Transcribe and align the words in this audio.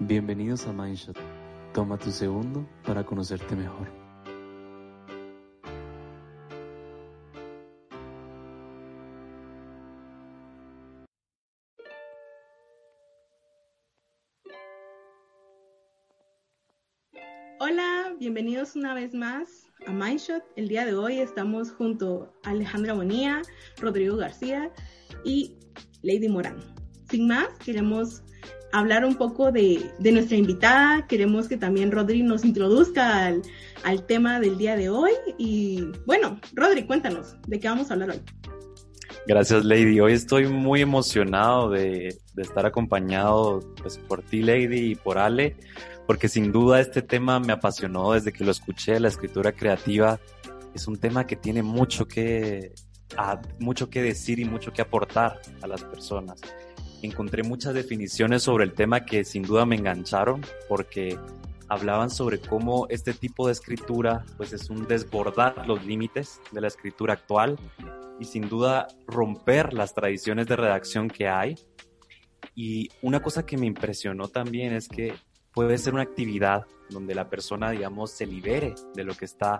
Bienvenidos 0.00 0.66
a 0.66 0.74
Mindshot. 0.74 1.16
Toma 1.72 1.96
tu 1.96 2.10
segundo 2.10 2.68
para 2.84 3.02
conocerte 3.02 3.56
mejor. 3.56 3.88
Hola, 17.58 18.14
bienvenidos 18.18 18.76
una 18.76 18.92
vez 18.92 19.14
más 19.14 19.64
a 19.86 19.92
Mindshot. 19.92 20.44
El 20.56 20.68
día 20.68 20.84
de 20.84 20.94
hoy 20.94 21.20
estamos 21.20 21.72
junto 21.72 22.34
a 22.44 22.50
Alejandra 22.50 22.92
Bonía, 22.92 23.40
Rodrigo 23.80 24.18
García 24.18 24.70
y 25.24 25.56
Lady 26.02 26.28
Morán. 26.28 26.75
Sin 27.08 27.28
más, 27.28 27.46
queremos 27.64 28.22
hablar 28.72 29.04
un 29.04 29.14
poco 29.14 29.52
de, 29.52 29.92
nuestra 30.00 30.36
invitada. 30.36 31.06
Queremos 31.06 31.48
que 31.48 31.56
también 31.56 31.92
Rodri 31.92 32.22
nos 32.22 32.44
introduzca 32.44 33.26
al, 33.26 34.06
tema 34.06 34.40
del 34.40 34.58
día 34.58 34.76
de 34.76 34.90
hoy. 34.90 35.12
Y 35.38 35.84
bueno, 36.04 36.40
Rodri, 36.54 36.84
cuéntanos, 36.84 37.36
¿de 37.46 37.60
qué 37.60 37.68
vamos 37.68 37.90
a 37.90 37.94
hablar 37.94 38.10
hoy? 38.10 38.22
Gracias, 39.26 39.64
Lady. 39.64 40.00
Hoy 40.00 40.12
estoy 40.12 40.46
muy 40.48 40.82
emocionado 40.82 41.70
de, 41.70 42.16
estar 42.36 42.66
acompañado 42.66 43.60
pues, 43.80 43.98
por 43.98 44.22
ti, 44.22 44.42
Lady, 44.42 44.92
y 44.92 44.94
por 44.94 45.18
Ale, 45.18 45.56
porque 46.06 46.28
sin 46.28 46.52
duda 46.52 46.80
este 46.80 47.02
tema 47.02 47.40
me 47.40 47.52
apasionó 47.52 48.12
desde 48.12 48.32
que 48.32 48.44
lo 48.44 48.50
escuché, 48.50 49.00
la 49.00 49.08
escritura 49.08 49.52
creativa. 49.52 50.20
Es 50.74 50.86
un 50.86 50.96
tema 50.98 51.26
que 51.26 51.36
tiene 51.36 51.62
mucho 51.62 52.06
que, 52.06 52.72
mucho 53.58 53.88
que 53.88 54.02
decir 54.02 54.38
y 54.38 54.44
mucho 54.44 54.72
que 54.72 54.82
aportar 54.82 55.40
a 55.62 55.66
las 55.66 55.82
personas 55.82 56.40
encontré 57.06 57.42
muchas 57.42 57.74
definiciones 57.74 58.42
sobre 58.42 58.64
el 58.64 58.74
tema 58.74 59.04
que 59.04 59.24
sin 59.24 59.42
duda 59.42 59.66
me 59.66 59.76
engancharon 59.76 60.42
porque 60.68 61.18
hablaban 61.68 62.10
sobre 62.10 62.38
cómo 62.38 62.86
este 62.88 63.12
tipo 63.12 63.46
de 63.46 63.52
escritura 63.52 64.24
pues 64.36 64.52
es 64.52 64.70
un 64.70 64.86
desbordar 64.86 65.66
los 65.66 65.84
límites 65.84 66.40
de 66.52 66.60
la 66.60 66.68
escritura 66.68 67.14
actual 67.14 67.58
y 68.20 68.24
sin 68.24 68.48
duda 68.48 68.88
romper 69.06 69.72
las 69.72 69.94
tradiciones 69.94 70.46
de 70.46 70.56
redacción 70.56 71.08
que 71.08 71.28
hay. 71.28 71.56
Y 72.54 72.88
una 73.02 73.20
cosa 73.20 73.44
que 73.44 73.58
me 73.58 73.66
impresionó 73.66 74.28
también 74.28 74.72
es 74.72 74.88
que 74.88 75.14
puede 75.52 75.76
ser 75.78 75.94
una 75.94 76.02
actividad 76.02 76.66
donde 76.88 77.14
la 77.14 77.28
persona, 77.28 77.70
digamos, 77.70 78.12
se 78.12 78.26
libere 78.26 78.74
de 78.94 79.04
lo 79.04 79.14
que 79.14 79.24
está 79.24 79.58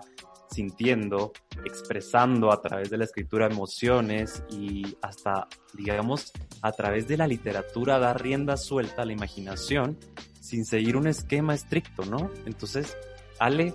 sintiendo, 0.49 1.33
expresando 1.65 2.51
a 2.51 2.61
través 2.61 2.89
de 2.89 2.97
la 2.97 3.05
escritura 3.05 3.47
emociones 3.47 4.43
y 4.49 4.97
hasta, 5.01 5.47
digamos, 5.73 6.31
a 6.61 6.71
través 6.71 7.07
de 7.07 7.17
la 7.17 7.27
literatura 7.27 7.99
dar 7.99 8.21
rienda 8.21 8.57
suelta 8.57 9.01
a 9.01 9.05
la 9.05 9.13
imaginación 9.13 9.97
sin 10.39 10.65
seguir 10.65 10.95
un 10.95 11.07
esquema 11.07 11.53
estricto, 11.53 12.05
¿no? 12.05 12.31
Entonces, 12.45 12.95
Ale, 13.39 13.73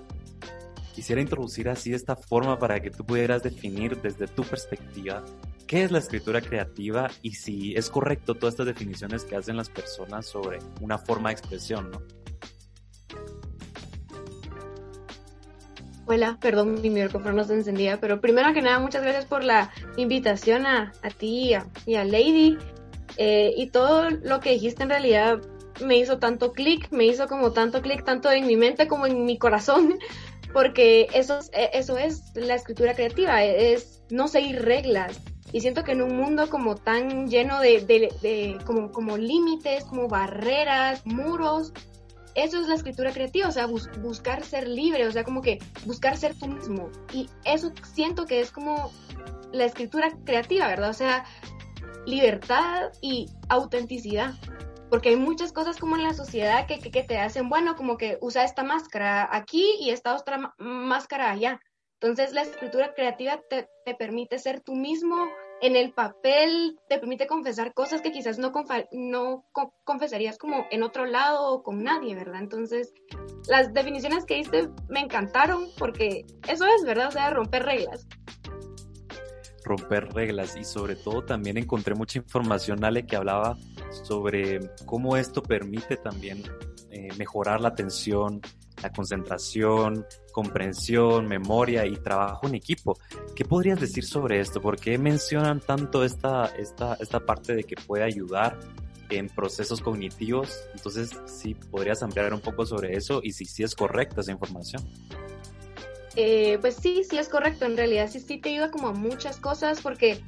quisiera 0.95 1.21
introducir 1.21 1.69
así 1.69 1.93
esta 1.93 2.17
forma 2.17 2.59
para 2.59 2.81
que 2.81 2.91
tú 2.91 3.05
pudieras 3.05 3.43
definir 3.43 4.01
desde 4.01 4.27
tu 4.27 4.43
perspectiva 4.43 5.25
qué 5.67 5.85
es 5.85 5.91
la 5.91 5.99
escritura 5.99 6.41
creativa 6.41 7.11
y 7.23 7.33
si 7.33 7.75
es 7.75 7.89
correcto 7.89 8.35
todas 8.35 8.55
estas 8.55 8.67
definiciones 8.67 9.25
que 9.25 9.37
hacen 9.37 9.57
las 9.57 9.71
personas 9.71 10.27
sobre 10.27 10.59
una 10.81 10.99
forma 10.99 11.31
de 11.31 11.35
expresión, 11.35 11.91
¿no? 11.91 12.22
Hola, 16.05 16.37
perdón, 16.41 16.83
mi 16.83 16.91
micrófono 16.91 17.33
no 17.33 17.45
se 17.45 17.55
encendía, 17.55 18.01
pero 18.01 18.21
primero 18.21 18.53
que 18.53 18.61
nada, 18.61 18.81
muchas 18.81 19.03
gracias 19.03 19.25
por 19.25 19.45
la 19.45 19.71
invitación 19.97 20.67
a, 20.67 20.93
a 21.01 21.11
ti 21.11 21.55
y 21.87 21.95
a, 21.95 22.05
Lady. 22.05 22.59
Eh, 23.19 23.55
y 23.57 23.69
todo 23.69 24.11
lo 24.11 24.41
que 24.41 24.51
dijiste 24.51 24.83
en 24.83 24.89
realidad 24.89 25.41
me 25.85 25.97
hizo 25.99 26.19
tanto 26.19 26.53
clic, 26.53 26.91
me 26.91 27.07
hizo 27.07 27.29
como 27.29 27.53
tanto 27.53 27.83
clic, 27.83 28.05
tanto 28.05 28.33
en 28.33 28.47
mi 28.47 28.57
mente 28.57 28.89
como 28.89 29.07
en 29.07 29.25
mi 29.25 29.39
corazón, 29.39 29.99
porque 30.53 31.07
eso, 31.15 31.39
eh, 31.53 31.71
eso 31.73 31.97
es 31.97 32.35
la 32.35 32.57
escritura 32.57 32.95
creativa, 32.95 33.45
es 33.45 34.03
no 34.11 34.27
seguir 34.27 34.63
reglas. 34.65 35.21
Y 35.53 35.61
siento 35.61 35.85
que 35.85 35.93
en 35.93 36.03
un 36.03 36.17
mundo 36.17 36.49
como 36.49 36.75
tan 36.75 37.29
lleno 37.29 37.61
de, 37.61 37.81
de, 37.83 38.13
de 38.23 38.59
como, 38.65 38.91
como 38.91 39.19
límites, 39.19 39.85
como 39.85 40.09
barreras, 40.09 41.07
muros, 41.07 41.73
eso 42.35 42.61
es 42.61 42.69
la 42.69 42.75
escritura 42.75 43.13
creativa, 43.13 43.49
o 43.49 43.53
sea, 43.53 43.67
buscar 43.67 44.45
ser 44.45 44.69
libre, 44.69 45.07
o 45.07 45.13
sea, 45.13 45.25
como 45.25 45.43
que 45.43 45.59
buscar 45.85 46.17
ser 46.17 46.35
tú 46.35 46.47
mismo. 46.47 46.91
Y 47.13 47.29
eso 47.45 47.73
siento 47.95 48.27
que 48.27 48.41
es 48.41 48.51
como 48.51 48.93
la 49.53 49.65
escritura 49.65 50.11
creativa, 50.25 50.67
¿verdad? 50.69 50.91
O 50.91 50.95
sea, 50.95 51.25
libertad 52.07 52.93
y 53.01 53.29
autenticidad. 53.49 54.35
Porque 54.91 55.11
hay 55.11 55.17
muchas 55.17 55.53
cosas 55.53 55.79
como 55.79 55.97
en 55.97 56.03
la 56.03 56.13
sociedad 56.13 56.67
que, 56.67 56.79
que, 56.79 57.03
te 57.03 57.19
hacen, 57.19 57.49
bueno, 57.49 57.77
como 57.77 57.97
que 57.97 58.19
usa 58.21 58.45
esta 58.45 58.63
máscara 58.63 59.29
aquí 59.35 59.77
y 59.81 59.91
esta 59.91 60.15
otra 60.15 60.55
máscara 60.59 61.31
allá. 61.31 61.61
Entonces 62.01 62.33
la 62.33 62.43
escritura 62.43 62.95
creativa 62.95 63.41
te, 63.49 63.69
te 63.87 63.95
permite 63.95 64.39
ser 64.39 64.61
tú 64.61 64.75
mismo, 64.75 65.29
en 65.63 65.77
el 65.77 65.93
papel 65.93 66.81
te 66.89 66.99
permite 66.99 67.29
confesar 67.29 67.73
cosas 67.73 68.03
que 68.03 68.11
quizás 68.11 68.37
no, 68.37 68.53
confesarías 69.85 70.37
como 70.37 70.67
en 70.73 70.83
otro 70.83 71.07
lado 71.07 71.53
o 71.53 71.63
con 71.63 71.85
nadie, 71.85 72.17
¿verdad? 72.17 72.41
Entonces, 72.41 72.93
las 73.49 73.73
definiciones 73.73 74.25
que 74.25 74.35
diste 74.35 74.69
me 74.89 75.01
encantaron 75.01 75.69
porque 75.79 76.27
eso 76.49 76.67
es, 76.67 76.85
¿verdad? 76.85 77.09
O 77.09 77.11
sea, 77.13 77.31
romper 77.31 77.63
reglas. 77.63 78.09
Romper 79.65 80.13
reglas 80.13 80.57
y 80.57 80.65
sobre 80.65 80.97
todo 80.97 81.25
también 81.25 81.57
encontré 81.57 81.95
mucha 81.95 82.19
información, 82.19 82.85
Ale, 82.85 83.07
que 83.07 83.15
hablaba 83.15 83.57
sobre 84.03 84.59
cómo 84.85 85.17
esto 85.17 85.45
permite 85.45 85.97
también 85.97 86.43
eh, 86.91 87.09
mejorar 87.17 87.61
la 87.61 87.69
atención, 87.69 88.41
la 88.83 88.91
concentración, 88.91 90.07
comprensión, 90.33 91.27
memoria 91.27 91.87
y 91.87 91.97
trabajo 91.97 92.47
en 92.47 92.55
equipo. 92.55 92.99
¿Qué 93.35 93.45
podrías 93.45 93.81
decir 93.81 94.05
sobre 94.05 94.41
esto? 94.41 94.61
¿Por 94.61 94.79
qué 94.79 94.99
mencionan 94.99 95.61
tanto 95.61 96.05
esta, 96.05 96.47
esta, 96.59 96.95
esta 97.01 97.21
parte 97.21 97.55
de 97.55 97.65
que 97.65 97.77
puede 97.77 98.05
ayudar 98.05 98.59
en 99.11 99.29
procesos 99.29 99.81
cognitivos? 99.81 100.59
Entonces, 100.75 101.11
sí, 101.27 101.55
podrías 101.55 102.03
ampliar 102.03 102.33
un 102.35 102.41
poco 102.41 102.67
sobre 102.67 102.97
eso 102.97 103.21
y 103.23 103.33
si 103.33 103.45
sí 103.45 103.63
es 103.63 103.75
correcta 103.75 104.21
esa 104.21 104.33
información. 104.33 104.83
Eh, 106.15 106.59
pues 106.61 106.77
sí, 106.77 107.05
sí 107.09 107.17
es 107.19 107.29
correcto. 107.29 107.65
En 107.65 107.77
realidad 107.77 108.09
sí, 108.11 108.21
sí 108.21 108.39
te 108.39 108.51
ayuda 108.51 108.71
como 108.71 108.89
a 108.89 108.93
muchas 108.93 109.39
cosas 109.39 109.81
porque 109.81 110.23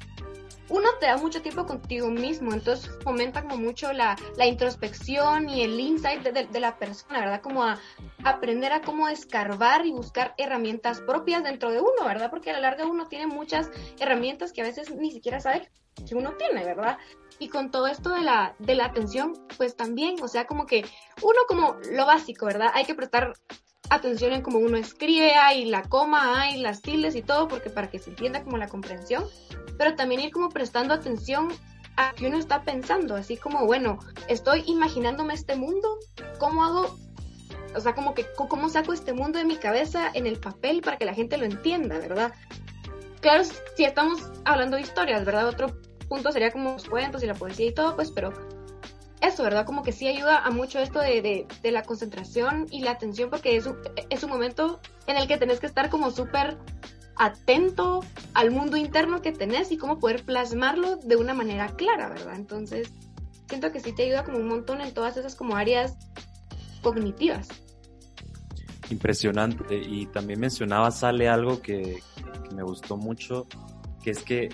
uno 0.69 0.89
te 0.99 1.05
da 1.05 1.17
mucho 1.17 1.41
tiempo 1.41 1.65
contigo 1.65 2.07
mismo, 2.09 2.53
entonces 2.53 2.89
fomenta 3.03 3.41
como 3.43 3.57
mucho 3.57 3.93
la, 3.93 4.15
la 4.37 4.45
introspección 4.45 5.49
y 5.49 5.61
el 5.61 5.79
insight 5.79 6.21
de, 6.23 6.45
de, 6.45 6.59
la 6.59 6.77
persona, 6.77 7.19
¿verdad? 7.19 7.41
Como 7.41 7.63
a, 7.63 7.79
aprender 8.23 8.71
a 8.73 8.81
cómo 8.81 9.07
escarbar 9.07 9.85
y 9.85 9.91
buscar 9.91 10.33
herramientas 10.37 11.01
propias 11.01 11.43
dentro 11.43 11.71
de 11.71 11.79
uno, 11.79 12.05
¿verdad? 12.05 12.29
Porque 12.29 12.49
a 12.49 12.53
la 12.53 12.61
larga 12.61 12.85
uno 12.85 13.07
tiene 13.07 13.27
muchas 13.27 13.69
herramientas 13.99 14.51
que 14.51 14.61
a 14.61 14.65
veces 14.65 14.93
ni 14.95 15.11
siquiera 15.11 15.39
sabe 15.39 15.69
que 16.07 16.15
uno 16.15 16.33
tiene, 16.33 16.65
¿verdad? 16.65 16.97
Y 17.39 17.49
con 17.49 17.71
todo 17.71 17.87
esto 17.87 18.09
de 18.09 18.21
la, 18.21 18.55
de 18.59 18.75
la 18.75 18.85
atención, 18.85 19.33
pues 19.57 19.75
también, 19.75 20.21
o 20.21 20.27
sea, 20.27 20.45
como 20.45 20.65
que 20.65 20.83
uno 21.21 21.39
como 21.47 21.77
lo 21.91 22.05
básico, 22.05 22.45
¿verdad? 22.45 22.71
Hay 22.73 22.85
que 22.85 22.95
prestar 22.95 23.33
atención 23.89 24.33
en 24.33 24.41
cómo 24.41 24.59
uno 24.59 24.77
escribe, 24.77 25.33
hay 25.33 25.65
la 25.65 25.83
coma, 25.83 26.41
hay 26.41 26.57
las 26.57 26.81
tildes 26.81 27.15
y 27.15 27.21
todo, 27.21 27.47
porque 27.47 27.69
para 27.69 27.89
que 27.89 27.99
se 27.99 28.09
entienda 28.09 28.43
como 28.43 28.57
la 28.57 28.67
comprensión, 28.67 29.25
pero 29.77 29.95
también 29.95 30.21
ir 30.21 30.31
como 30.31 30.49
prestando 30.49 30.93
atención 30.93 31.49
a 31.97 32.13
que 32.13 32.27
uno 32.27 32.37
está 32.37 32.63
pensando, 32.63 33.15
así 33.15 33.37
como, 33.37 33.65
bueno, 33.65 33.99
estoy 34.27 34.63
imaginándome 34.67 35.33
este 35.33 35.55
mundo, 35.55 35.97
¿cómo 36.39 36.63
hago? 36.63 36.97
O 37.75 37.79
sea, 37.79 37.93
como 37.93 38.13
que, 38.13 38.25
¿cómo 38.35 38.69
saco 38.69 38.93
este 38.93 39.13
mundo 39.13 39.39
de 39.39 39.45
mi 39.45 39.57
cabeza 39.57 40.09
en 40.13 40.25
el 40.27 40.39
papel 40.39 40.81
para 40.81 40.97
que 40.97 41.05
la 41.05 41.13
gente 41.13 41.37
lo 41.37 41.45
entienda, 41.45 41.97
verdad? 41.99 42.33
Claro, 43.21 43.43
si 43.75 43.83
estamos 43.83 44.19
hablando 44.45 44.75
de 44.75 44.83
historias, 44.83 45.25
¿verdad? 45.25 45.47
Otro 45.47 45.79
punto 46.07 46.31
sería 46.31 46.51
como 46.51 46.73
los 46.73 46.87
cuentos 46.87 47.23
y 47.23 47.25
la 47.25 47.33
poesía 47.33 47.67
y 47.67 47.73
todo, 47.73 47.95
pues, 47.95 48.11
pero 48.11 48.33
eso, 49.27 49.43
¿verdad? 49.43 49.65
Como 49.65 49.83
que 49.83 49.91
sí 49.91 50.07
ayuda 50.07 50.39
a 50.39 50.51
mucho 50.51 50.79
esto 50.79 50.99
de, 50.99 51.47
de, 51.61 51.71
la 51.71 51.83
concentración 51.83 52.67
y 52.71 52.81
la 52.81 52.91
atención 52.91 53.29
porque 53.29 53.55
es 53.55 53.65
un, 53.65 53.77
es 54.09 54.23
un 54.23 54.29
momento 54.29 54.79
en 55.07 55.17
el 55.17 55.27
que 55.27 55.37
tenés 55.37 55.59
que 55.59 55.67
estar 55.67 55.89
como 55.89 56.11
súper 56.11 56.57
atento 57.17 58.01
al 58.33 58.51
mundo 58.51 58.77
interno 58.77 59.21
que 59.21 59.31
tenés 59.31 59.71
y 59.71 59.77
cómo 59.77 59.99
poder 59.99 60.23
plasmarlo 60.23 60.97
de 60.97 61.15
una 61.15 61.33
manera 61.33 61.75
clara, 61.75 62.09
¿verdad? 62.09 62.35
Entonces, 62.35 62.91
siento 63.47 63.71
que 63.71 63.79
sí 63.79 63.93
te 63.93 64.03
ayuda 64.03 64.23
como 64.23 64.37
un 64.37 64.47
montón 64.47 64.81
en 64.81 64.93
todas 64.93 65.17
esas 65.17 65.35
como 65.35 65.55
áreas 65.55 65.95
cognitivas. 66.81 67.47
Impresionante. 68.89 69.77
Y 69.77 70.05
también 70.07 70.39
mencionaba, 70.39 70.91
sale 70.91 71.27
algo 71.27 71.61
que, 71.61 72.01
que 72.47 72.55
me 72.55 72.63
gustó 72.63 72.97
mucho, 72.97 73.47
que 74.03 74.11
es 74.11 74.23
que 74.23 74.49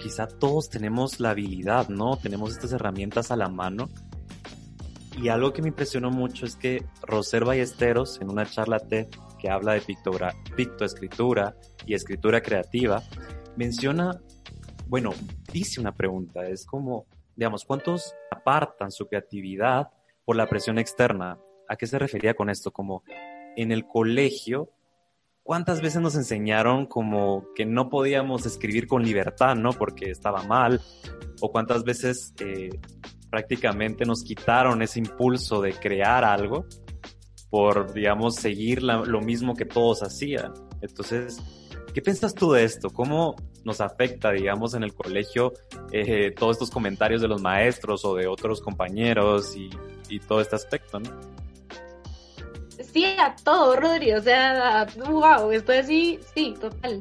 quizá 0.00 0.26
todos 0.26 0.68
tenemos 0.68 1.20
la 1.20 1.30
habilidad, 1.30 1.88
¿no? 1.88 2.16
Tenemos 2.16 2.50
estas 2.52 2.72
herramientas 2.72 3.30
a 3.30 3.36
la 3.36 3.48
mano. 3.48 3.88
Y 5.20 5.28
algo 5.28 5.52
que 5.52 5.60
me 5.60 5.68
impresionó 5.68 6.10
mucho 6.10 6.46
es 6.46 6.56
que 6.56 6.82
Roser 7.02 7.44
Ballesteros, 7.44 8.18
en 8.22 8.30
una 8.30 8.46
charla 8.46 8.78
TED 8.78 9.08
que 9.38 9.50
habla 9.50 9.74
de 9.74 9.82
pictoescritura 10.56 11.54
y 11.84 11.92
escritura 11.92 12.40
creativa, 12.40 13.02
menciona, 13.54 14.18
bueno, 14.86 15.12
dice 15.52 15.78
una 15.78 15.94
pregunta, 15.94 16.48
es 16.48 16.64
como, 16.64 17.06
digamos, 17.36 17.66
¿cuántos 17.66 18.14
apartan 18.30 18.90
su 18.90 19.08
creatividad 19.08 19.90
por 20.24 20.36
la 20.36 20.48
presión 20.48 20.78
externa? 20.78 21.38
¿A 21.68 21.76
qué 21.76 21.86
se 21.86 21.98
refería 21.98 22.32
con 22.32 22.48
esto? 22.48 22.70
Como 22.70 23.02
en 23.56 23.72
el 23.72 23.86
colegio 23.86 24.70
¿cuántas 25.50 25.80
veces 25.80 26.00
nos 26.00 26.14
enseñaron 26.14 26.86
como 26.86 27.44
que 27.56 27.66
no 27.66 27.88
podíamos 27.88 28.46
escribir 28.46 28.86
con 28.86 29.02
libertad, 29.02 29.56
¿no? 29.56 29.72
Porque 29.72 30.10
estaba 30.10 30.44
mal. 30.44 30.80
O 31.40 31.50
cuántas 31.50 31.82
veces 31.82 32.34
eh, 32.38 32.70
prácticamente 33.30 34.04
nos 34.04 34.22
quitaron 34.22 34.82
ese 34.82 34.98
impulso 34.98 35.60
de 35.60 35.72
crear 35.72 36.24
algo 36.24 36.66
por, 37.48 37.92
digamos, 37.92 38.36
seguir 38.36 38.82
lo 38.82 39.20
mismo 39.20 39.54
que 39.54 39.64
todos 39.64 40.02
hacían. 40.02 40.52
Entonces, 40.80 41.38
¿qué 41.92 42.00
piensas 42.00 42.34
tú 42.34 42.52
de 42.52 42.64
esto? 42.64 42.90
¿Cómo 42.90 43.34
nos 43.64 43.80
afecta, 43.80 44.30
digamos, 44.30 44.74
en 44.74 44.84
el 44.84 44.94
colegio 44.94 45.52
eh, 45.92 46.32
todos 46.36 46.56
estos 46.56 46.70
comentarios 46.70 47.20
de 47.20 47.28
los 47.28 47.42
maestros 47.42 48.04
o 48.04 48.14
de 48.14 48.26
otros 48.26 48.60
compañeros 48.60 49.54
y, 49.56 49.70
todo 50.26 50.40
este 50.40 50.56
aspecto, 50.56 50.98
¿no? 50.98 51.10
sí 52.92 53.04
a 53.04 53.36
todo, 53.44 53.76
Rodri, 53.76 54.12
o 54.12 54.20
sea, 54.20 54.86
wow, 55.08 55.52
estoy 55.52 55.76
así, 55.76 56.18
sí, 56.34 56.54
total. 56.60 57.00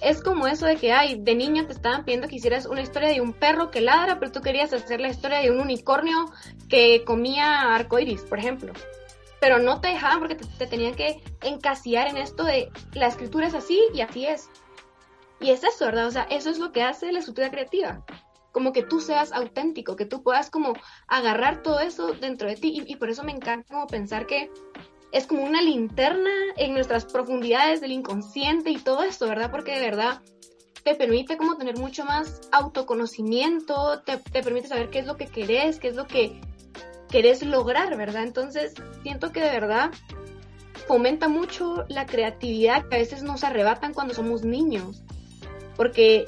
Es 0.00 0.22
como 0.22 0.46
eso 0.46 0.66
de 0.66 0.76
que, 0.76 0.92
ay, 0.92 1.20
de 1.20 1.34
niño 1.34 1.66
te 1.66 1.72
estaban 1.72 2.04
pidiendo 2.04 2.28
que 2.28 2.36
hicieras 2.36 2.66
una 2.66 2.82
historia 2.82 3.08
de 3.08 3.20
un 3.20 3.32
perro 3.32 3.70
que 3.70 3.80
ladra, 3.80 4.18
pero 4.18 4.30
tú 4.30 4.40
querías 4.40 4.72
hacer 4.72 5.00
la 5.00 5.08
historia 5.08 5.38
de 5.38 5.50
un 5.50 5.60
unicornio 5.60 6.26
que 6.68 7.04
comía 7.04 7.74
arcoiris, 7.74 8.22
por 8.22 8.38
ejemplo. 8.38 8.72
Pero 9.40 9.58
no 9.58 9.80
te 9.80 9.88
dejaban 9.88 10.20
porque 10.20 10.36
te, 10.36 10.66
tenían 10.66 10.94
que 10.94 11.20
encasillar 11.42 12.08
en 12.08 12.16
esto 12.16 12.44
de 12.44 12.70
la 12.92 13.08
escritura 13.08 13.48
es 13.48 13.54
así 13.54 13.80
y 13.92 14.00
así 14.00 14.26
es. 14.26 14.48
Y 15.40 15.50
es 15.50 15.64
eso, 15.64 15.86
¿verdad? 15.86 16.06
O 16.06 16.10
sea, 16.10 16.22
eso 16.30 16.50
es 16.50 16.58
lo 16.58 16.72
que 16.72 16.82
hace 16.82 17.12
la 17.12 17.20
escritura 17.20 17.50
creativa 17.50 18.04
como 18.50 18.72
que 18.72 18.82
tú 18.82 19.00
seas 19.00 19.30
auténtico, 19.30 19.94
que 19.94 20.06
tú 20.06 20.22
puedas 20.22 20.50
como 20.50 20.72
agarrar 21.06 21.62
todo 21.62 21.78
eso 21.78 22.14
dentro 22.14 22.48
de 22.48 22.56
ti 22.56 22.82
y, 22.84 22.92
y, 22.92 22.96
por 22.96 23.08
eso 23.08 23.22
me 23.22 23.30
encanta 23.30 23.72
como 23.72 23.86
pensar 23.86 24.26
que 24.26 24.50
es 25.12 25.26
como 25.26 25.42
una 25.42 25.62
linterna 25.62 26.30
en 26.56 26.74
nuestras 26.74 27.04
profundidades 27.06 27.80
del 27.80 27.92
inconsciente 27.92 28.70
y 28.70 28.76
todo 28.76 29.02
esto, 29.02 29.26
¿verdad? 29.26 29.50
Porque 29.50 29.72
de 29.72 29.80
verdad 29.80 30.20
te 30.84 30.94
permite 30.94 31.36
como 31.36 31.56
tener 31.56 31.76
mucho 31.78 32.04
más 32.04 32.40
autoconocimiento, 32.52 34.00
te, 34.02 34.18
te 34.18 34.42
permite 34.42 34.68
saber 34.68 34.90
qué 34.90 35.00
es 35.00 35.06
lo 35.06 35.16
que 35.16 35.26
querés, 35.26 35.78
qué 35.78 35.88
es 35.88 35.96
lo 35.96 36.06
que 36.06 36.40
querés 37.10 37.42
lograr, 37.42 37.96
¿verdad? 37.96 38.22
Entonces 38.22 38.74
siento 39.02 39.32
que 39.32 39.40
de 39.40 39.50
verdad 39.50 39.90
fomenta 40.86 41.28
mucho 41.28 41.84
la 41.88 42.06
creatividad 42.06 42.88
que 42.88 42.96
a 42.96 42.98
veces 42.98 43.22
nos 43.22 43.44
arrebatan 43.44 43.94
cuando 43.94 44.14
somos 44.14 44.42
niños. 44.44 45.02
Porque 45.76 46.26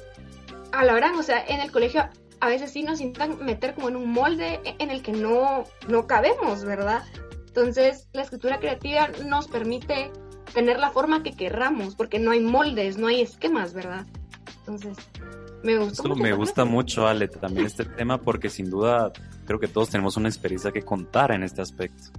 a 0.72 0.84
la 0.84 0.94
verdad, 0.94 1.16
o 1.18 1.22
sea, 1.22 1.44
en 1.44 1.60
el 1.60 1.70
colegio 1.70 2.08
a 2.40 2.48
veces 2.48 2.70
sí 2.70 2.82
nos 2.82 3.00
intentan 3.00 3.44
meter 3.44 3.74
como 3.74 3.88
en 3.88 3.96
un 3.96 4.10
molde 4.10 4.60
en 4.78 4.90
el 4.90 5.02
que 5.02 5.12
no, 5.12 5.64
no 5.88 6.06
cabemos, 6.06 6.64
¿verdad? 6.64 7.02
Entonces, 7.50 8.06
la 8.12 8.22
escritura 8.22 8.60
creativa 8.60 9.08
nos 9.26 9.48
permite 9.48 10.12
tener 10.54 10.78
la 10.78 10.90
forma 10.90 11.24
que 11.24 11.32
querramos, 11.32 11.96
porque 11.96 12.20
no 12.20 12.30
hay 12.30 12.38
moldes, 12.38 12.96
no 12.96 13.08
hay 13.08 13.22
esquemas, 13.22 13.74
¿verdad? 13.74 14.06
Entonces, 14.60 14.96
me 15.64 15.76
gusta 15.76 16.04
mucho. 16.04 16.22
Me 16.22 16.32
gusta 16.32 16.64
mucho, 16.64 17.08
Ale, 17.08 17.26
también 17.26 17.66
este 17.66 17.84
tema, 17.84 18.18
porque 18.18 18.48
sin 18.48 18.70
duda 18.70 19.12
creo 19.46 19.58
que 19.58 19.66
todos 19.66 19.90
tenemos 19.90 20.16
una 20.16 20.28
experiencia 20.28 20.70
que 20.70 20.82
contar 20.82 21.32
en 21.32 21.42
este 21.42 21.60
aspecto. 21.60 22.12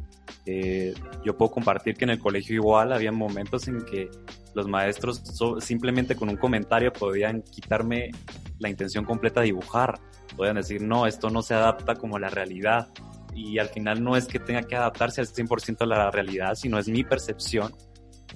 Eh, 0.45 0.94
yo 1.24 1.38
puedo 1.38 1.51
compartir 1.51 1.95
que 1.95 2.04
en 2.04 2.10
el 2.10 2.19
colegio 2.19 2.56
igual 2.56 2.92
había 2.92 3.13
momentos 3.13 3.69
en 3.69 3.86
que 3.86 4.10
los 4.54 4.68
maestros 4.68 5.24
simplemente 5.60 6.18
con 6.18 6.28
un 6.28 6.36
comentario 6.36 6.92
podían 6.92 7.42
quitarme 7.42 8.12
la 8.60 8.68
intención 8.68 9.06
completa 9.06 9.39
de 9.39 9.45
dibujar. 9.45 9.98
Podían 10.36 10.57
decir, 10.57 10.81
no, 10.81 11.07
esto 11.07 11.30
no 11.30 11.42
se 11.42 11.54
adapta 11.54 11.95
como 11.95 12.18
a 12.18 12.19
la 12.19 12.30
realidad 12.30 12.89
y 13.33 13.60
al 13.60 13.69
final 13.69 14.04
no 14.04 14.16
es 14.16 14.28
que 14.28 14.39
tenga 14.39 14.63
que 14.63 14.75
adaptarse 14.75 15.22
al 15.22 15.28
100% 15.28 15.81
a 15.81 15.86
la 15.86 16.12
realidad, 16.12 16.56
sino 16.56 16.78
es 16.80 16.88
mi 16.88 17.04
percepción 17.04 17.74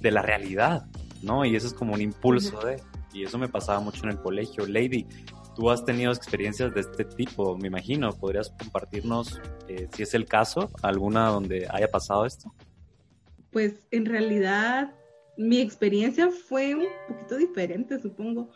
de 0.00 0.10
la 0.10 0.22
realidad, 0.22 0.86
¿no? 1.22 1.44
Y 1.44 1.56
eso 1.56 1.66
es 1.66 1.74
como 1.74 1.94
un 1.94 2.00
impulso 2.00 2.58
de, 2.60 2.80
y 3.12 3.24
eso 3.24 3.38
me 3.38 3.48
pasaba 3.48 3.80
mucho 3.80 4.04
en 4.04 4.10
el 4.10 4.18
colegio. 4.18 4.66
Lady, 4.66 5.06
tú 5.54 5.70
has 5.70 5.84
tenido 5.84 6.12
experiencias 6.12 6.72
de 6.74 6.80
este 6.80 7.04
tipo, 7.04 7.56
me 7.56 7.68
imagino, 7.68 8.10
¿podrías 8.12 8.50
compartirnos, 8.50 9.40
eh, 9.68 9.88
si 9.94 10.02
es 10.02 10.14
el 10.14 10.26
caso, 10.26 10.70
alguna 10.82 11.28
donde 11.28 11.66
haya 11.70 11.90
pasado 11.90 12.26
esto? 12.26 12.54
Pues 13.50 13.74
en 13.90 14.04
realidad 14.06 14.92
mi 15.36 15.60
experiencia 15.60 16.30
fue 16.30 16.74
un 16.74 16.86
poquito 17.08 17.36
diferente, 17.36 17.98
supongo 17.98 18.50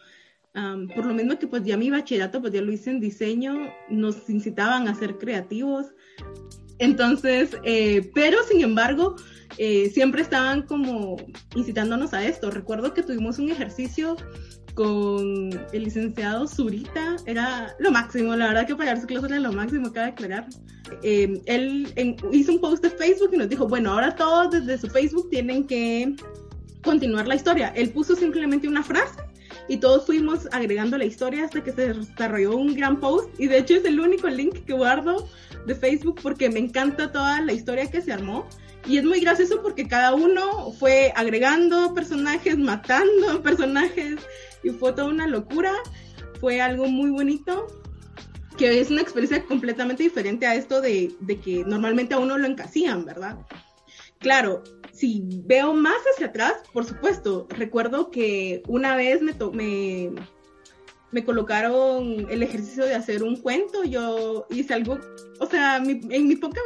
por 0.52 1.06
lo 1.06 1.14
mismo 1.14 1.38
que 1.38 1.46
pues 1.46 1.64
ya 1.64 1.76
mi 1.76 1.90
bachillerato 1.90 2.40
pues 2.40 2.52
ya 2.52 2.60
lo 2.60 2.72
hice 2.72 2.90
en 2.90 3.00
diseño, 3.00 3.72
nos 3.88 4.28
incitaban 4.28 4.88
a 4.88 4.94
ser 4.94 5.18
creativos. 5.18 5.86
Entonces, 6.78 7.56
eh, 7.62 8.10
pero 8.14 8.38
sin 8.44 8.62
embargo, 8.62 9.14
eh, 9.58 9.90
siempre 9.90 10.22
estaban 10.22 10.62
como 10.62 11.16
incitándonos 11.54 12.14
a 12.14 12.24
esto. 12.24 12.50
Recuerdo 12.50 12.94
que 12.94 13.02
tuvimos 13.02 13.38
un 13.38 13.50
ejercicio 13.50 14.16
con 14.74 15.50
el 15.72 15.82
licenciado 15.84 16.46
Zurita, 16.46 17.16
era 17.26 17.74
lo 17.80 17.90
máximo, 17.90 18.34
la 18.34 18.48
verdad 18.48 18.66
que 18.66 18.76
pagar 18.76 19.00
su 19.00 19.06
clase 19.06 19.26
era 19.26 19.40
lo 19.40 19.52
máximo, 19.52 19.92
cabe 19.92 20.08
aclarar. 20.08 20.46
Eh, 21.02 21.40
él 21.44 21.92
hizo 22.32 22.52
un 22.52 22.60
post 22.60 22.82
de 22.82 22.90
Facebook 22.90 23.30
y 23.34 23.36
nos 23.36 23.48
dijo, 23.48 23.68
bueno, 23.68 23.92
ahora 23.92 24.14
todos 24.14 24.50
desde 24.50 24.78
su 24.78 24.88
Facebook 24.88 25.28
tienen 25.28 25.66
que 25.66 26.14
continuar 26.82 27.28
la 27.28 27.34
historia. 27.34 27.68
Él 27.76 27.90
puso 27.90 28.16
simplemente 28.16 28.66
una 28.68 28.82
frase 28.82 29.29
y 29.70 29.76
todos 29.76 30.04
fuimos 30.04 30.48
agregando 30.50 30.98
la 30.98 31.04
historia 31.04 31.44
hasta 31.44 31.62
que 31.62 31.70
se 31.70 31.94
desarrolló 31.94 32.56
un 32.56 32.74
gran 32.74 32.98
post. 32.98 33.30
Y 33.38 33.46
de 33.46 33.58
hecho 33.58 33.74
es 33.74 33.84
el 33.84 34.00
único 34.00 34.26
link 34.26 34.64
que 34.64 34.72
guardo 34.72 35.28
de 35.64 35.76
Facebook 35.76 36.18
porque 36.20 36.50
me 36.50 36.58
encanta 36.58 37.12
toda 37.12 37.40
la 37.40 37.52
historia 37.52 37.88
que 37.88 38.02
se 38.02 38.12
armó. 38.12 38.48
Y 38.84 38.98
es 38.98 39.04
muy 39.04 39.20
gracioso 39.20 39.62
porque 39.62 39.86
cada 39.86 40.12
uno 40.12 40.72
fue 40.72 41.12
agregando 41.14 41.94
personajes, 41.94 42.58
matando 42.58 43.40
personajes 43.44 44.16
y 44.64 44.70
fue 44.70 44.92
toda 44.92 45.06
una 45.06 45.28
locura, 45.28 45.72
fue 46.40 46.60
algo 46.60 46.88
muy 46.88 47.10
bonito 47.10 47.68
que 48.58 48.80
es 48.80 48.90
una 48.90 49.02
experiencia 49.02 49.44
completamente 49.44 50.02
diferente 50.02 50.48
a 50.48 50.56
esto 50.56 50.80
de, 50.80 51.14
de 51.20 51.38
que 51.38 51.62
normalmente 51.64 52.14
a 52.14 52.18
uno 52.18 52.36
lo 52.36 52.46
encasían, 52.48 53.04
¿verdad? 53.04 53.38
Claro, 54.20 54.62
si 54.92 55.22
veo 55.46 55.72
más 55.72 55.96
hacia 56.12 56.26
atrás, 56.26 56.54
por 56.74 56.84
supuesto, 56.84 57.48
recuerdo 57.48 58.10
que 58.10 58.62
una 58.68 58.94
vez 58.94 59.22
me, 59.22 59.34
me, 61.10 61.24
colocaron 61.24 62.26
el 62.30 62.42
ejercicio 62.42 62.84
de 62.84 62.94
hacer 62.94 63.22
un 63.22 63.36
cuento, 63.36 63.82
yo 63.82 64.46
hice 64.50 64.74
algo, 64.74 64.98
o 65.38 65.46
sea, 65.46 65.78
en 65.78 66.28
mi 66.28 66.36
poca 66.36 66.60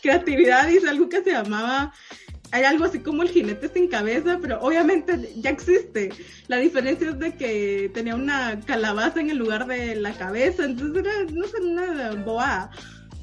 creatividad 0.00 0.68
hice 0.68 0.88
algo 0.88 1.10
que 1.10 1.22
se 1.22 1.32
llamaba, 1.32 1.92
hay 2.50 2.64
algo 2.64 2.86
así 2.86 3.00
como 3.00 3.22
el 3.22 3.28
jinete 3.28 3.68
sin 3.68 3.88
cabeza, 3.88 4.38
pero 4.40 4.58
obviamente 4.60 5.34
ya 5.36 5.50
existe. 5.50 6.10
La 6.48 6.56
diferencia 6.56 7.10
es 7.10 7.18
de 7.18 7.36
que 7.36 7.90
tenía 7.92 8.14
una 8.14 8.58
calabaza 8.60 9.20
en 9.20 9.28
el 9.28 9.36
lugar 9.36 9.66
de 9.66 9.96
la 9.96 10.12
cabeza, 10.14 10.64
entonces 10.64 11.04
era, 11.04 11.24
no 11.30 11.46
sé, 11.46 11.60
una 11.60 12.10
boa 12.24 12.70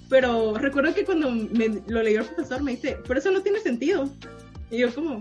pero 0.10 0.58
recuerdo 0.58 0.94
que 0.94 1.06
cuando 1.06 1.32
me, 1.32 1.82
lo 1.88 2.02
leyó 2.02 2.22
el 2.22 2.28
profesor 2.28 2.64
me 2.64 2.72
dice, 2.72 2.98
pero 3.08 3.20
eso 3.20 3.32
no 3.32 3.42
tiene 3.42 3.60
sentido. 3.60 4.10
Y 4.72 4.80
yo 4.80 4.94
como, 4.94 5.20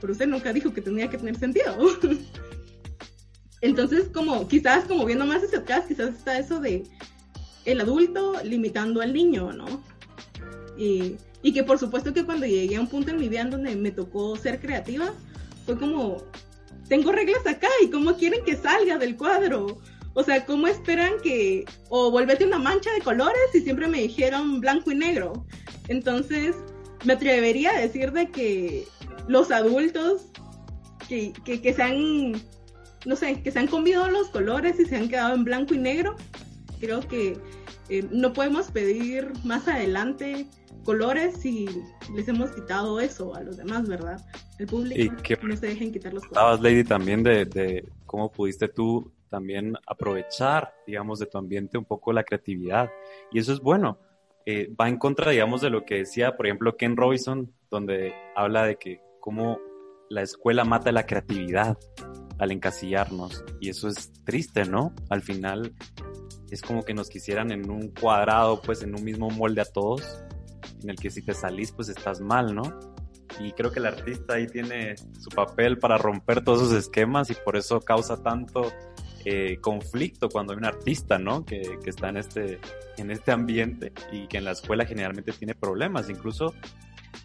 pero 0.00 0.12
usted 0.12 0.26
nunca 0.26 0.52
dijo 0.52 0.72
que 0.72 0.82
tenía 0.82 1.08
que 1.08 1.18
tener 1.18 1.36
sentido. 1.36 1.76
Entonces, 3.62 4.08
como 4.12 4.48
quizás 4.48 4.84
como 4.84 5.04
viendo 5.04 5.26
más 5.26 5.42
hacia 5.42 5.58
atrás, 5.58 5.84
quizás 5.86 6.14
está 6.14 6.38
eso 6.38 6.60
de 6.60 6.84
el 7.64 7.80
adulto 7.80 8.34
limitando 8.42 9.00
al 9.00 9.12
niño, 9.12 9.52
¿no? 9.52 9.82
Y, 10.78 11.16
y 11.42 11.52
que 11.52 11.62
por 11.62 11.78
supuesto 11.78 12.14
que 12.14 12.24
cuando 12.24 12.46
llegué 12.46 12.76
a 12.76 12.80
un 12.80 12.88
punto 12.88 13.10
en 13.10 13.18
mi 13.18 13.28
vida 13.28 13.42
en 13.42 13.50
donde 13.50 13.76
me 13.76 13.90
tocó 13.90 14.36
ser 14.36 14.60
creativa, 14.60 15.12
fue 15.66 15.78
como, 15.78 16.24
tengo 16.88 17.12
reglas 17.12 17.46
acá 17.46 17.68
y 17.82 17.90
cómo 17.90 18.16
quieren 18.16 18.44
que 18.44 18.56
salga 18.56 18.96
del 18.98 19.16
cuadro 19.16 19.78
o 20.14 20.22
sea, 20.22 20.44
¿cómo 20.44 20.66
esperan 20.66 21.12
que, 21.22 21.64
o 21.88 22.10
volvete 22.10 22.44
una 22.44 22.58
mancha 22.58 22.92
de 22.92 23.00
colores 23.00 23.40
y 23.54 23.60
siempre 23.60 23.86
me 23.88 24.02
dijeron 24.02 24.60
blanco 24.60 24.90
y 24.90 24.96
negro? 24.96 25.44
Entonces, 25.88 26.56
me 27.04 27.12
atrevería 27.14 27.70
a 27.70 27.80
decir 27.80 28.12
de 28.12 28.28
que 28.28 28.86
los 29.28 29.50
adultos 29.50 30.26
que, 31.08 31.32
que, 31.44 31.72
se 31.72 31.82
han, 31.82 32.32
no 33.06 33.16
sé, 33.16 33.42
que 33.42 33.50
se 33.50 33.58
han 33.58 33.66
comido 33.66 34.08
los 34.08 34.28
colores 34.28 34.78
y 34.80 34.84
se 34.86 34.96
han 34.96 35.08
quedado 35.08 35.34
en 35.34 35.44
blanco 35.44 35.74
y 35.74 35.78
negro, 35.78 36.16
creo 36.80 37.00
que 37.00 37.36
eh, 37.88 38.04
no 38.10 38.32
podemos 38.32 38.70
pedir 38.70 39.32
más 39.44 39.66
adelante 39.68 40.46
colores 40.84 41.36
si 41.40 41.68
les 42.14 42.26
hemos 42.28 42.50
quitado 42.50 43.00
eso 43.00 43.34
a 43.34 43.42
los 43.42 43.56
demás, 43.56 43.86
¿verdad? 43.88 44.24
El 44.58 44.66
público 44.66 45.00
Y 45.00 45.22
que- 45.22 45.36
no 45.42 45.56
se 45.56 45.66
dejen 45.66 45.92
quitar 45.92 46.12
los 46.14 46.24
colores. 46.26 46.60
Lady, 46.60 46.84
también 46.84 47.22
de, 47.22 47.44
de 47.44 47.88
cómo 48.06 48.30
pudiste 48.30 48.68
tú 48.68 49.12
también 49.30 49.74
aprovechar, 49.86 50.74
digamos, 50.86 51.18
de 51.18 51.26
tu 51.26 51.38
ambiente 51.38 51.78
un 51.78 51.84
poco 51.84 52.12
la 52.12 52.24
creatividad. 52.24 52.90
Y 53.32 53.38
eso 53.38 53.52
es 53.52 53.60
bueno. 53.60 53.98
Eh, 54.44 54.74
va 54.78 54.88
en 54.88 54.98
contra, 54.98 55.30
digamos, 55.30 55.60
de 55.60 55.70
lo 55.70 55.84
que 55.84 55.96
decía, 55.96 56.36
por 56.36 56.46
ejemplo, 56.46 56.76
Ken 56.76 56.96
Robinson, 56.96 57.52
donde 57.70 58.12
habla 58.34 58.64
de 58.64 58.76
que 58.76 59.00
cómo 59.20 59.58
la 60.08 60.22
escuela 60.22 60.64
mata 60.64 60.92
la 60.92 61.06
creatividad 61.06 61.78
al 62.38 62.50
encasillarnos. 62.50 63.44
Y 63.60 63.68
eso 63.68 63.88
es 63.88 64.12
triste, 64.24 64.64
¿no? 64.64 64.92
Al 65.08 65.22
final 65.22 65.72
es 66.50 66.62
como 66.62 66.82
que 66.82 66.94
nos 66.94 67.08
quisieran 67.08 67.52
en 67.52 67.70
un 67.70 67.90
cuadrado, 67.90 68.60
pues 68.60 68.82
en 68.82 68.94
un 68.94 69.04
mismo 69.04 69.30
molde 69.30 69.60
a 69.60 69.66
todos, 69.66 70.02
en 70.82 70.90
el 70.90 70.96
que 70.96 71.10
si 71.10 71.22
te 71.22 71.32
salís, 71.32 71.70
pues 71.72 71.88
estás 71.88 72.20
mal, 72.20 72.54
¿no? 72.54 72.62
Y 73.38 73.52
creo 73.52 73.70
que 73.70 73.78
el 73.78 73.86
artista 73.86 74.34
ahí 74.34 74.46
tiene 74.46 74.96
su 74.96 75.30
papel 75.30 75.78
para 75.78 75.96
romper 75.96 76.42
todos 76.42 76.62
esos 76.62 76.74
esquemas 76.74 77.30
y 77.30 77.34
por 77.34 77.56
eso 77.56 77.80
causa 77.80 78.22
tanto 78.22 78.62
eh, 79.24 79.58
conflicto 79.60 80.28
cuando 80.28 80.52
hay 80.52 80.58
un 80.58 80.64
artista, 80.64 81.18
¿no? 81.18 81.44
Que, 81.44 81.78
que 81.82 81.90
está 81.90 82.08
en 82.08 82.16
este, 82.18 82.60
en 82.96 83.10
este 83.10 83.32
ambiente 83.32 83.92
y 84.12 84.26
que 84.26 84.38
en 84.38 84.44
la 84.44 84.52
escuela 84.52 84.84
generalmente 84.86 85.32
tiene 85.32 85.54
problemas. 85.54 86.08
Incluso 86.08 86.54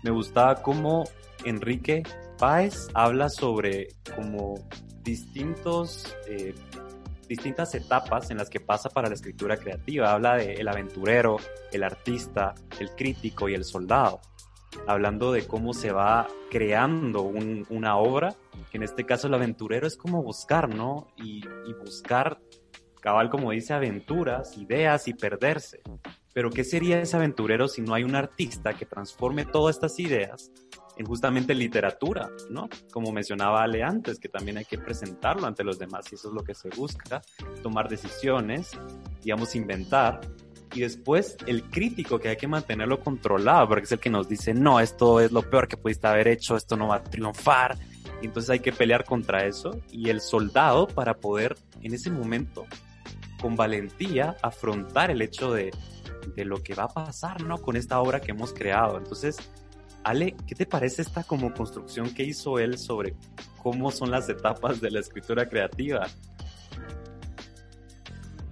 me 0.04 0.12
gustaba 0.12 0.62
cómo 0.62 1.06
Enrique 1.44 2.04
Páez 2.38 2.88
habla 2.94 3.30
sobre 3.30 3.90
como 4.16 4.56
distintos, 5.04 6.16
eh, 6.28 6.54
distintas 7.28 7.74
etapas 7.76 8.30
en 8.32 8.38
las 8.38 8.50
que 8.50 8.60
pasa 8.60 8.90
para 8.90 9.08
la 9.08 9.16
escritura 9.16 9.58
creativa. 9.58 10.12
Habla 10.12 10.36
de 10.36 10.54
el 10.56 10.68
aventurero, 10.68 11.38
el 11.72 11.84
artista, 11.84 12.56
el 12.80 12.90
crítico 12.92 13.48
y 13.48 13.54
el 13.54 13.64
soldado 13.64 14.22
hablando 14.88 15.32
de 15.32 15.46
cómo 15.48 15.74
se 15.74 15.92
va 15.92 16.28
creando 16.50 17.22
un- 17.22 17.66
una 17.70 17.98
obra, 17.98 18.36
que 18.72 18.78
en 18.78 18.84
este 18.84 19.06
caso 19.06 19.28
el 19.28 19.34
aventurero 19.34 19.88
es 19.88 19.98
como 19.98 20.22
buscar, 20.24 20.74
¿no? 20.74 21.08
Y, 21.18 21.44
y 21.68 21.74
buscar, 21.74 22.40
cabal 23.02 23.30
como 23.30 23.52
dice, 23.52 23.74
aventuras, 23.74 24.58
ideas 24.58 25.08
y 25.08 25.14
perderse. 25.14 25.82
Pero 26.34 26.50
¿qué 26.50 26.64
sería 26.64 27.00
ese 27.00 27.16
aventurero 27.16 27.68
si 27.68 27.82
no 27.82 27.94
hay 27.94 28.04
un 28.04 28.16
artista 28.16 28.74
que 28.74 28.86
transforme 28.86 29.46
todas 29.46 29.76
estas 29.78 29.98
ideas 30.00 30.52
en 30.98 31.06
justamente 31.06 31.54
literatura, 31.54 32.30
¿no? 32.50 32.70
Como 32.92 33.12
mencionaba 33.12 33.64
Ale 33.64 33.84
antes, 33.84 34.18
que 34.20 34.30
también 34.30 34.58
hay 34.58 34.66
que 34.66 34.78
presentarlo 34.78 35.46
ante 35.46 35.64
los 35.64 35.78
demás 35.78 36.06
y 36.12 36.16
eso 36.16 36.30
es 36.30 36.34
lo 36.34 36.44
que 36.44 36.54
se 36.54 36.70
busca, 36.70 37.22
tomar 37.62 37.88
decisiones, 37.90 38.72
digamos, 39.22 39.56
inventar 39.56 40.22
y 40.76 40.82
después 40.82 41.38
el 41.48 41.64
crítico 41.64 42.20
que 42.20 42.28
hay 42.28 42.36
que 42.36 42.50
mantenerlo 42.50 43.00
controlado, 43.00 43.70
porque 43.70 43.86
es 43.86 43.92
el 43.94 44.00
que 44.00 44.10
nos 44.10 44.28
dice, 44.28 44.54
no, 44.54 44.82
esto 44.82 45.22
es 45.22 45.32
lo 45.32 45.50
peor 45.50 45.70
que 45.70 45.78
pudiste 45.78 46.06
haber 46.06 46.28
hecho, 46.28 46.58
esto 46.58 46.76
no 46.76 46.90
va 46.90 46.98
a 46.98 47.04
triunfar. 47.04 47.78
Entonces 48.22 48.50
hay 48.50 48.60
que 48.60 48.74
pelear 48.74 49.06
contra 49.06 49.46
eso. 49.46 49.80
Y 49.90 50.10
el 50.10 50.20
soldado 50.20 50.88
para 50.88 51.16
poder 51.16 51.56
en 51.82 51.94
ese 51.94 52.12
momento, 52.12 52.66
con 53.42 53.56
valentía, 53.56 54.36
afrontar 54.42 55.12
el 55.12 55.22
hecho 55.22 55.54
de, 55.54 55.72
de 56.36 56.44
lo 56.44 56.62
que 56.62 56.76
va 56.76 56.84
a 56.84 56.90
pasar, 56.90 57.42
¿no? 57.44 57.58
Con 57.58 57.78
esta 57.78 58.02
obra 58.02 58.20
que 58.20 58.32
hemos 58.32 58.52
creado. 58.52 58.98
Entonces, 58.98 59.38
Ale, 60.04 60.36
¿qué 60.46 60.56
te 60.56 60.66
parece 60.66 61.04
esta 61.04 61.24
como 61.24 61.54
construcción 61.54 62.14
que 62.14 62.24
hizo 62.24 62.60
él 62.60 62.78
sobre 62.78 63.16
cómo 63.64 63.92
son 63.92 64.12
las 64.12 64.28
etapas 64.28 64.82
de 64.82 64.92
la 64.92 65.00
escritura 65.00 65.48
creativa? 65.48 66.08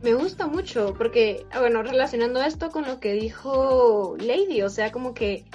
Me 0.03 0.13
gusta 0.15 0.47
mucho 0.47 0.93
porque, 0.97 1.45
ah, 1.51 1.61
bueno, 1.61 1.81
relacionando 1.81 2.41
esto 2.41 2.71
con 2.71 2.85
lo 2.85 2.99
que 2.99 3.13
dijo 3.13 4.17
Lady, 4.19 4.61
o 4.61 4.69
sea, 4.69 4.91
como 4.91 5.13
que 5.13 5.45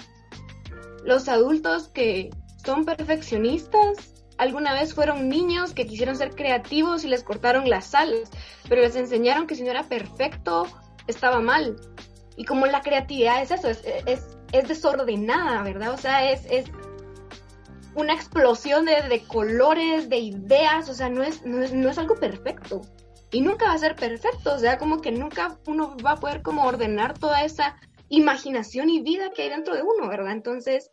los 1.05 1.29
adultos 1.29 1.89
que 1.89 2.31
son 2.65 2.87
perfeccionistas 2.87 4.15
alguna 4.39 4.73
vez 4.73 4.95
fueron 4.95 5.29
niños 5.29 5.75
que 5.75 5.87
quisieron 5.87 6.17
ser 6.17 6.35
creativos 6.35 7.05
y 7.05 7.09
les 7.09 7.25
cortaron 7.25 7.69
las 7.69 7.95
alas, 7.95 8.31
pero 8.71 8.81
les 8.81 8.97
enseñaron 8.97 9.47
que 9.47 9.55
si 9.55 9.65
no 9.65 9.71
era 9.71 9.83
perfecto 9.83 10.67
estaba 11.07 11.41
mal. 11.41 11.77
Y 12.39 12.47
como 12.47 12.65
la 12.65 12.81
creatividad 12.81 13.43
es 13.43 13.51
eso, 13.51 13.69
es, 13.69 13.83
es, 14.07 14.39
es 14.53 14.67
desordenada, 14.67 15.63
¿verdad? 15.63 15.93
O 15.93 15.99
sea, 15.99 16.31
es, 16.31 16.47
es 16.51 16.65
una 17.95 18.15
explosión 18.15 18.87
de, 18.87 19.03
de 19.03 19.21
colores, 19.25 20.09
de 20.09 20.17
ideas, 20.17 20.89
o 20.89 20.95
sea, 20.95 21.11
no 21.11 21.23
es, 21.23 21.45
no 21.45 21.63
es, 21.63 21.75
no 21.75 21.91
es 21.91 21.99
algo 21.99 22.15
perfecto 22.15 22.81
y 23.31 23.41
nunca 23.41 23.67
va 23.67 23.73
a 23.73 23.79
ser 23.79 23.95
perfecto, 23.95 24.55
o 24.55 24.59
sea, 24.59 24.79
como 24.79 25.01
que 25.01 25.13
nunca 25.13 25.59
uno 25.67 25.97
va 26.05 26.13
a 26.13 26.17
poder 26.17 26.43
como 26.43 26.65
ordenar 26.65 27.19
toda 27.19 27.45
esa 27.45 27.77
imaginación 28.09 28.89
y 28.89 29.01
vida 29.01 29.31
que 29.31 29.43
hay 29.43 29.51
dentro 29.51 29.75
de 29.75 29.83
uno, 29.83 30.09
¿verdad? 30.09 30.33
Entonces, 30.33 30.91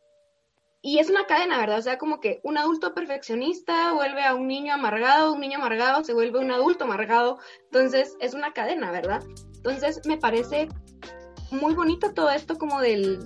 y 0.82 1.00
es 1.00 1.10
una 1.10 1.26
cadena, 1.26 1.58
¿verdad? 1.58 1.80
O 1.80 1.82
sea, 1.82 1.98
como 1.98 2.20
que 2.20 2.42
un 2.44 2.58
adulto 2.58 2.94
perfeccionista 2.94 3.94
vuelve 3.94 4.24
a 4.24 4.36
un 4.36 4.48
niño 4.48 4.74
amargado, 4.74 5.34
un 5.34 5.40
niño 5.40 5.58
amargado 5.58 6.04
se 6.04 6.14
vuelve 6.14 6.40
un 6.40 6.52
adulto 6.52 6.84
amargado, 6.84 7.40
entonces 7.64 8.16
es 8.20 8.34
una 8.34 8.54
cadena, 8.54 8.92
¿verdad? 8.92 9.24
Entonces, 9.56 10.02
me 10.06 10.18
parece 10.18 10.68
muy 11.52 11.74
bonito 11.74 12.14
todo 12.14 12.30
esto 12.30 12.58
como 12.58 12.82
del, 12.82 13.20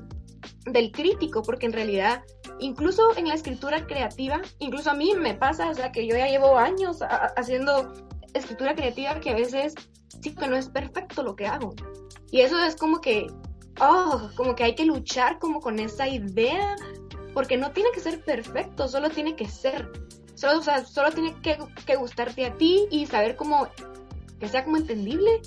del 0.66 0.92
crítico, 0.92 1.42
porque 1.42 1.66
en 1.66 1.74
realidad, 1.74 2.24
incluso 2.60 3.18
en 3.18 3.28
la 3.28 3.34
escritura 3.34 3.86
creativa, 3.88 4.39
incluso 4.60 4.92
a 4.92 4.94
mí 4.94 5.13
me 5.16 5.34
pasa, 5.34 5.70
o 5.70 5.74
sea, 5.74 5.92
que 5.92 6.08
yo 6.08 6.16
ya 6.16 6.28
llevo 6.28 6.58
años 6.58 7.00
haciendo 7.36 7.92
escritura 8.33 8.75
creativa 8.75 9.19
que 9.19 9.31
a 9.31 9.36
veces 9.36 9.74
sí 10.21 10.33
que 10.33 10.48
no 10.48 10.55
es 10.55 10.69
perfecto 10.69 11.24
lo 11.24 11.36
que 11.36 11.48
hago. 11.48 11.74
Y 12.31 12.41
eso 12.41 12.57
es 12.63 12.75
como 12.75 13.01
que, 13.01 13.27
oh, 13.79 14.29
como 14.36 14.55
que 14.55 14.63
hay 14.63 14.75
que 14.75 14.86
luchar 14.86 15.39
como 15.39 15.59
con 15.62 15.79
esa 15.79 16.07
idea, 16.07 16.75
porque 17.33 17.57
no 17.57 17.71
tiene 17.71 17.89
que 17.93 18.00
ser 18.00 18.24
perfecto, 18.24 18.88
solo 18.88 19.09
tiene 19.09 19.36
que 19.36 19.48
ser. 19.48 19.91
Solo, 20.36 20.59
o 20.59 20.62
sea, 20.62 20.86
solo 20.86 21.12
tiene 21.12 21.36
que, 21.41 21.57
que 21.86 21.95
gustarte 21.95 22.45
a 22.45 22.55
ti 22.55 22.88
y 22.91 23.05
saber 23.05 23.36
cómo, 23.36 23.67
que 24.39 24.48
sea 24.48 24.63
como 24.63 24.77
entendible. 24.77 25.41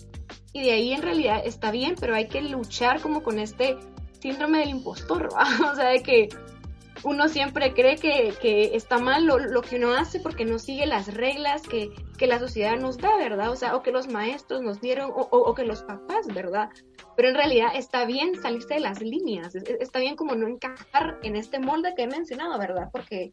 Y 0.52 0.64
de 0.64 0.72
ahí 0.72 0.92
en 0.92 1.02
realidad 1.02 1.42
está 1.44 1.70
bien, 1.70 1.94
pero 1.98 2.14
hay 2.14 2.28
que 2.28 2.42
luchar 2.42 3.00
como 3.00 3.22
con 3.22 3.38
este 3.38 3.78
síndrome 4.20 4.58
del 4.58 4.68
impostor, 4.68 5.28
o 5.72 5.74
sea, 5.74 5.88
de 5.88 6.02
que 6.02 6.28
uno 7.04 7.28
siempre 7.28 7.74
cree 7.74 7.96
que, 7.96 8.34
que 8.40 8.76
está 8.76 8.98
mal 8.98 9.24
lo, 9.24 9.38
lo, 9.38 9.62
que 9.62 9.76
uno 9.76 9.92
hace 9.92 10.20
porque 10.20 10.44
no 10.44 10.58
sigue 10.58 10.86
las 10.86 11.12
reglas 11.12 11.62
que, 11.62 11.90
que, 12.16 12.26
la 12.26 12.38
sociedad 12.38 12.78
nos 12.78 12.98
da, 12.98 13.16
¿verdad? 13.16 13.50
O 13.50 13.56
sea, 13.56 13.76
o 13.76 13.82
que 13.82 13.90
los 13.90 14.08
maestros 14.08 14.62
nos 14.62 14.80
dieron, 14.80 15.10
o, 15.10 15.28
o, 15.30 15.38
o, 15.38 15.54
que 15.54 15.64
los 15.64 15.82
papás, 15.82 16.26
¿verdad? 16.32 16.70
Pero 17.16 17.28
en 17.28 17.34
realidad 17.34 17.70
está 17.74 18.04
bien 18.04 18.40
salirse 18.40 18.74
de 18.74 18.80
las 18.80 19.00
líneas, 19.00 19.54
está 19.54 19.98
bien 19.98 20.16
como 20.16 20.34
no 20.34 20.46
encajar 20.46 21.18
en 21.22 21.36
este 21.36 21.58
molde 21.58 21.94
que 21.96 22.04
he 22.04 22.08
mencionado, 22.08 22.58
¿verdad? 22.58 22.88
Porque, 22.92 23.32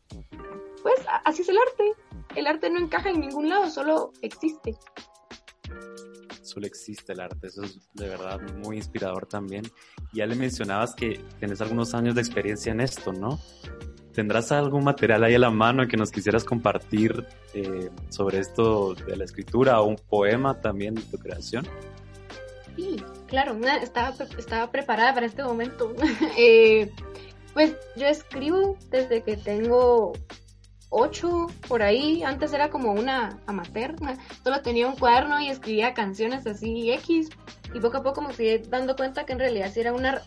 pues, 0.81 0.99
así 1.25 1.41
es 1.43 1.49
el 1.49 1.57
arte. 1.57 1.93
El 2.35 2.47
arte 2.47 2.69
no 2.69 2.79
encaja 2.79 3.09
en 3.09 3.19
ningún 3.19 3.49
lado, 3.49 3.69
solo 3.69 4.11
existe. 4.21 4.75
Solo 6.49 6.65
existe 6.65 7.13
el 7.13 7.19
arte, 7.19 7.45
eso 7.45 7.61
es 7.61 7.79
de 7.93 8.07
verdad 8.07 8.39
muy 8.57 8.77
inspirador 8.77 9.27
también. 9.27 9.63
Ya 10.13 10.25
le 10.25 10.35
mencionabas 10.35 10.95
que 10.95 11.23
tienes 11.37 11.61
algunos 11.61 11.93
años 11.93 12.15
de 12.15 12.21
experiencia 12.21 12.71
en 12.71 12.81
esto, 12.81 13.13
¿no? 13.13 13.39
¿Tendrás 14.13 14.51
algún 14.51 14.83
material 14.83 15.23
ahí 15.23 15.35
a 15.35 15.39
la 15.39 15.51
mano 15.51 15.87
que 15.87 15.95
nos 15.95 16.09
quisieras 16.09 16.43
compartir 16.43 17.23
eh, 17.53 17.91
sobre 18.09 18.39
esto 18.39 18.95
de 18.95 19.15
la 19.15 19.25
escritura 19.25 19.79
o 19.79 19.85
un 19.85 19.95
poema 19.95 20.59
también 20.59 20.95
de 20.95 21.03
tu 21.03 21.19
creación? 21.19 21.67
Sí, 22.75 22.95
claro, 23.27 23.55
estaba, 23.83 24.15
estaba 24.35 24.71
preparada 24.71 25.13
para 25.13 25.27
este 25.27 25.43
momento. 25.43 25.93
eh, 26.37 26.89
pues 27.53 27.75
yo 27.95 28.07
escribo 28.07 28.75
desde 28.89 29.21
que 29.21 29.37
tengo 29.37 30.13
ocho 30.89 31.47
por 31.67 31.81
ahí. 31.81 32.23
Antes 32.23 32.53
era 32.53 32.69
como 32.69 32.91
una 32.91 33.39
amateur, 33.45 33.95
solo 34.43 34.61
tenía 34.61 34.87
un 34.87 34.95
cuaderno 34.95 35.39
y 35.39 35.49
escribía 35.49 35.93
canciones 35.93 36.45
así 36.47 36.91
X. 36.91 37.29
Y 37.73 37.79
poco 37.79 37.97
a 37.97 38.03
poco 38.03 38.21
me 38.21 38.33
fui 38.33 38.57
dando 38.57 38.95
cuenta 38.95 39.25
que 39.25 39.33
en 39.33 39.39
realidad 39.39 39.71
sí 39.71 39.79
era 39.79 39.93
una... 39.93 40.21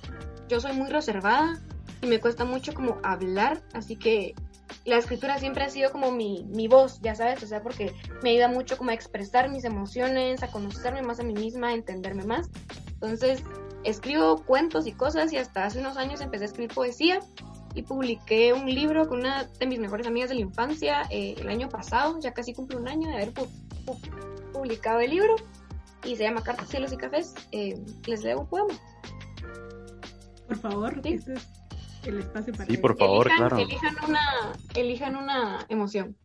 Yo 0.48 0.60
soy 0.60 0.72
muy 0.72 0.88
reservada 0.88 1.60
y 2.00 2.06
me 2.06 2.20
cuesta 2.20 2.44
mucho 2.44 2.74
como 2.74 2.98
hablar, 3.02 3.62
así 3.72 3.96
que 3.96 4.34
la 4.84 4.96
escritura 4.96 5.38
siempre 5.38 5.64
ha 5.64 5.68
sido 5.68 5.92
como 5.92 6.10
mi, 6.10 6.44
mi 6.48 6.68
voz, 6.68 7.00
ya 7.00 7.14
sabes, 7.14 7.42
o 7.42 7.46
sea, 7.46 7.62
porque 7.62 7.94
me 8.22 8.30
ayuda 8.30 8.48
mucho 8.48 8.76
como 8.76 8.90
a 8.90 8.94
expresar 8.94 9.50
mis 9.50 9.64
emociones, 9.64 10.42
a 10.42 10.48
conocerme 10.48 11.02
más 11.02 11.20
a 11.20 11.22
mí 11.22 11.34
misma, 11.34 11.68
a 11.68 11.74
entenderme 11.74 12.24
más. 12.24 12.50
Entonces, 12.94 13.42
escribo 13.84 14.44
cuentos 14.44 14.86
y 14.86 14.92
cosas 14.92 15.32
y 15.32 15.36
hasta 15.36 15.64
hace 15.64 15.80
unos 15.80 15.96
años 15.96 16.20
empecé 16.20 16.44
a 16.44 16.46
escribir 16.46 16.74
poesía 16.74 17.20
y 17.74 17.82
publiqué 17.82 18.52
un 18.52 18.66
libro 18.66 19.08
con 19.08 19.20
una 19.20 19.44
de 19.44 19.66
mis 19.66 19.78
mejores 19.78 20.06
amigas 20.06 20.28
de 20.28 20.36
la 20.36 20.42
infancia 20.42 21.02
eh, 21.10 21.34
el 21.38 21.48
año 21.48 21.68
pasado, 21.68 22.18
ya 22.20 22.32
casi 22.32 22.54
cumple 22.54 22.76
un 22.76 22.88
año 22.88 23.08
de 23.08 23.14
haber 23.14 23.32
pu 23.32 23.46
pu 23.86 23.98
publicado 24.52 25.00
el 25.00 25.10
libro 25.10 25.36
y 26.04 26.16
se 26.16 26.24
llama 26.24 26.42
Cartas, 26.42 26.68
Cielos 26.68 26.92
y 26.92 26.96
Cafés. 26.96 27.34
Eh, 27.52 27.80
les 28.06 28.22
leo 28.22 28.40
un 28.40 28.46
poema. 28.46 28.74
Por 30.46 30.56
favor, 30.58 31.00
¿Sí? 31.02 31.14
este 31.14 31.34
es 31.34 31.48
el 32.04 32.18
espacio 32.18 32.52
para 32.52 32.66
Sí, 32.66 32.76
por 32.76 32.96
favor, 32.96 33.26
elijan, 33.26 33.48
claro. 33.48 33.62
Elijan 33.62 33.96
una, 34.08 34.52
elijan 34.74 35.16
una 35.16 35.66
emoción. 35.68 36.16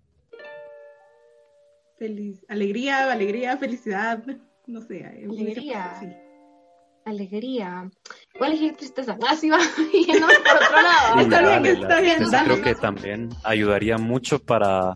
Feliz, 1.97 2.45
alegría, 2.47 3.11
alegría, 3.11 3.57
felicidad, 3.57 4.23
no 4.67 4.81
sé. 4.81 5.05
Alegría. 5.05 5.95
Sí. 5.99 6.07
alegría. 7.05 7.89
Voy 8.39 8.47
a 8.47 8.51
elegir 8.51 8.75
tristeza. 8.75 9.17
Ah, 9.27 9.35
sí, 9.35 9.49
va 9.51 9.59
yéndome 9.91 10.33
por 10.35 10.63
otro 10.63 10.81
lado. 10.81 11.19
Está 11.19 11.59
bien, 11.59 11.81
está 11.81 12.01
bien, 12.01 12.45
creo 12.45 12.61
que 12.61 12.75
también 12.75 13.29
ayudaría 13.43 13.97
mucho 13.97 14.39
para, 14.39 14.95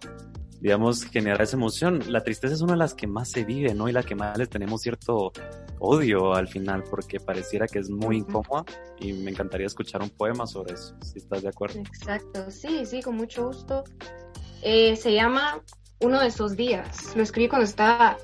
digamos, 0.59 1.05
generar 1.05 1.41
esa 1.41 1.57
emoción. 1.57 2.01
La 2.07 2.23
tristeza 2.23 2.53
es 2.53 2.61
una 2.61 2.73
de 2.73 2.79
las 2.79 2.93
que 2.93 3.07
más 3.07 3.31
se 3.31 3.43
vive, 3.43 3.73
¿no? 3.73 3.89
Y 3.89 3.91
la 3.91 4.03
que 4.03 4.15
más 4.15 4.37
les 4.37 4.49
tenemos 4.49 4.81
cierto 4.81 5.31
odio 5.79 6.35
al 6.35 6.47
final, 6.47 6.83
porque 6.83 7.19
pareciera 7.19 7.67
que 7.67 7.79
es 7.79 7.89
muy 7.89 8.17
incómoda 8.17 8.63
y 8.99 9.13
me 9.13 9.31
encantaría 9.31 9.65
escuchar 9.65 10.03
un 10.03 10.11
poema 10.11 10.45
sobre 10.45 10.75
eso, 10.75 10.95
si 11.01 11.17
estás 11.17 11.41
de 11.41 11.49
acuerdo. 11.49 11.79
Exacto, 11.79 12.51
sí, 12.51 12.85
sí, 12.85 13.01
con 13.01 13.15
mucho 13.15 13.47
gusto. 13.47 13.83
Eh, 14.61 14.95
se 14.95 15.13
llama 15.13 15.61
Uno 16.01 16.19
de 16.19 16.27
esos 16.27 16.55
días. 16.55 17.15
Lo 17.15 17.23
escribí 17.23 17.49
cuando 17.49 17.65
estaba 17.65 18.17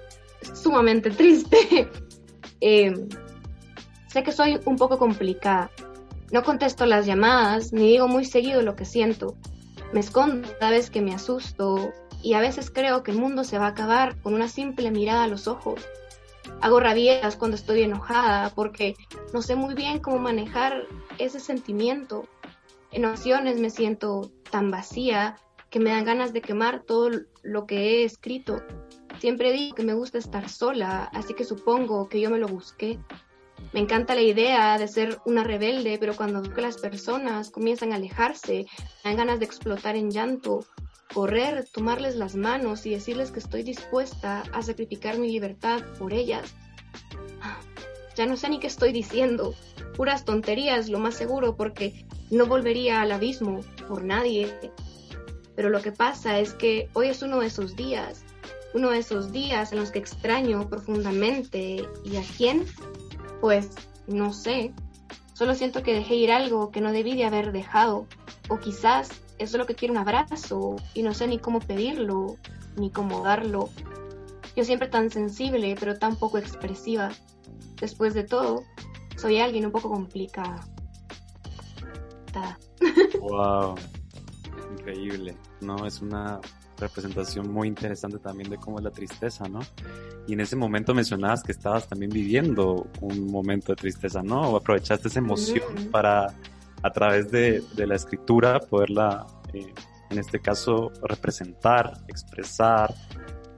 sumamente 0.53 1.09
triste. 1.11 1.89
Eh, 2.61 2.93
sé 4.07 4.23
que 4.23 4.31
soy 4.31 4.59
un 4.65 4.77
poco 4.77 4.97
complicada. 4.97 5.71
No 6.31 6.43
contesto 6.43 6.85
las 6.85 7.05
llamadas 7.05 7.71
ni 7.71 7.87
digo 7.87 8.07
muy 8.07 8.25
seguido 8.25 8.61
lo 8.61 8.75
que 8.75 8.85
siento. 8.85 9.35
Me 9.93 9.99
escondo 9.99 10.49
cada 10.59 10.71
vez 10.71 10.89
que 10.89 11.01
me 11.01 11.13
asusto 11.13 11.93
y 12.21 12.33
a 12.33 12.41
veces 12.41 12.69
creo 12.69 13.03
que 13.03 13.11
el 13.11 13.17
mundo 13.17 13.43
se 13.43 13.57
va 13.57 13.67
a 13.67 13.69
acabar 13.69 14.19
con 14.21 14.33
una 14.33 14.49
simple 14.49 14.91
mirada 14.91 15.23
a 15.23 15.27
los 15.27 15.47
ojos. 15.47 15.81
Hago 16.61 16.79
rabietas 16.79 17.35
cuando 17.35 17.55
estoy 17.55 17.83
enojada 17.83 18.51
porque 18.55 18.95
no 19.33 19.41
sé 19.41 19.55
muy 19.55 19.75
bien 19.75 19.99
cómo 19.99 20.17
manejar 20.17 20.87
ese 21.17 21.39
sentimiento. 21.39 22.27
En 22.91 23.05
ocasiones 23.05 23.59
me 23.59 23.69
siento 23.69 24.31
tan 24.49 24.71
vacía 24.71 25.37
que 25.69 25.79
me 25.79 25.91
dan 25.91 26.05
ganas 26.05 26.33
de 26.33 26.41
quemar 26.41 26.81
todo 26.83 27.09
lo 27.43 27.65
que 27.65 27.77
he 27.77 28.03
escrito. 28.03 28.61
Siempre 29.19 29.51
digo 29.51 29.75
que 29.75 29.83
me 29.83 29.93
gusta 29.93 30.17
estar 30.17 30.49
sola, 30.49 31.09
así 31.13 31.33
que 31.33 31.43
supongo 31.43 32.07
que 32.07 32.21
yo 32.21 32.29
me 32.29 32.37
lo 32.37 32.47
busqué. 32.47 32.99
Me 33.73 33.79
encanta 33.79 34.15
la 34.15 34.21
idea 34.21 34.77
de 34.77 34.87
ser 34.87 35.19
una 35.25 35.43
rebelde, 35.43 35.97
pero 35.99 36.15
cuando 36.15 36.41
las 36.41 36.77
personas 36.77 37.49
comienzan 37.49 37.91
a 37.91 37.95
alejarse, 37.95 38.65
dan 39.03 39.17
ganas 39.17 39.39
de 39.39 39.45
explotar 39.45 39.95
en 39.95 40.11
llanto, 40.11 40.65
correr, 41.13 41.67
tomarles 41.71 42.15
las 42.15 42.35
manos 42.35 42.85
y 42.85 42.91
decirles 42.91 43.31
que 43.31 43.39
estoy 43.39 43.63
dispuesta 43.63 44.43
a 44.53 44.61
sacrificar 44.61 45.17
mi 45.17 45.31
libertad 45.31 45.81
por 45.99 46.13
ellas. 46.13 46.53
Ya 48.15 48.25
no 48.25 48.35
sé 48.35 48.49
ni 48.49 48.59
qué 48.59 48.67
estoy 48.67 48.91
diciendo. 48.91 49.53
Puras 49.95 50.25
tonterías, 50.25 50.89
lo 50.89 50.97
más 50.97 51.13
seguro, 51.15 51.55
porque 51.55 52.05
no 52.31 52.47
volvería 52.47 53.01
al 53.01 53.11
abismo 53.11 53.61
por 53.87 54.03
nadie. 54.03 54.71
Pero 55.55 55.69
lo 55.69 55.81
que 55.81 55.91
pasa 55.91 56.39
es 56.39 56.53
que 56.53 56.89
hoy 56.93 57.09
es 57.09 57.21
uno 57.21 57.39
de 57.41 57.47
esos 57.47 57.75
días, 57.75 58.25
uno 58.73 58.89
de 58.89 58.99
esos 58.99 59.31
días 59.31 59.71
en 59.71 59.79
los 59.79 59.91
que 59.91 59.99
extraño 59.99 60.67
profundamente. 60.67 61.87
¿Y 62.03 62.17
a 62.17 62.23
quién? 62.37 62.65
Pues 63.41 63.69
no 64.07 64.33
sé. 64.33 64.73
Solo 65.33 65.53
siento 65.53 65.83
que 65.83 65.93
dejé 65.93 66.15
ir 66.15 66.31
algo 66.31 66.71
que 66.71 66.81
no 66.81 66.91
debí 66.91 67.15
de 67.15 67.25
haber 67.25 67.51
dejado. 67.51 68.07
O 68.49 68.59
quizás 68.59 69.09
es 69.37 69.51
solo 69.51 69.65
que 69.65 69.75
quiero 69.75 69.93
un 69.93 69.99
abrazo 69.99 70.77
y 70.93 71.03
no 71.03 71.13
sé 71.13 71.27
ni 71.27 71.39
cómo 71.39 71.59
pedirlo, 71.59 72.37
ni 72.75 72.89
cómo 72.89 73.21
darlo. 73.23 73.69
Yo 74.55 74.63
siempre 74.63 74.87
tan 74.87 75.11
sensible, 75.11 75.75
pero 75.79 75.99
tan 75.99 76.15
poco 76.15 76.37
expresiva. 76.37 77.11
Después 77.79 78.15
de 78.15 78.23
todo, 78.23 78.63
soy 79.15 79.39
alguien 79.39 79.65
un 79.65 79.71
poco 79.71 79.89
complicada. 79.89 80.67
Wow, 83.19 83.75
increíble. 84.77 85.35
No, 85.61 85.85
es 85.85 86.01
una 86.01 86.39
representación 86.77 87.51
muy 87.51 87.67
interesante 87.67 88.19
también 88.19 88.49
de 88.49 88.57
cómo 88.57 88.77
es 88.77 88.83
la 88.83 88.91
tristeza, 88.91 89.47
¿no? 89.47 89.59
Y 90.27 90.33
en 90.33 90.41
ese 90.41 90.55
momento 90.55 90.93
mencionabas 90.93 91.43
que 91.43 91.51
estabas 91.51 91.87
también 91.87 92.11
viviendo 92.11 92.87
un 93.01 93.31
momento 93.31 93.71
de 93.71 93.77
tristeza, 93.77 94.21
¿no? 94.21 94.51
O 94.51 94.57
aprovechaste 94.57 95.07
esa 95.07 95.19
emoción 95.19 95.89
para, 95.91 96.33
a 96.83 96.91
través 96.91 97.31
de, 97.31 97.63
de 97.75 97.87
la 97.87 97.95
escritura, 97.95 98.59
poderla, 98.59 99.25
eh, 99.53 99.73
en 100.09 100.19
este 100.19 100.39
caso, 100.39 100.91
representar, 101.01 101.93
expresar. 102.07 102.93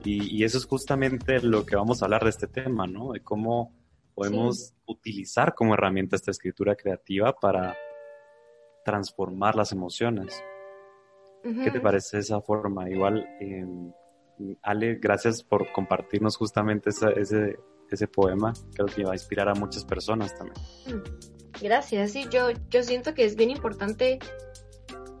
Y, 0.04 0.36
y 0.36 0.44
eso 0.44 0.58
es 0.58 0.66
justamente 0.66 1.40
lo 1.40 1.66
que 1.66 1.76
vamos 1.76 2.02
a 2.02 2.06
hablar 2.06 2.24
de 2.24 2.30
este 2.30 2.46
tema, 2.46 2.86
¿no? 2.86 3.12
De 3.12 3.20
cómo 3.20 3.74
podemos 4.14 4.74
utilizar 4.86 5.54
como 5.54 5.74
herramienta 5.74 6.16
esta 6.16 6.30
escritura 6.30 6.74
creativa 6.74 7.34
para 7.34 7.76
transformar 8.84 9.56
las 9.56 9.72
emociones. 9.72 10.42
¿Qué 11.42 11.70
te 11.70 11.80
parece 11.80 12.18
esa 12.18 12.40
forma? 12.40 12.88
Igual, 12.90 13.26
eh, 13.40 13.66
Ale, 14.62 14.94
gracias 14.96 15.42
por 15.42 15.70
compartirnos 15.72 16.36
justamente 16.36 16.90
esa- 16.90 17.10
ese, 17.10 17.58
ese 17.90 18.06
poema. 18.08 18.52
Creo 18.74 18.86
que 18.86 19.04
va 19.04 19.12
a 19.12 19.14
inspirar 19.14 19.48
a 19.48 19.54
muchas 19.54 19.84
personas 19.84 20.34
también. 20.34 21.02
Gracias, 21.60 22.12
sí, 22.12 22.26
yo, 22.30 22.48
yo 22.70 22.82
siento 22.82 23.12
que 23.14 23.24
es 23.24 23.36
bien 23.36 23.50
importante, 23.50 24.18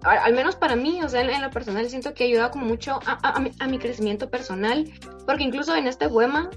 al 0.02 0.32
menos 0.34 0.56
para 0.56 0.76
mí, 0.76 1.02
o 1.02 1.08
sea, 1.08 1.20
en, 1.20 1.28
en 1.30 1.42
lo 1.42 1.50
personal, 1.50 1.88
siento 1.90 2.14
que 2.14 2.24
ha 2.24 2.26
ayudado 2.26 2.50
como 2.50 2.64
mucho 2.66 2.98
a, 3.04 3.18
a- 3.22 3.36
a 3.36 3.40
mi, 3.40 3.50
a 3.58 3.66
mi 3.66 3.78
crecimiento 3.78 4.30
personal, 4.30 4.90
porque 5.26 5.42
incluso 5.44 5.74
en 5.76 5.86
este 5.86 6.08
poema 6.08 6.48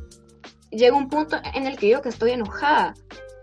llega 0.71 0.95
un 0.95 1.09
punto 1.09 1.37
en 1.53 1.67
el 1.67 1.77
que 1.77 1.87
digo 1.87 2.01
que 2.01 2.09
estoy 2.09 2.31
enojada, 2.31 2.93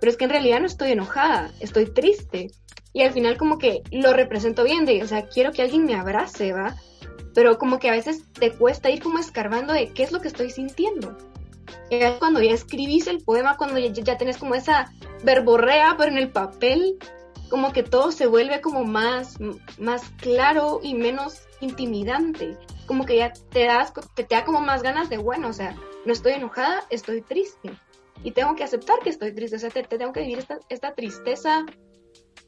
pero 0.00 0.10
es 0.10 0.16
que 0.16 0.24
en 0.24 0.30
realidad 0.30 0.60
no 0.60 0.66
estoy 0.66 0.92
enojada, 0.92 1.50
estoy 1.60 1.86
triste, 1.86 2.50
y 2.92 3.02
al 3.02 3.12
final 3.12 3.36
como 3.36 3.58
que 3.58 3.82
lo 3.90 4.12
represento 4.12 4.64
bien, 4.64 4.84
de, 4.84 5.02
o 5.02 5.06
sea, 5.06 5.26
quiero 5.26 5.52
que 5.52 5.62
alguien 5.62 5.84
me 5.84 5.94
abrace, 5.94 6.52
¿va? 6.52 6.76
Pero 7.34 7.58
como 7.58 7.78
que 7.78 7.88
a 7.88 7.92
veces 7.92 8.24
te 8.32 8.52
cuesta 8.52 8.90
ir 8.90 9.02
como 9.02 9.18
escarbando 9.18 9.72
de 9.72 9.92
qué 9.92 10.02
es 10.02 10.12
lo 10.12 10.20
que 10.20 10.28
estoy 10.28 10.50
sintiendo. 10.50 11.16
Es 11.90 12.12
cuando 12.18 12.42
ya 12.42 12.52
escribís 12.52 13.06
el 13.06 13.22
poema, 13.22 13.56
cuando 13.56 13.78
ya, 13.78 13.92
ya 13.92 14.16
tenés 14.16 14.38
como 14.38 14.54
esa 14.56 14.92
verborrea, 15.22 15.94
pero 15.96 16.10
en 16.10 16.18
el 16.18 16.30
papel, 16.30 16.98
como 17.48 17.72
que 17.72 17.84
todo 17.84 18.10
se 18.10 18.26
vuelve 18.26 18.60
como 18.60 18.84
más, 18.84 19.36
más 19.78 20.02
claro 20.18 20.80
y 20.82 20.94
menos 20.94 21.42
intimidante. 21.60 22.56
Como 22.86 23.06
que 23.06 23.18
ya 23.18 23.32
te 23.50 23.66
das, 23.66 23.92
te, 24.14 24.24
te 24.24 24.34
da 24.34 24.44
como 24.44 24.60
más 24.60 24.82
ganas 24.82 25.08
de, 25.08 25.18
bueno, 25.18 25.48
o 25.48 25.52
sea, 25.52 25.76
no 26.04 26.12
estoy 26.12 26.32
enojada, 26.32 26.84
estoy 26.90 27.22
triste. 27.22 27.70
Y 28.24 28.32
tengo 28.32 28.56
que 28.56 28.64
aceptar 28.64 28.98
que 28.98 29.10
estoy 29.10 29.32
triste, 29.32 29.56
o 29.56 29.60
sea, 29.60 29.70
te, 29.70 29.84
te 29.84 29.96
tengo 29.96 30.12
que 30.12 30.20
vivir 30.20 30.40
esta, 30.40 30.58
esta 30.68 30.94
tristeza 30.94 31.64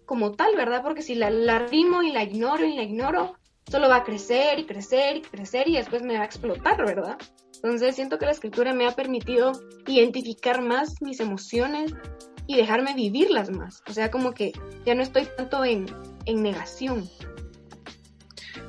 como 0.07 0.33
tal, 0.33 0.57
¿verdad? 0.57 0.83
Porque 0.83 1.03
si 1.03 1.15
la, 1.15 1.31
la 1.31 1.61
rimo 1.61 2.03
y 2.03 2.12
la 2.12 2.23
ignoro 2.23 2.65
y 2.65 2.75
la 2.75 2.83
ignoro, 2.83 3.37
solo 3.71 3.88
va 3.88 3.97
a 3.97 4.05
crecer 4.05 4.59
y 4.59 4.65
crecer 4.65 5.17
y 5.17 5.23
crecer 5.23 5.69
y 5.69 5.77
después 5.77 6.03
me 6.03 6.17
va 6.17 6.23
a 6.23 6.27
explotar, 6.27 6.85
¿verdad? 6.85 7.19
Entonces 7.55 7.95
siento 7.95 8.19
que 8.19 8.27
la 8.27 8.33
escritura 8.33 8.75
me 8.75 8.87
ha 8.87 8.93
permitido 8.93 9.53
identificar 9.87 10.62
más 10.62 11.01
mis 11.01 11.21
emociones 11.21 11.95
y 12.47 12.57
dejarme 12.57 12.95
vivirlas 12.95 13.51
más. 13.51 13.83
O 13.88 13.93
sea, 13.93 14.11
como 14.11 14.33
que 14.33 14.53
ya 14.85 14.95
no 14.95 15.03
estoy 15.03 15.27
tanto 15.37 15.65
en, 15.65 15.87
en 16.27 16.43
negación. 16.43 17.09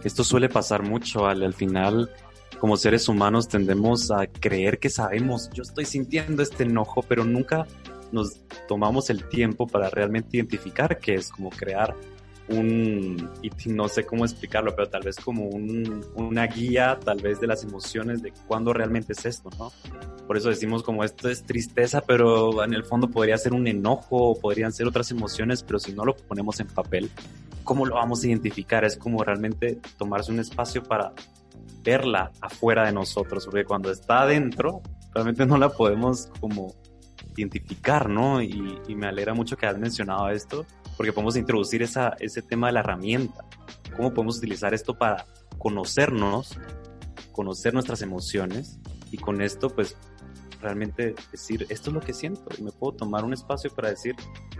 Esto 0.04 0.24
suele 0.24 0.50
pasar 0.50 0.84
mucho, 0.84 1.26
Ale. 1.26 1.46
Al 1.46 1.54
final, 1.54 2.12
como 2.60 2.78
seres 2.78 3.08
humanos, 3.10 3.48
tendemos 3.48 4.12
a 4.12 4.28
creer 4.28 4.80
que 4.80 4.89
sabemos, 4.89 5.50
yo 5.54 5.63
estoy 5.63 5.86
sintiendo 5.86 6.43
este 6.43 6.63
enojo, 6.63 7.02
pero 7.02 7.26
nunca 7.26 7.65
nos 8.13 8.41
tomamos 8.67 9.10
el 9.10 9.28
tiempo 9.28 9.67
para 9.67 9.89
realmente 9.89 10.38
identificar 10.38 10.97
qué 10.99 11.15
es, 11.15 11.30
como 11.30 11.49
crear 11.49 11.95
un, 12.49 13.30
y 13.41 13.69
no 13.69 13.88
sé 13.88 14.06
cómo 14.06 14.26
explicarlo, 14.26 14.76
pero 14.76 14.89
tal 14.89 15.04
vez 15.04 15.15
como 15.15 15.45
un, 15.45 16.06
una 16.15 16.45
guía, 16.47 16.99
tal 17.04 17.21
vez 17.21 17.39
de 17.39 17.47
las 17.47 17.63
emociones, 17.63 18.21
de 18.21 18.34
cuándo 18.47 18.73
realmente 18.73 19.13
es 19.13 19.26
esto, 19.26 19.49
¿no? 19.58 19.71
Por 20.28 20.38
eso 20.38 20.49
decimos 20.49 20.84
como 20.84 21.04
esto 21.04 21.30
es 21.30 21.43
tristeza, 21.43 22.02
pero 22.02 22.63
en 22.63 22.73
el 22.73 22.84
fondo 22.84 23.10
podría 23.10 23.38
ser 23.38 23.54
un 23.54 23.67
enojo, 23.67 24.32
o 24.32 24.39
podrían 24.39 24.73
ser 24.73 24.88
otras 24.88 25.10
emociones, 25.12 25.63
pero 25.63 25.80
si 25.80 25.93
no 25.93 26.06
lo 26.06 26.15
ponemos 26.15 26.60
en 26.60 26.67
papel, 26.67 27.10
¿cómo 27.63 27.86
lo 27.86 27.95
vamos 27.95 28.23
a 28.23 28.28
identificar? 28.28 28.84
Es 28.84 28.97
como 28.97 29.23
realmente 29.23 29.80
tomarse 29.97 30.32
un 30.32 30.39
espacio 30.39 30.84
para 30.84 31.13
verla 31.82 32.32
afuera 32.41 32.86
de 32.86 32.91
nosotros, 32.91 33.45
porque 33.45 33.65
cuando 33.65 33.91
está 33.91 34.21
adentro, 34.21 34.82
realmente 35.13 35.45
no 35.45 35.58
la 35.58 35.69
podemos 35.69 36.30
como 36.39 36.73
identificar, 37.36 38.10
¿no? 38.10 38.41
Y, 38.41 38.82
y 38.88 38.96
me 38.96 39.08
alegra 39.08 39.34
mucho 39.34 39.58
que 39.58 39.65
has 39.65 39.78
mencionado 39.78 40.30
esto, 40.30 40.65
porque 40.98 41.13
podemos 41.13 41.36
introducir 41.36 41.82
esa, 41.82 42.15
ese 42.19 42.41
tema 42.41 42.67
de 42.67 42.74
la 42.74 42.80
herramienta. 42.82 43.46
¿Cómo 43.96 44.13
podemos 44.13 44.38
utilizar 44.38 44.74
esto 44.74 44.98
para 44.98 45.26
conocernos, 45.58 46.58
conocer 47.32 47.74
nuestras 47.74 48.02
emociones 48.02 48.80
y 49.12 49.17
con 49.17 49.41
esto, 49.41 49.69
pues, 49.69 49.96
realmente 50.62 51.13
decir, 51.32 51.65
esto 51.69 51.89
es 51.89 51.93
lo 51.93 52.00
que 52.00 52.13
siento 52.13 52.46
y 52.58 52.63
me 52.63 52.72
puedo 52.72 52.93
tomar 52.93 53.26
un 53.26 53.34
espacio 53.34 53.69
para 53.69 53.89
decir, 53.89 54.15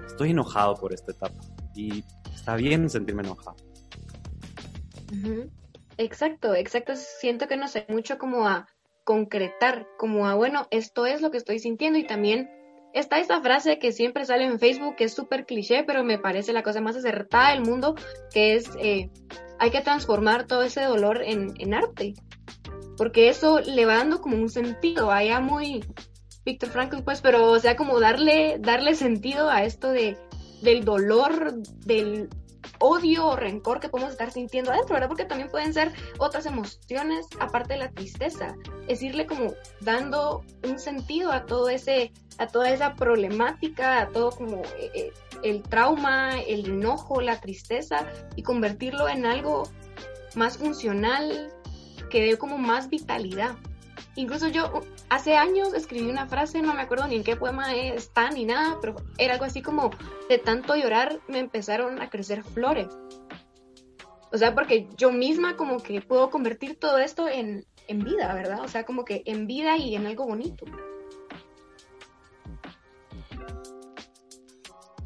estoy 0.06 0.32
enojado 0.32 0.76
por 0.76 0.94
esta 0.94 1.12
etapa 1.12 1.40
y 1.74 2.04
está 2.36 2.56
bien 2.56 2.90
sentirme 2.90 3.24
enojado. 3.24 3.56
Exacto, 5.98 6.56
exacto. 6.56 6.94
Siento 6.96 7.48
que 7.48 7.58
no 7.58 7.68
sé 7.68 7.86
mucho 7.88 8.18
como 8.18 8.48
a 8.48 8.68
concretar, 9.04 9.88
como 9.98 10.28
a, 10.28 10.36
bueno, 10.36 10.68
esto 10.72 11.06
es 11.06 11.22
lo 11.22 11.32
que 11.32 11.38
estoy 11.38 11.60
sintiendo 11.60 12.00
y 12.00 12.06
también 12.06 12.50
está 12.94 13.20
esa 13.20 13.42
frase 13.42 13.80
que 13.80 13.92
siempre 13.92 14.26
sale 14.26 14.46
en 14.46 14.60
Facebook, 14.60 14.96
que 14.96 15.06
es 15.06 15.14
súper 15.14 15.46
cliché, 15.46 15.84
pero 15.84 16.04
me 16.04 16.20
parece 16.20 16.54
la 16.54 16.64
cosa 16.64 16.80
más 16.80 16.96
acertada 16.96 17.52
del 17.52 17.62
mundo, 17.62 17.96
que 18.32 18.56
es, 18.56 18.70
eh, 18.80 19.10
hay 19.60 19.72
que 19.72 19.82
transformar 19.82 20.46
todo 20.46 20.64
ese 20.64 20.84
dolor 20.84 21.22
en, 21.24 21.74
arte, 21.74 22.14
porque 22.98 23.30
eso 23.30 23.60
le 23.60 23.86
va 23.86 23.98
dando 23.98 24.22
como 24.22 24.38
un 24.38 24.50
sentido. 24.50 25.12
Allá 25.12 25.40
muy, 25.40 25.84
Víctor 26.46 26.70
Frankl, 26.70 27.02
pues, 27.04 27.22
pero, 27.22 27.52
o 27.52 27.60
sea, 27.60 27.76
como 27.76 28.00
darle, 28.00 28.58
darle 28.60 28.96
sentido 28.96 29.50
a 29.50 29.64
esto 29.64 29.90
de, 29.90 30.18
del 30.62 30.86
dolor, 30.86 31.54
del 31.86 32.30
odio 32.80 33.28
o 33.28 33.36
rencor 33.36 33.80
que 33.80 33.90
podemos 33.90 34.12
estar 34.12 34.32
sintiendo 34.32 34.72
adentro, 34.72 34.94
¿verdad? 34.94 35.08
Porque 35.08 35.26
también 35.26 35.50
pueden 35.50 35.74
ser 35.74 35.92
otras 36.18 36.46
emociones 36.46 37.28
aparte 37.40 37.74
de 37.74 37.80
la 37.80 37.90
tristeza. 37.90 38.56
Es 38.88 39.02
irle 39.02 39.26
como 39.26 39.54
dando 39.82 40.44
un 40.68 40.80
sentido 40.80 41.32
a 41.32 41.46
todo 41.46 41.70
ese, 41.70 42.12
a 42.38 42.48
toda 42.48 42.70
esa 42.70 42.96
problemática, 42.96 44.02
a 44.02 44.10
todo 44.10 44.32
como 44.32 44.58
eh, 44.80 44.92
eh, 44.94 45.14
el 45.44 45.64
trauma, 45.64 46.40
el 46.42 46.70
enojo, 46.70 47.22
la 47.22 47.40
tristeza 47.40 48.08
y 48.36 48.44
convertirlo 48.44 49.08
en 49.10 49.26
algo 49.26 49.64
más 50.36 50.58
funcional, 50.58 51.52
que 52.10 52.24
dé 52.24 52.38
como 52.38 52.58
más 52.58 52.90
vitalidad. 52.90 53.56
Incluso 54.16 54.48
yo 54.48 54.82
hace 55.10 55.36
años 55.36 55.74
escribí 55.74 56.10
una 56.10 56.28
frase, 56.28 56.62
no 56.62 56.74
me 56.74 56.82
acuerdo 56.82 57.08
ni 57.08 57.16
en 57.16 57.24
qué 57.24 57.36
poema 57.36 57.74
está 57.74 58.30
ni 58.30 58.46
nada, 58.46 58.78
pero 58.80 58.96
era 59.18 59.34
algo 59.34 59.46
así 59.46 59.62
como, 59.62 59.90
de 60.30 60.38
tanto 60.38 60.76
llorar 60.76 61.20
me 61.28 61.40
empezaron 61.40 62.00
a 62.02 62.10
crecer 62.10 62.44
flores. 62.44 62.88
O 64.32 64.38
sea, 64.38 64.54
porque 64.54 64.88
yo 64.98 65.12
misma 65.12 65.56
como 65.56 65.78
que 65.78 66.02
puedo 66.02 66.30
convertir 66.30 66.80
todo 66.80 67.00
esto 67.00 67.28
en, 67.28 67.66
en 67.88 68.00
vida, 68.00 68.34
¿verdad? 68.34 68.62
O 68.62 68.68
sea, 68.68 68.86
como 68.86 69.04
que 69.04 69.24
en 69.26 69.48
vida 69.48 69.78
y 69.78 69.96
en 69.96 70.06
algo 70.06 70.26
bonito. 70.26 70.66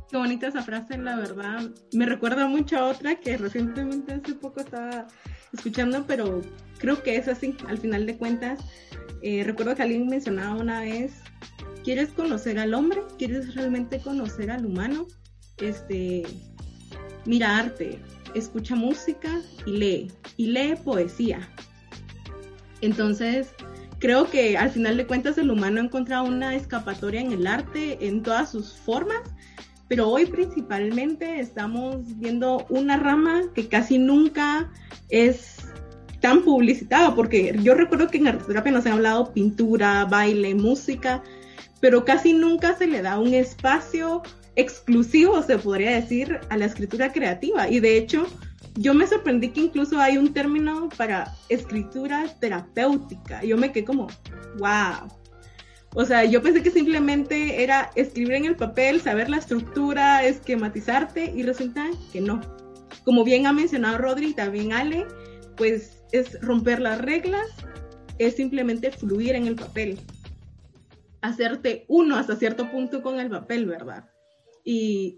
Qué 0.10 0.16
bonita 0.16 0.48
esa 0.48 0.62
frase, 0.62 0.98
la 0.98 1.18
verdad. 1.18 1.62
Me 1.92 2.06
recuerda 2.06 2.48
mucho 2.48 2.78
a 2.78 2.86
otra 2.86 3.20
que 3.20 3.38
recientemente 3.38 4.14
hace 4.14 4.36
poco 4.36 4.62
estaba 4.62 5.08
escuchando, 5.54 6.06
pero 6.08 6.42
creo 6.78 7.02
que 7.04 7.16
es 7.16 7.28
así, 7.28 7.56
al 7.68 7.78
final 7.78 8.06
de 8.06 8.18
cuentas. 8.18 8.60
Eh, 9.22 9.44
recuerdo 9.44 9.76
que 9.76 9.84
alguien 9.84 10.08
mencionaba 10.08 10.56
una 10.56 10.82
vez, 10.82 11.14
¿quieres 11.84 12.10
conocer 12.10 12.60
al 12.60 12.74
hombre? 12.74 13.02
¿Quieres 13.18 13.56
realmente 13.56 14.00
conocer 14.00 14.52
al 14.52 14.66
humano? 14.66 15.08
Este, 15.58 16.24
mira 17.26 17.58
arte, 17.58 18.00
escucha 18.36 18.76
música 18.76 19.42
y 19.66 19.72
lee, 19.72 20.12
y 20.38 20.48
lee 20.48 20.76
poesía. 20.84 21.50
Entonces, 22.82 23.50
creo 24.00 24.30
que 24.30 24.58
al 24.58 24.70
final 24.70 24.98
de 24.98 25.08
cuentas 25.08 25.38
el 25.38 25.50
humano 25.50 25.82
ha 25.82 25.86
encontrado 25.86 26.26
una 26.26 26.56
escapatoria 26.56 27.22
en 27.22 27.32
el 27.32 27.48
arte 27.48 28.06
en 28.06 28.22
todas 28.22 28.52
sus 28.52 28.74
formas, 28.74 29.22
pero 29.88 30.10
hoy 30.10 30.26
principalmente 30.26 31.40
estamos 31.40 32.18
viendo 32.20 32.66
una 32.70 32.98
rama 32.98 33.44
que 33.54 33.68
casi 33.68 33.98
nunca 33.98 34.72
es 35.10 35.58
tan 36.20 36.44
publicitada, 36.44 37.16
porque 37.16 37.58
yo 37.62 37.74
recuerdo 37.74 38.08
que 38.08 38.18
en 38.18 38.28
arteterapia 38.28 38.72
nos 38.72 38.86
han 38.86 38.94
hablado 38.94 39.34
pintura, 39.34 40.06
baile, 40.06 40.56
música, 40.56 41.24
pero 41.80 42.06
casi 42.06 42.34
nunca 42.34 42.76
se 42.76 42.88
le 42.88 43.02
da 43.02 43.20
un 43.20 43.34
espacio 43.34 44.24
exclusivo, 44.56 45.42
se 45.44 45.58
podría 45.58 45.92
decir, 45.92 46.40
a 46.50 46.58
la 46.58 46.66
escritura 46.66 47.12
creativa. 47.12 47.70
Y 47.70 47.80
de 47.80 47.98
hecho, 47.98 48.26
yo 48.76 48.94
me 48.94 49.08
sorprendí 49.08 49.50
que 49.50 49.62
incluso 49.62 50.00
hay 50.00 50.18
un 50.18 50.34
término 50.34 50.90
para 50.98 51.34
escritura 51.50 52.26
terapéutica. 52.40 53.44
Yo 53.44 53.56
me 53.58 53.72
quedé 53.72 53.86
como, 53.86 54.08
wow. 54.58 55.08
O 55.96 56.06
sea, 56.06 56.26
yo 56.26 56.42
pensé 56.42 56.62
que 56.62 56.72
simplemente 56.72 57.64
era 57.64 57.92
escribir 57.96 58.34
en 58.34 58.46
el 58.46 58.56
papel, 58.56 59.02
saber 59.02 59.30
la 59.30 59.38
estructura, 59.38 60.24
esquematizarte, 60.24 61.34
y 61.36 61.44
resulta 61.44 61.90
que 62.12 62.22
no. 62.22 62.42
Como 63.04 63.24
bien 63.24 63.48
ha 63.48 63.54
mencionado 63.54 63.98
Rodri 63.98 64.28
y 64.28 64.34
también 64.34 64.74
Ale, 64.74 65.08
pues 65.56 66.04
es 66.12 66.40
romper 66.42 66.82
las 66.82 67.02
reglas, 67.02 67.48
es 68.20 68.36
simplemente 68.36 68.92
fluir 68.92 69.36
en 69.36 69.48
el 69.48 69.56
papel, 69.56 70.00
hacerte 71.22 71.86
uno 71.88 72.16
hasta 72.16 72.36
cierto 72.36 72.70
punto 72.72 73.02
con 73.02 73.20
el 73.20 73.30
papel, 73.30 73.66
¿verdad? 73.66 74.10
Y, 74.70 75.16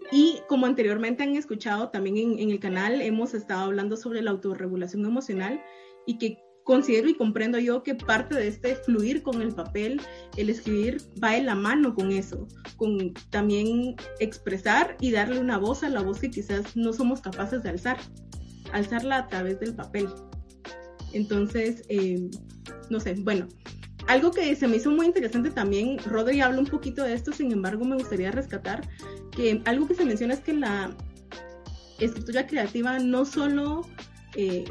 como 0.48 0.66
anteriormente 0.66 1.24
han 1.24 1.34
escuchado 1.34 1.88
también 1.88 2.16
en, 2.18 2.38
en, 2.38 2.50
el 2.50 2.60
canal, 2.60 3.02
hemos 3.02 3.34
estado 3.34 3.64
hablando 3.64 3.96
sobre 3.96 4.22
la 4.22 4.30
autorregulación 4.30 5.04
emocional 5.04 5.60
y 6.06 6.18
que 6.18 6.38
considero 6.70 7.08
y 7.08 7.14
comprendo 7.14 7.58
yo 7.58 7.82
que 7.82 7.96
parte 7.96 8.36
de 8.36 8.46
este 8.46 8.76
fluir 8.76 9.24
con 9.24 9.42
el 9.42 9.52
papel, 9.52 10.00
el 10.36 10.50
escribir, 10.50 11.02
va 11.22 11.36
en 11.36 11.46
la 11.46 11.56
mano 11.56 11.96
con 11.96 12.12
eso, 12.12 12.46
con 12.76 13.12
también 13.30 13.96
expresar 14.20 14.96
y 15.00 15.10
darle 15.10 15.40
una 15.40 15.58
voz 15.58 15.82
a 15.82 15.88
la 15.88 16.00
voz 16.00 16.20
que 16.20 16.30
quizás 16.30 16.76
no 16.76 16.92
somos 16.92 17.22
capaces 17.22 17.64
de 17.64 17.70
alzar, 17.70 17.98
alzarla 18.72 19.16
a 19.16 19.26
través 19.26 19.58
del 19.58 19.74
papel. 19.74 20.08
Entonces, 21.12 21.82
eh, 21.88 22.30
no 22.88 23.00
sé, 23.00 23.14
bueno, 23.14 23.48
algo 24.06 24.30
que 24.30 24.54
se 24.54 24.68
me 24.68 24.76
hizo 24.76 24.92
muy 24.92 25.06
interesante 25.06 25.50
también, 25.50 25.98
Rodri 26.06 26.40
habla 26.40 26.60
un 26.60 26.66
poquito 26.66 27.02
de 27.02 27.14
esto, 27.14 27.32
sin 27.32 27.50
embargo 27.50 27.84
me 27.84 27.96
gustaría 27.96 28.30
rescatar 28.30 28.88
que 29.32 29.60
algo 29.64 29.88
que 29.88 29.96
se 29.96 30.04
menciona 30.04 30.34
es 30.34 30.40
que 30.40 30.52
la 30.52 30.96
escritura 31.98 32.46
creativa 32.46 33.00
no 33.00 33.24
solo 33.24 33.82
eh, 34.36 34.66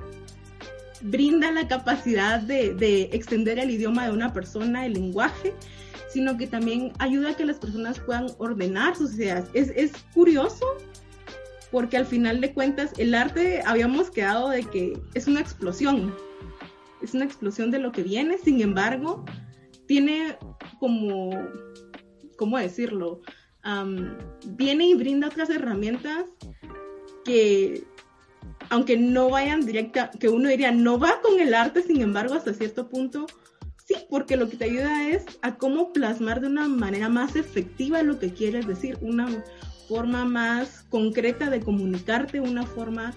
brinda 1.02 1.52
la 1.52 1.68
capacidad 1.68 2.42
de, 2.42 3.10
extender 3.12 3.60
el 3.60 3.72
idioma 3.72 4.06
de 4.06 4.14
una 4.14 4.34
persona, 4.34 4.86
el 4.86 4.94
lenguaje, 4.94 5.54
sino 6.10 6.38
que 6.38 6.48
también 6.48 6.92
ayuda 7.00 7.32
a 7.32 7.36
que 7.36 7.46
las 7.46 7.58
personas 7.58 8.00
puedan 8.00 8.28
ordenar 8.38 8.96
sus 8.96 9.16
ideas. 9.16 9.50
Es, 9.54 9.72
es 9.76 9.92
curioso 10.14 10.66
porque 11.72 11.98
al 11.98 12.06
final 12.06 12.42
de 12.42 12.54
cuentas 12.54 12.92
el 12.98 13.14
arte 13.14 13.62
habíamos 13.66 14.10
quedado 14.10 14.50
de 14.50 14.64
que 14.64 15.00
es 15.14 15.28
una 15.28 15.40
explosión, 15.40 16.16
es 17.02 17.14
una 17.14 17.26
explosión 17.26 17.72
de 17.72 17.80
lo 17.80 17.92
que 17.92 18.04
viene, 18.04 18.38
sin 18.38 18.62
embargo, 18.62 19.24
tiene 19.86 20.38
como, 20.80 21.32
¿cómo 22.38 22.58
decirlo? 22.58 23.22
viene 24.48 24.88
y 24.88 24.96
brinda 24.96 25.28
otras 25.28 25.50
herramientas 25.50 26.26
que, 27.26 27.84
aunque 28.70 28.98
no 28.98 29.30
vayan 29.30 29.66
directa, 29.66 30.12
que 30.12 30.30
uno 30.30 30.50
diría, 30.50 30.72
no 30.72 31.00
va 31.00 31.22
con 31.22 31.40
el 31.40 31.54
arte, 31.54 31.82
sin 31.82 32.02
embargo, 32.02 32.36
hasta 32.36 32.54
cierto 32.54 32.90
punto, 32.90 33.26
sí, 33.86 33.96
porque 34.10 34.38
lo 34.38 34.50
que 34.50 34.58
te 34.58 34.66
ayuda 34.66 35.08
es 35.08 35.26
a 35.42 35.56
cómo 35.56 35.94
plasmar 35.94 36.42
de 36.42 36.48
una 36.48 36.68
manera 36.68 37.10
más 37.10 37.36
efectiva 37.36 38.04
lo 38.04 38.20
que 38.20 38.34
quieres 38.34 38.68
decir, 38.68 38.98
una 39.02 39.44
forma 39.88 40.26
más 40.26 40.86
concreta 40.90 41.50
de 41.50 41.62
comunicarte, 41.62 42.40
una 42.40 42.66
forma 42.66 43.14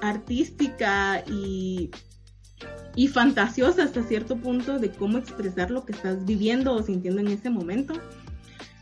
artística 0.00 1.24
y 1.26 1.90
y 2.98 3.06
fantasiosa 3.06 3.84
hasta 3.84 4.02
cierto 4.02 4.36
punto 4.36 4.80
de 4.80 4.90
cómo 4.90 5.18
expresar 5.18 5.70
lo 5.70 5.84
que 5.84 5.92
estás 5.92 6.24
viviendo 6.24 6.74
o 6.74 6.82
sintiendo 6.82 7.20
en 7.20 7.28
ese 7.28 7.48
momento. 7.48 7.94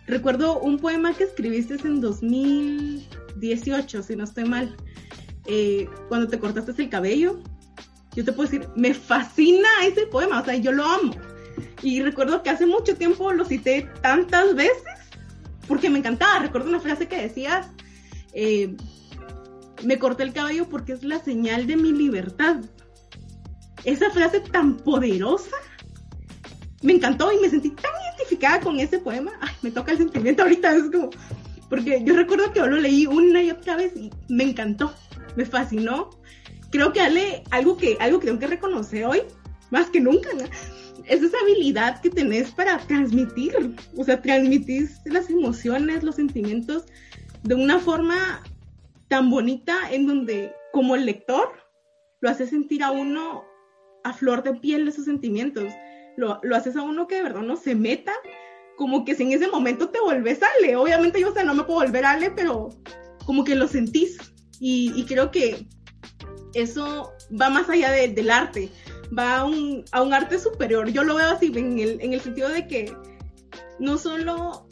Recuerdo 0.07 0.59
un 0.61 0.79
poema 0.79 1.12
que 1.12 1.25
escribiste 1.25 1.75
en 1.85 2.01
2018, 2.01 4.03
si 4.03 4.16
no 4.16 4.25
estoy 4.25 4.44
mal, 4.44 4.75
eh, 5.47 5.89
cuando 6.09 6.29
te 6.29 6.39
cortaste 6.39 6.83
el 6.83 6.89
cabello. 6.89 7.41
Yo 8.15 8.25
te 8.25 8.33
puedo 8.33 8.51
decir, 8.51 8.69
me 8.77 8.95
fascina 8.95 9.69
ese 9.85 10.07
poema, 10.07 10.41
o 10.41 10.45
sea, 10.45 10.55
yo 10.55 10.73
lo 10.73 10.85
amo. 10.85 11.15
Y 11.83 12.03
recuerdo 12.03 12.43
que 12.43 12.51
hace 12.51 12.67
mucho 12.67 12.97
tiempo 12.97 13.33
lo 13.33 13.45
cité 13.45 13.89
tantas 14.01 14.55
veces 14.55 14.83
porque 15.69 15.91
me 15.91 15.99
encantaba. 15.99 16.39
Recuerdo 16.39 16.69
una 16.69 16.81
frase 16.81 17.09
que 17.09 17.21
decías, 17.21 17.69
eh, 18.33 18.75
me 19.85 19.99
corté 19.99 20.23
el 20.23 20.33
cabello 20.33 20.67
porque 20.69 20.93
es 20.93 21.05
la 21.05 21.19
señal 21.23 21.67
de 21.67 21.77
mi 21.77 21.93
libertad 21.93 22.61
esa 23.87 24.11
frase 24.11 24.41
tan 24.41 24.77
poderosa 24.77 25.57
me 26.83 26.93
encantó 26.95 27.33
y 27.33 27.39
me 27.39 27.49
sentí 27.49 27.71
tan 27.71 27.93
identificada 28.13 28.61
con 28.61 28.79
ese 28.79 28.99
poema. 28.99 29.33
Ay, 29.41 29.55
me 29.63 29.71
toca 29.71 29.93
el 29.93 29.99
sentimiento 29.99 30.43
ahorita, 30.43 30.75
es 30.75 30.91
como, 30.91 31.11
porque 31.71 32.03
yo 32.05 32.15
recuerdo 32.15 32.53
que 32.53 32.59
yo 32.59 32.67
lo 32.67 32.77
leí 32.77 33.07
una 33.07 33.43
y 33.43 33.51
otra 33.51 33.77
vez 33.77 33.97
y 33.97 34.11
me 34.29 34.45
encantó, 34.45 34.93
me 35.37 35.44
fascinó. 35.44 36.11
Creo 36.70 36.92
que 36.92 37.01
Ale, 37.01 37.44
algo 37.51 37.77
que, 37.77 37.96
algo 38.01 38.18
que 38.18 38.27
tengo 38.27 38.40
que 38.40 38.46
reconocer 38.46 39.05
hoy, 39.05 39.22
más 39.70 39.88
que 39.90 40.01
nunca, 40.01 40.31
es 41.05 41.22
esa 41.22 41.38
habilidad 41.42 42.01
que 42.01 42.11
tenés 42.11 42.51
para 42.51 42.79
transmitir, 42.79 43.55
o 43.96 44.05
sea, 44.05 44.20
transmitir 44.20 44.90
las 45.05 45.31
emociones, 45.31 46.03
los 46.03 46.16
sentimientos 46.16 46.87
de 47.42 47.55
una 47.55 47.79
forma 47.79 48.42
tan 49.09 49.31
bonita 49.31 49.90
en 49.90 50.07
donde 50.07 50.53
como 50.72 50.96
el 50.96 51.07
lector 51.07 51.49
lo 52.20 52.29
hace 52.29 52.46
sentir 52.46 52.83
a 52.83 52.90
uno 52.90 53.44
a 54.03 54.12
flor 54.12 54.42
de 54.42 54.55
piel 54.55 54.88
esos 54.88 55.05
sentimientos. 55.05 55.72
Lo, 56.16 56.40
lo, 56.42 56.57
haces 56.57 56.77
a 56.77 56.83
uno 56.83 57.07
que 57.07 57.16
de 57.16 57.22
verdad 57.22 57.42
no 57.42 57.57
se 57.57 57.75
meta, 57.75 58.12
como 58.77 59.05
que 59.05 59.14
si 59.14 59.25
en 59.25 59.33
ese 59.33 59.49
momento 59.49 59.90
te 59.90 60.01
volvés 60.01 60.40
Ale. 60.42 60.77
Obviamente 60.77 61.20
yo, 61.20 61.31
o 61.31 61.33
sea, 61.35 61.44
no 61.44 61.55
me 61.55 61.64
puedo 61.64 61.81
volver 61.81 62.05
Ale, 62.05 62.31
pero 62.31 62.70
como 63.25 63.44
que 63.44 63.55
lo 63.55 63.68
sentís. 63.68 64.18
Y, 64.61 65.05
creo 65.05 65.31
que 65.31 65.66
eso 66.55 67.12
va 67.38 67.51
más 67.51 67.69
allá 67.69 67.90
del 67.90 68.31
arte, 68.31 68.71
va 69.16 69.38
a 69.38 69.45
un, 69.45 69.85
a 69.92 70.03
un, 70.03 70.14
arte 70.14 70.38
superior. 70.38 70.88
Yo 70.88 71.05
lo 71.05 71.16
veo 71.16 71.31
así, 71.31 71.53
en 71.55 71.79
el, 71.79 72.01
en 72.01 72.14
el 72.14 72.21
sentido 72.21 72.49
de 72.49 72.66
que 72.66 72.97
no 73.79 73.99
solo 73.99 74.66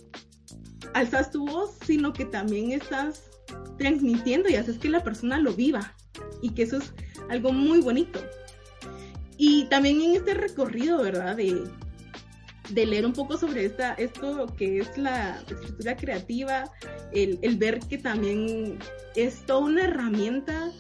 alzas 0.95 1.31
tu 1.31 1.47
voz, 1.47 1.77
sino 1.85 2.13
que 2.13 2.25
también 2.25 2.73
estás 2.73 3.23
transmitiendo 3.79 4.49
y 4.49 4.57
haces 4.57 4.79
que 4.79 4.89
la 4.89 5.03
persona 5.03 5.39
lo 5.39 5.53
viva. 5.53 5.95
Y 6.41 6.51
que 6.51 6.63
eso 6.63 6.79
es 6.79 6.93
algo 7.29 7.53
muy 7.53 7.81
bonito. 7.81 8.21
Y 9.37 9.65
también 9.67 10.01
en 10.01 10.17
este 10.17 10.35
recorrido, 10.35 11.03
¿verdad? 11.03 11.37
De, 11.37 11.65
de 12.71 12.87
leer 12.87 13.05
un 13.05 13.13
poco 13.13 13.37
sobre 13.37 13.67
esta, 13.67 13.95
esto 13.95 14.47
que 14.57 14.79
es 14.79 14.97
la 14.97 15.43
escritura 15.49 15.97
creativa, 15.97 16.65
el, 17.13 17.39
el 17.43 17.57
ver 17.57 17.81
que 17.81 17.99
también 17.99 18.79
es 19.17 19.45
toda 19.47 19.61
una 19.61 19.85
herramienta 19.85 20.71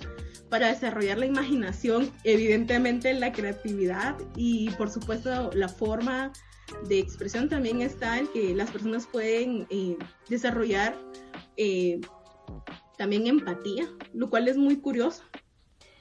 para 0.48 0.68
desarrollar 0.68 1.18
la 1.18 1.26
imaginación, 1.26 2.10
evidentemente 2.22 3.12
la 3.14 3.32
creatividad 3.32 4.16
y 4.36 4.70
por 4.70 4.90
supuesto 4.90 5.50
la 5.52 5.68
forma 5.68 6.32
de 6.88 6.98
expresión 6.98 7.48
también 7.48 7.80
está 7.80 8.18
en 8.18 8.28
que 8.28 8.54
las 8.54 8.70
personas 8.70 9.06
pueden 9.06 9.66
eh, 9.70 9.96
desarrollar 10.28 10.96
eh, 11.56 12.00
también 12.96 13.26
empatía, 13.26 13.88
lo 14.12 14.30
cual 14.30 14.48
es 14.48 14.56
muy 14.56 14.76
curioso 14.76 15.24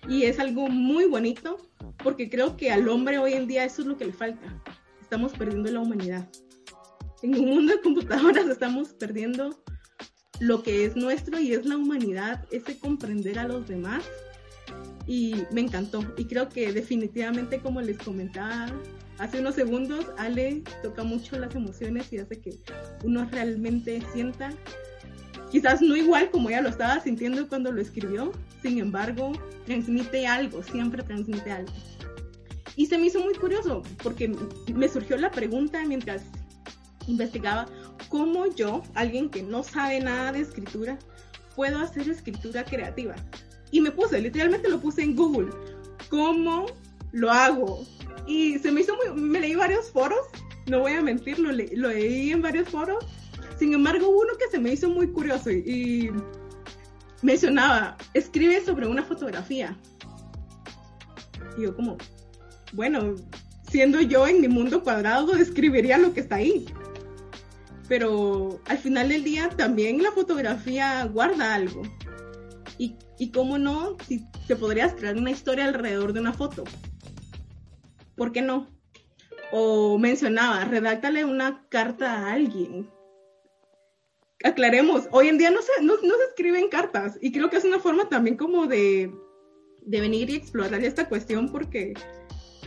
y 0.08 0.24
es 0.24 0.40
algo 0.40 0.68
muy 0.68 1.06
bonito 1.06 1.58
porque 2.04 2.30
creo 2.30 2.58
que 2.58 2.72
al 2.72 2.88
hombre 2.90 3.18
hoy 3.18 3.34
en 3.34 3.48
día 3.48 3.64
eso 3.64 3.82
es 3.82 3.88
lo 3.88 3.98
que 3.98 4.06
le 4.06 4.14
falta. 4.14 4.62
Estamos 5.14 5.34
perdiendo 5.34 5.70
la 5.70 5.80
humanidad. 5.80 6.28
En 7.22 7.36
un 7.36 7.46
mundo 7.46 7.74
de 7.74 7.82
computadoras 7.82 8.48
estamos 8.48 8.94
perdiendo 8.94 9.64
lo 10.40 10.64
que 10.64 10.86
es 10.86 10.96
nuestro 10.96 11.40
y 11.40 11.54
es 11.54 11.68
la 11.68 11.78
humanidad, 11.78 12.44
ese 12.50 12.80
comprender 12.80 13.38
a 13.38 13.48
los 13.48 13.68
demás. 13.68 14.04
Y 15.06 15.36
me 15.52 15.62
encantó. 15.62 16.04
Y 16.18 16.26
creo 16.26 16.50
que 16.50 16.74
definitivamente, 16.74 17.60
como 17.60 17.80
les 17.80 18.00
comentaba 18.00 18.66
hace 19.20 19.40
unos 19.40 19.54
segundos, 19.54 20.08
Ale 20.18 20.64
toca 20.82 21.04
mucho 21.04 21.38
las 21.38 21.54
emociones 21.54 22.12
y 22.12 22.18
hace 22.18 22.42
que 22.42 22.58
uno 23.04 23.30
realmente 23.30 24.02
sienta, 24.14 24.50
quizás 25.52 25.80
no 25.80 25.96
igual 25.96 26.32
como 26.32 26.50
ella 26.50 26.62
lo 26.62 26.70
estaba 26.70 27.00
sintiendo 27.02 27.48
cuando 27.48 27.72
lo 27.72 27.82
escribió, 27.82 28.32
sin 28.64 28.80
embargo, 28.80 29.32
transmite 29.68 30.26
algo, 30.26 30.64
siempre 30.64 31.04
transmite 31.04 31.52
algo. 31.52 31.72
Y 32.76 32.88
se 32.88 32.98
me 32.98 33.08
hizo 33.08 33.20
muy 33.20 33.36
curioso 33.36 33.84
porque 34.02 34.36
me 34.74 34.90
surgió 34.90 35.18
la 35.18 35.32
pregunta 35.32 35.84
mientras 35.86 36.24
investigaba 37.08 37.68
cómo 38.10 38.48
yo, 38.48 38.84
alguien 38.96 39.30
que 39.30 39.44
no 39.44 39.64
sabe 39.64 40.00
nada 40.00 40.32
de 40.32 40.42
escritura, 40.42 40.98
puedo 41.56 41.80
hacer 41.80 42.10
escritura 42.10 42.64
creativa. 42.64 43.16
Y 43.72 43.82
me 43.82 43.92
puse, 43.92 44.22
literalmente 44.22 44.70
lo 44.70 44.80
puse 44.80 45.04
en 45.04 45.16
Google, 45.16 45.50
¿cómo 46.10 46.68
lo 47.12 47.32
hago? 47.32 47.86
Y 48.28 48.60
se 48.60 48.72
me 48.72 48.82
hizo 48.82 48.96
muy, 48.96 49.22
me 49.22 49.40
leí 49.40 49.56
varios 49.56 49.92
foros, 49.92 50.28
no 50.68 50.80
voy 50.80 50.94
a 50.94 51.02
mentir, 51.02 51.40
lo, 51.40 51.52
leí 51.52 52.32
en 52.32 52.42
varios 52.42 52.70
foros. 52.70 53.04
Sin 53.58 53.74
embargo, 53.74 54.10
uno 54.10 54.34
que 54.38 54.50
se 54.50 54.60
me 54.60 54.74
hizo 54.74 54.90
muy 54.90 55.08
curioso 55.08 55.52
y 55.52 56.12
mencionaba, 57.22 57.98
escribe 58.14 58.64
sobre 58.64 58.88
una 58.88 59.04
fotografía. 59.04 59.78
Y 61.58 61.64
yo 61.64 61.76
como, 61.76 61.98
bueno, 62.74 63.16
siendo 63.70 64.02
yo 64.02 64.28
en 64.28 64.42
mi 64.42 64.48
mundo 64.48 64.84
cuadrado, 64.84 65.36
escribiría 65.36 65.98
lo 65.98 66.14
que 66.14 66.22
está 66.22 66.36
ahí. 66.36 66.66
Pero 67.88 68.60
al 68.66 68.78
final 68.78 69.10
del 69.10 69.24
día 69.24 69.50
también 69.50 70.02
la 70.02 70.12
fotografía 70.12 71.06
guarda 71.06 71.54
algo. 71.54 71.84
Y, 72.78 72.96
y 73.20 73.32
cómo 73.32 73.58
no, 73.58 73.98
si 74.08 74.26
te 74.48 74.56
podrías 74.56 74.94
crear 74.94 75.16
una 75.16 75.32
historia 75.32 75.66
alrededor 75.66 76.14
de 76.14 76.20
una 76.20 76.34
foto. 76.34 76.64
¿Por 78.16 78.32
qué 78.32 78.42
no? 78.42 78.70
O 79.52 79.98
mencionaba, 79.98 80.66
redáctale 80.66 81.26
una 81.26 81.66
carta 81.70 82.14
a 82.14 82.34
alguien 82.34 82.90
aclaremos, 84.44 85.08
hoy 85.12 85.30
en 85.30 85.38
día 85.38 85.50
no 85.50 85.62
se, 85.62 85.84
no, 85.84 85.96
se 85.98 86.24
escriben 86.30 86.68
cartas 86.68 87.18
y 87.22 87.32
creo 87.32 87.50
que 87.50 87.58
es 87.58 87.66
una 87.66 87.80
forma 87.80 88.10
también 88.10 88.38
como 88.38 88.68
de, 88.68 89.12
de 89.82 90.02
venir 90.02 90.30
y 90.30 90.36
explorar 90.36 90.84
esta 90.84 91.08
cuestión 91.08 91.50
porque 91.50 91.94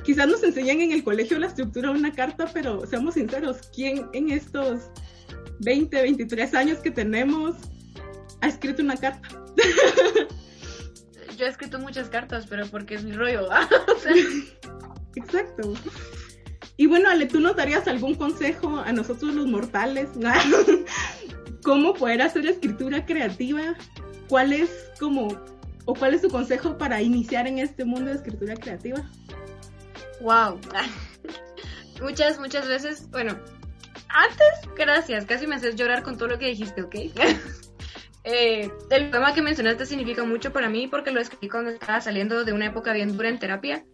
quizás 0.07 0.29
nos 0.29 0.43
enseñan 0.45 0.81
en 0.81 0.93
el 0.93 1.03
colegio 1.03 1.37
la 1.39 1.49
estructura 1.49 1.93
de 1.93 1.99
una 1.99 2.13
carta, 2.13 2.49
pero 2.55 2.87
seamos 2.87 3.15
sinceros, 3.15 3.69
¿quién 3.75 4.09
en 4.13 4.31
estos 4.31 4.85
20, 5.61 6.01
23 6.01 6.55
años 6.55 6.79
que 6.79 6.93
tenemos 6.93 7.57
ha 8.41 8.47
escrito 8.47 8.83
una 8.83 8.97
carta? 8.97 9.29
Yo 11.37 11.45
he 11.45 11.49
escrito 11.49 11.81
muchas 11.81 12.09
cartas, 12.09 12.47
pero 12.49 12.67
porque 12.69 12.95
es 12.95 13.05
mi 13.05 13.13
rollo. 13.13 13.49
Exacto. 15.17 15.75
Y 16.79 16.87
bueno, 16.87 17.11
Ale, 17.11 17.27
¿tú 17.27 17.41
nos 17.41 17.57
darías 17.57 17.89
algún 17.89 18.15
consejo 18.15 18.79
a 18.79 18.93
nosotros 18.93 19.35
los 19.35 19.47
mortales? 19.47 20.11
cómo 21.65 21.95
poder 21.95 22.23
hacer 22.23 22.47
escritura 22.47 23.05
creativa, 23.05 23.75
cuál 24.29 24.53
es 24.53 24.71
como, 25.01 25.37
o 25.85 25.95
cuál 25.95 26.15
es 26.15 26.23
tu 26.23 26.29
consejo 26.31 26.79
para 26.79 27.03
iniciar 27.03 27.49
en 27.49 27.59
este 27.59 27.85
mundo 27.85 28.11
de 28.11 28.17
escritura 28.17 28.55
creativa. 28.55 29.05
Wow. 30.21 30.61
muchas, 32.01 32.39
muchas 32.39 32.67
veces, 32.69 33.11
bueno, 33.11 33.39
antes, 34.09 34.75
gracias, 34.77 35.25
casi 35.27 35.47
me 35.47 35.57
haces 35.57 35.77
llorar 35.77 36.03
con 36.03 36.17
todo 36.17 36.29
lo 36.29 36.39
que 36.39 36.47
dijiste, 36.47 36.83
¿ok? 36.83 36.95
eh, 38.25 38.71
el 38.91 39.11
tema 39.11 39.35
que 39.35 39.43
mencionaste 39.43 39.87
significa 39.87 40.25
mucho 40.25 40.53
para 40.53 40.69
mí 40.69 40.89
porque 40.89 41.11
lo 41.11 41.21
escribí 41.21 41.49
cuando 41.49 41.71
estaba 41.71 42.01
saliendo 42.01 42.45
de 42.45 42.53
una 42.53 42.67
época 42.67 42.93
bien 42.93 43.17
dura 43.17 43.29
en 43.29 43.39
terapia. 43.39 43.85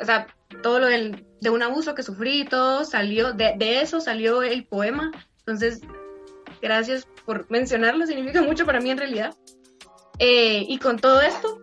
O 0.00 0.04
sea, 0.04 0.26
todo 0.62 0.80
lo 0.80 0.86
del, 0.86 1.26
de 1.40 1.50
un 1.50 1.62
abuso 1.62 1.94
que 1.94 2.02
sufrí, 2.02 2.44
todo 2.44 2.84
salió, 2.84 3.32
de, 3.32 3.54
de 3.56 3.80
eso 3.80 4.00
salió 4.00 4.42
el 4.42 4.66
poema. 4.66 5.12
Entonces, 5.38 5.80
Gracias 6.64 7.06
por 7.26 7.50
mencionarlo, 7.50 8.06
significa 8.06 8.40
mucho 8.40 8.64
para 8.64 8.80
mí 8.80 8.90
en 8.90 8.96
realidad. 8.96 9.34
Eh, 10.18 10.64
y 10.66 10.78
con 10.78 10.98
todo 10.98 11.20
esto, 11.20 11.60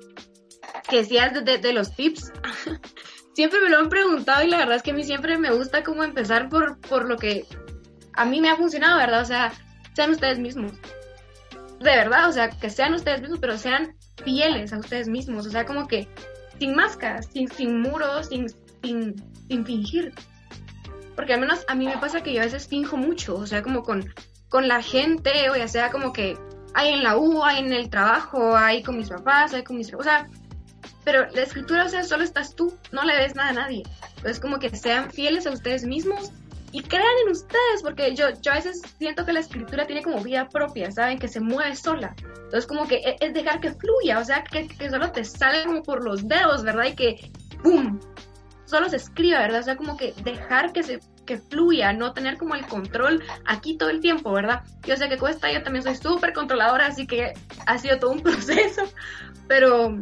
que 0.87 0.97
decías 0.97 1.33
de, 1.33 1.57
de, 1.57 1.73
los 1.73 1.95
tips, 1.95 2.31
siempre 3.41 3.61
me 3.61 3.69
lo 3.69 3.79
han 3.79 3.89
preguntado 3.89 4.43
y 4.43 4.47
la 4.47 4.57
verdad 4.57 4.75
es 4.75 4.83
que 4.83 4.91
a 4.91 4.93
mí 4.93 5.03
siempre 5.03 5.37
me 5.37 5.51
gusta 5.51 5.83
como 5.83 6.03
empezar 6.03 6.47
por, 6.47 6.79
por 6.79 7.07
lo 7.07 7.17
que 7.17 7.45
a 8.13 8.25
mí 8.25 8.39
me 8.39 8.49
ha 8.49 8.55
funcionado, 8.55 8.97
¿verdad? 8.97 9.21
O 9.21 9.25
sea, 9.25 9.51
sean 9.93 10.11
ustedes 10.11 10.37
mismos. 10.37 10.73
De 11.79 11.95
verdad, 11.95 12.29
o 12.29 12.31
sea, 12.31 12.51
que 12.51 12.69
sean 12.69 12.93
ustedes 12.93 13.21
mismos, 13.21 13.39
pero 13.39 13.57
sean 13.57 13.95
fieles 14.23 14.71
a 14.73 14.77
ustedes 14.77 15.07
mismos. 15.07 15.47
O 15.47 15.49
sea, 15.49 15.65
como 15.65 15.87
que 15.87 16.07
sin 16.59 16.75
máscaras, 16.75 17.27
sin, 17.33 17.49
sin 17.49 17.81
muros, 17.81 18.27
sin, 18.27 18.47
sin, 18.83 19.65
fingir. 19.65 20.13
Porque 21.15 21.33
al 21.33 21.39
menos 21.39 21.65
a 21.67 21.73
mí 21.73 21.87
me 21.87 21.97
pasa 21.97 22.21
que 22.21 22.33
yo 22.33 22.41
a 22.41 22.45
veces 22.45 22.67
finjo 22.67 22.95
mucho, 22.95 23.35
o 23.35 23.47
sea, 23.47 23.63
como 23.63 23.81
con 23.81 24.05
con 24.51 24.67
la 24.67 24.83
gente, 24.83 25.49
o 25.49 25.55
ya 25.55 25.69
sea 25.69 25.91
como 25.91 26.11
que 26.11 26.37
hay 26.73 26.89
en 26.89 27.03
la 27.03 27.17
U, 27.17 27.41
hay 27.41 27.59
en 27.59 27.71
el 27.71 27.89
trabajo, 27.89 28.55
hay 28.55 28.83
con 28.83 28.97
mis 28.97 29.09
papás, 29.09 29.53
hay 29.53 29.63
con 29.63 29.77
mis... 29.77 29.93
O 29.93 30.03
sea, 30.03 30.27
pero 31.03 31.27
la 31.31 31.41
escritura, 31.41 31.85
o 31.85 31.89
sea, 31.89 32.03
solo 32.03 32.23
estás 32.23 32.55
tú, 32.55 32.73
no 32.91 33.03
le 33.03 33.15
ves 33.17 33.35
nada 33.35 33.49
a 33.49 33.53
nadie. 33.53 33.83
Entonces, 34.17 34.39
como 34.39 34.59
que 34.59 34.69
sean 34.69 35.11
fieles 35.11 35.47
a 35.47 35.51
ustedes 35.51 35.83
mismos 35.83 36.31
y 36.71 36.83
crean 36.83 37.17
en 37.25 37.31
ustedes, 37.31 37.81
porque 37.83 38.15
yo, 38.15 38.29
yo 38.41 38.51
a 38.51 38.55
veces 38.55 38.81
siento 38.97 39.25
que 39.25 39.33
la 39.33 39.41
escritura 39.41 39.85
tiene 39.85 40.03
como 40.03 40.21
vida 40.21 40.47
propia, 40.47 40.91
¿saben? 40.91 41.19
Que 41.19 41.27
se 41.27 41.39
mueve 41.39 41.75
sola. 41.75 42.15
Entonces, 42.17 42.67
como 42.67 42.87
que 42.87 42.95
e, 42.97 43.15
es 43.19 43.33
dejar 43.33 43.59
que 43.59 43.73
fluya, 43.73 44.19
o 44.19 44.25
sea, 44.25 44.43
que, 44.43 44.67
que 44.67 44.89
solo 44.89 45.11
te 45.11 45.23
sale 45.23 45.65
como 45.65 45.83
por 45.83 46.03
los 46.03 46.27
dedos, 46.27 46.63
¿verdad? 46.63 46.85
Y 46.85 46.95
que, 46.95 47.31
¡pum! 47.61 47.99
Solo 48.65 48.89
se 48.89 48.97
escriba, 48.97 49.39
¿verdad? 49.39 49.59
O 49.61 49.63
sea, 49.63 49.75
como 49.75 49.97
que 49.97 50.13
dejar 50.23 50.71
que 50.71 50.83
se 50.83 50.99
que 51.25 51.37
fluya, 51.37 51.93
no 51.93 52.13
tener 52.13 52.37
como 52.37 52.55
el 52.55 52.65
control 52.65 53.23
aquí 53.45 53.77
todo 53.77 53.89
el 53.89 53.99
tiempo, 53.99 54.31
¿verdad? 54.31 54.63
Yo 54.85 54.97
sé 54.97 55.07
que 55.07 55.17
cuesta, 55.17 55.51
yo 55.51 55.63
también 55.63 55.83
soy 55.83 55.95
súper 55.95 56.33
controladora, 56.33 56.87
así 56.87 57.05
que 57.05 57.33
ha 57.65 57.77
sido 57.77 57.99
todo 57.99 58.11
un 58.11 58.19
proceso, 58.23 58.83
pero 59.47 59.97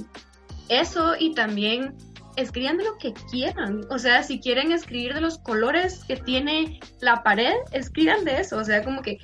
eso 0.69 1.15
y 1.17 1.34
también 1.34 1.95
escriban 2.36 2.77
de 2.77 2.86
lo 2.86 2.97
que 2.97 3.13
quieran, 3.29 3.82
o 3.89 3.99
sea, 3.99 4.23
si 4.23 4.39
quieren 4.39 4.71
escribir 4.71 5.13
de 5.13 5.21
los 5.21 5.39
colores 5.39 6.03
que 6.05 6.15
tiene 6.15 6.79
la 7.01 7.21
pared, 7.23 7.55
escriban 7.71 8.23
de 8.23 8.39
eso, 8.39 8.58
o 8.58 8.63
sea, 8.63 8.84
como 8.84 9.01
que 9.01 9.17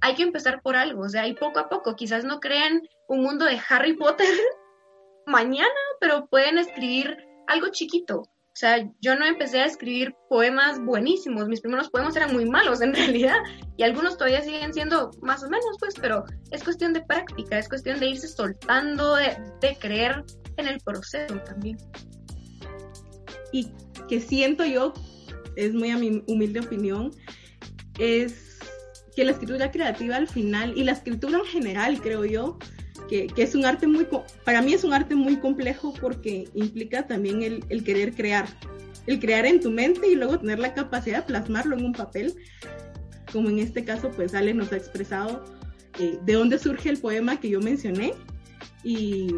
hay 0.00 0.14
que 0.14 0.22
empezar 0.22 0.60
por 0.62 0.76
algo, 0.76 1.02
o 1.02 1.08
sea, 1.08 1.26
y 1.26 1.34
poco 1.34 1.60
a 1.60 1.68
poco, 1.68 1.96
quizás 1.96 2.24
no 2.24 2.40
crean 2.40 2.82
un 3.08 3.22
mundo 3.22 3.46
de 3.46 3.58
Harry 3.68 3.96
Potter 3.96 4.28
mañana, 5.26 5.68
pero 6.00 6.26
pueden 6.26 6.58
escribir 6.58 7.16
algo 7.46 7.68
chiquito, 7.68 8.24
o 8.58 8.60
sea, 8.60 8.90
yo 9.00 9.14
no 9.14 9.24
empecé 9.24 9.60
a 9.60 9.66
escribir 9.66 10.16
poemas 10.28 10.80
buenísimos, 10.84 11.46
mis 11.46 11.60
primeros 11.60 11.90
poemas 11.90 12.16
eran 12.16 12.32
muy 12.32 12.44
malos 12.44 12.80
en 12.80 12.92
realidad. 12.94 13.36
Y 13.76 13.84
algunos 13.84 14.18
todavía 14.18 14.42
siguen 14.42 14.74
siendo 14.74 15.12
más 15.22 15.44
o 15.44 15.48
menos, 15.48 15.76
pues, 15.78 15.94
pero 15.94 16.24
es 16.50 16.64
cuestión 16.64 16.92
de 16.92 17.00
práctica, 17.02 17.56
es 17.56 17.68
cuestión 17.68 18.00
de 18.00 18.08
irse 18.08 18.26
soltando, 18.26 19.14
de, 19.14 19.78
creer 19.78 20.24
en 20.58 20.68
el 20.68 20.80
proceso 20.80 21.38
también. 21.40 21.78
Y 23.52 23.70
que 24.08 24.20
siento 24.20 24.64
yo, 24.64 24.92
es 25.56 25.74
muy 25.74 25.90
a 25.90 25.96
mi 25.96 26.22
humilde 26.26 26.60
opinión, 26.60 27.10
es 27.98 28.58
que 29.16 29.24
la 29.24 29.32
escritura 29.32 29.70
creativa 29.70 30.16
al 30.16 30.28
final 30.28 30.76
y 30.76 30.84
la 30.84 30.92
escritura 30.92 31.38
en 31.38 31.44
general, 31.44 32.00
creo 32.00 32.24
yo, 32.24 32.58
que, 33.08 33.28
es 33.36 33.54
un 33.54 33.64
arte 33.64 33.86
muy, 33.86 34.06
para 34.44 34.62
mí 34.62 34.74
es 34.74 34.84
un 34.84 34.92
arte 34.92 35.14
muy 35.14 35.36
complejo 35.38 35.94
porque 36.00 36.48
implica 36.54 37.06
también 37.06 37.42
el, 37.42 37.84
querer 37.84 38.14
crear, 38.14 38.46
el 39.06 39.18
crear 39.18 39.46
en 39.46 39.60
tu 39.60 39.70
mente 39.70 40.08
y 40.08 40.14
luego 40.14 40.38
tener 40.38 40.58
la 40.58 40.74
capacidad 40.74 41.18
de 41.18 41.26
plasmarlo 41.26 41.76
en 41.76 41.86
un 41.86 41.92
papel, 41.92 42.34
como 43.32 43.48
en 43.48 43.58
este 43.58 43.84
caso 43.84 44.10
pues 44.10 44.34
Ale 44.34 44.54
nos 44.54 44.72
ha 44.72 44.76
expresado 44.76 45.44
eh, 45.98 46.18
de 46.24 46.32
dónde 46.34 46.58
surge 46.58 46.90
el 46.90 46.98
poema 46.98 47.40
que 47.40 47.48
yo 47.48 47.60
mencioné 47.60 48.12
y, 48.84 49.34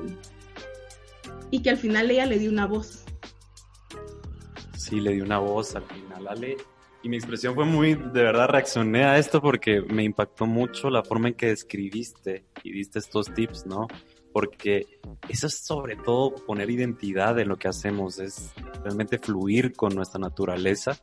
y 1.50 1.62
que 1.62 1.70
al 1.70 1.76
final 1.76 2.10
ella 2.10 2.26
le 2.26 2.38
dio 2.38 2.50
una 2.50 2.66
voz. 2.66 3.04
Sí, 4.76 5.00
le 5.00 5.12
dio 5.12 5.24
una 5.24 5.38
voz 5.38 5.76
al 5.76 5.84
final, 5.84 6.28
Ale. 6.28 6.56
Y 7.02 7.08
mi 7.08 7.16
expresión 7.16 7.54
fue 7.54 7.64
muy, 7.64 7.94
de 7.94 8.22
verdad 8.22 8.48
reaccioné 8.48 9.04
a 9.04 9.18
esto 9.18 9.40
porque 9.40 9.80
me 9.80 10.04
impactó 10.04 10.46
mucho 10.46 10.90
la 10.90 11.02
forma 11.02 11.28
en 11.28 11.34
que 11.34 11.46
describiste 11.46 12.44
y 12.62 12.72
diste 12.72 12.98
estos 12.98 13.32
tips, 13.32 13.64
¿no? 13.64 13.88
Porque 14.32 15.00
eso 15.28 15.46
es 15.46 15.64
sobre 15.64 15.96
todo 15.96 16.34
poner 16.46 16.70
identidad 16.70 17.38
en 17.38 17.48
lo 17.48 17.56
que 17.56 17.68
hacemos, 17.68 18.18
es 18.18 18.52
realmente 18.84 19.18
fluir 19.18 19.72
con 19.72 19.94
nuestra 19.94 20.20
naturaleza. 20.20 20.98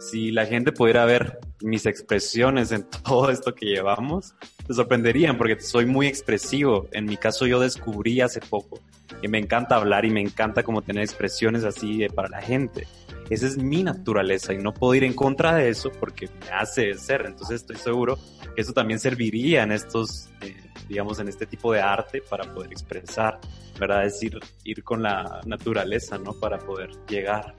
Si 0.00 0.30
la 0.30 0.46
gente 0.46 0.72
pudiera 0.72 1.04
ver 1.04 1.38
mis 1.60 1.84
expresiones 1.84 2.72
en 2.72 2.88
todo 3.04 3.30
esto 3.30 3.54
que 3.54 3.66
llevamos, 3.66 4.34
te 4.66 4.72
sorprenderían 4.72 5.36
porque 5.36 5.60
soy 5.60 5.84
muy 5.84 6.06
expresivo. 6.06 6.88
En 6.92 7.04
mi 7.04 7.18
caso 7.18 7.46
yo 7.46 7.60
descubrí 7.60 8.22
hace 8.22 8.40
poco 8.40 8.80
que 9.20 9.28
me 9.28 9.38
encanta 9.38 9.76
hablar 9.76 10.04
y 10.04 10.10
me 10.10 10.20
encanta 10.20 10.62
como 10.62 10.82
tener 10.82 11.02
expresiones 11.02 11.64
así 11.64 12.06
para 12.14 12.28
la 12.28 12.40
gente. 12.40 12.86
Esa 13.30 13.46
es 13.46 13.56
mi 13.56 13.82
naturaleza 13.82 14.52
y 14.52 14.58
no 14.58 14.74
puedo 14.74 14.94
ir 14.94 15.04
en 15.04 15.14
contra 15.14 15.54
de 15.54 15.68
eso 15.68 15.90
porque 15.90 16.28
me 16.40 16.50
hace 16.50 16.94
ser. 16.94 17.24
Entonces 17.26 17.62
estoy 17.62 17.76
seguro 17.76 18.18
que 18.54 18.60
eso 18.60 18.72
también 18.72 18.98
serviría 19.00 19.62
en 19.62 19.72
estos, 19.72 20.28
eh, 20.42 20.54
digamos, 20.88 21.18
en 21.18 21.28
este 21.28 21.46
tipo 21.46 21.72
de 21.72 21.80
arte 21.80 22.20
para 22.20 22.52
poder 22.52 22.72
expresar, 22.72 23.40
¿verdad? 23.78 24.04
Es 24.04 24.22
ir, 24.22 24.38
ir 24.64 24.84
con 24.84 25.02
la 25.02 25.40
naturaleza, 25.46 26.18
¿no? 26.18 26.34
Para 26.34 26.58
poder 26.58 26.90
llegar 27.08 27.54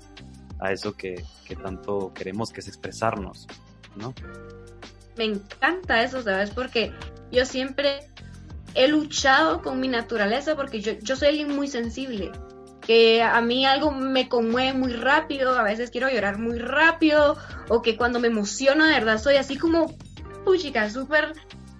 a 0.59 0.71
eso 0.71 0.93
que, 0.93 1.23
que 1.45 1.55
tanto 1.55 2.13
queremos, 2.13 2.51
que 2.51 2.59
es 2.59 2.67
expresarnos, 2.67 3.47
¿no? 3.95 4.13
Me 5.17 5.25
encanta 5.25 6.03
eso, 6.03 6.21
¿sabes? 6.21 6.51
Porque 6.51 6.91
yo 7.31 7.45
siempre 7.45 7.99
he 8.75 8.87
luchado 8.87 9.61
con 9.61 9.79
mi 9.79 9.87
naturaleza 9.87 10.55
porque 10.55 10.81
yo, 10.81 10.93
yo 11.01 11.15
soy 11.15 11.29
alguien 11.29 11.55
muy 11.55 11.67
sensible 11.67 12.31
que 12.85 13.23
a 13.23 13.41
mí 13.41 13.65
algo 13.65 13.91
me 13.91 14.27
conmueve 14.27 14.73
muy 14.73 14.93
rápido, 14.93 15.57
a 15.57 15.63
veces 15.63 15.89
quiero 15.89 16.09
llorar 16.09 16.37
muy 16.37 16.59
rápido, 16.59 17.37
o 17.69 17.81
que 17.81 17.95
cuando 17.95 18.19
me 18.19 18.27
emociono 18.27 18.85
de 18.85 18.93
verdad 18.93 19.19
soy 19.19 19.35
así 19.35 19.57
como, 19.57 19.95
chica, 20.57 20.89
súper 20.89 21.33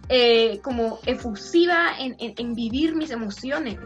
eh, 0.10 0.60
como 0.64 1.00
efusiva 1.06 1.92
en, 2.00 2.16
en, 2.20 2.54
vivir 2.54 2.96
mis 2.96 3.12
emociones. 3.12 3.78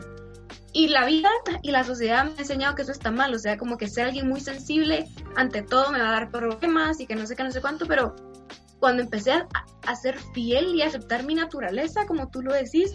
Y 0.73 0.89
la 0.89 1.05
vida 1.05 1.29
y 1.63 1.71
la 1.71 1.83
sociedad 1.83 2.25
me 2.25 2.31
ha 2.37 2.41
enseñado 2.41 2.75
que 2.75 2.83
eso 2.83 2.91
está 2.91 3.09
mal, 3.09 3.33
o 3.33 3.39
sea, 3.39 3.57
como 3.57 3.77
que 3.77 3.87
ser 3.87 4.05
alguien 4.05 4.27
muy 4.27 4.39
sensible 4.39 5.07
ante 5.35 5.63
todo 5.63 5.91
me 5.91 5.99
va 5.99 6.09
a 6.09 6.11
dar 6.11 6.29
problemas 6.29 6.99
y 6.99 7.07
que 7.07 7.15
no 7.15 7.25
sé 7.25 7.35
qué, 7.35 7.43
no 7.43 7.51
sé 7.51 7.61
cuánto, 7.61 7.87
pero 7.87 8.15
cuando 8.79 9.03
empecé 9.03 9.31
a, 9.31 9.95
ser 9.95 10.17
fiel 10.33 10.75
y 10.75 10.81
a 10.81 10.87
aceptar 10.87 11.23
mi 11.23 11.35
naturaleza, 11.35 12.05
como 12.05 12.29
tú 12.29 12.41
lo 12.41 12.53
decís, 12.53 12.93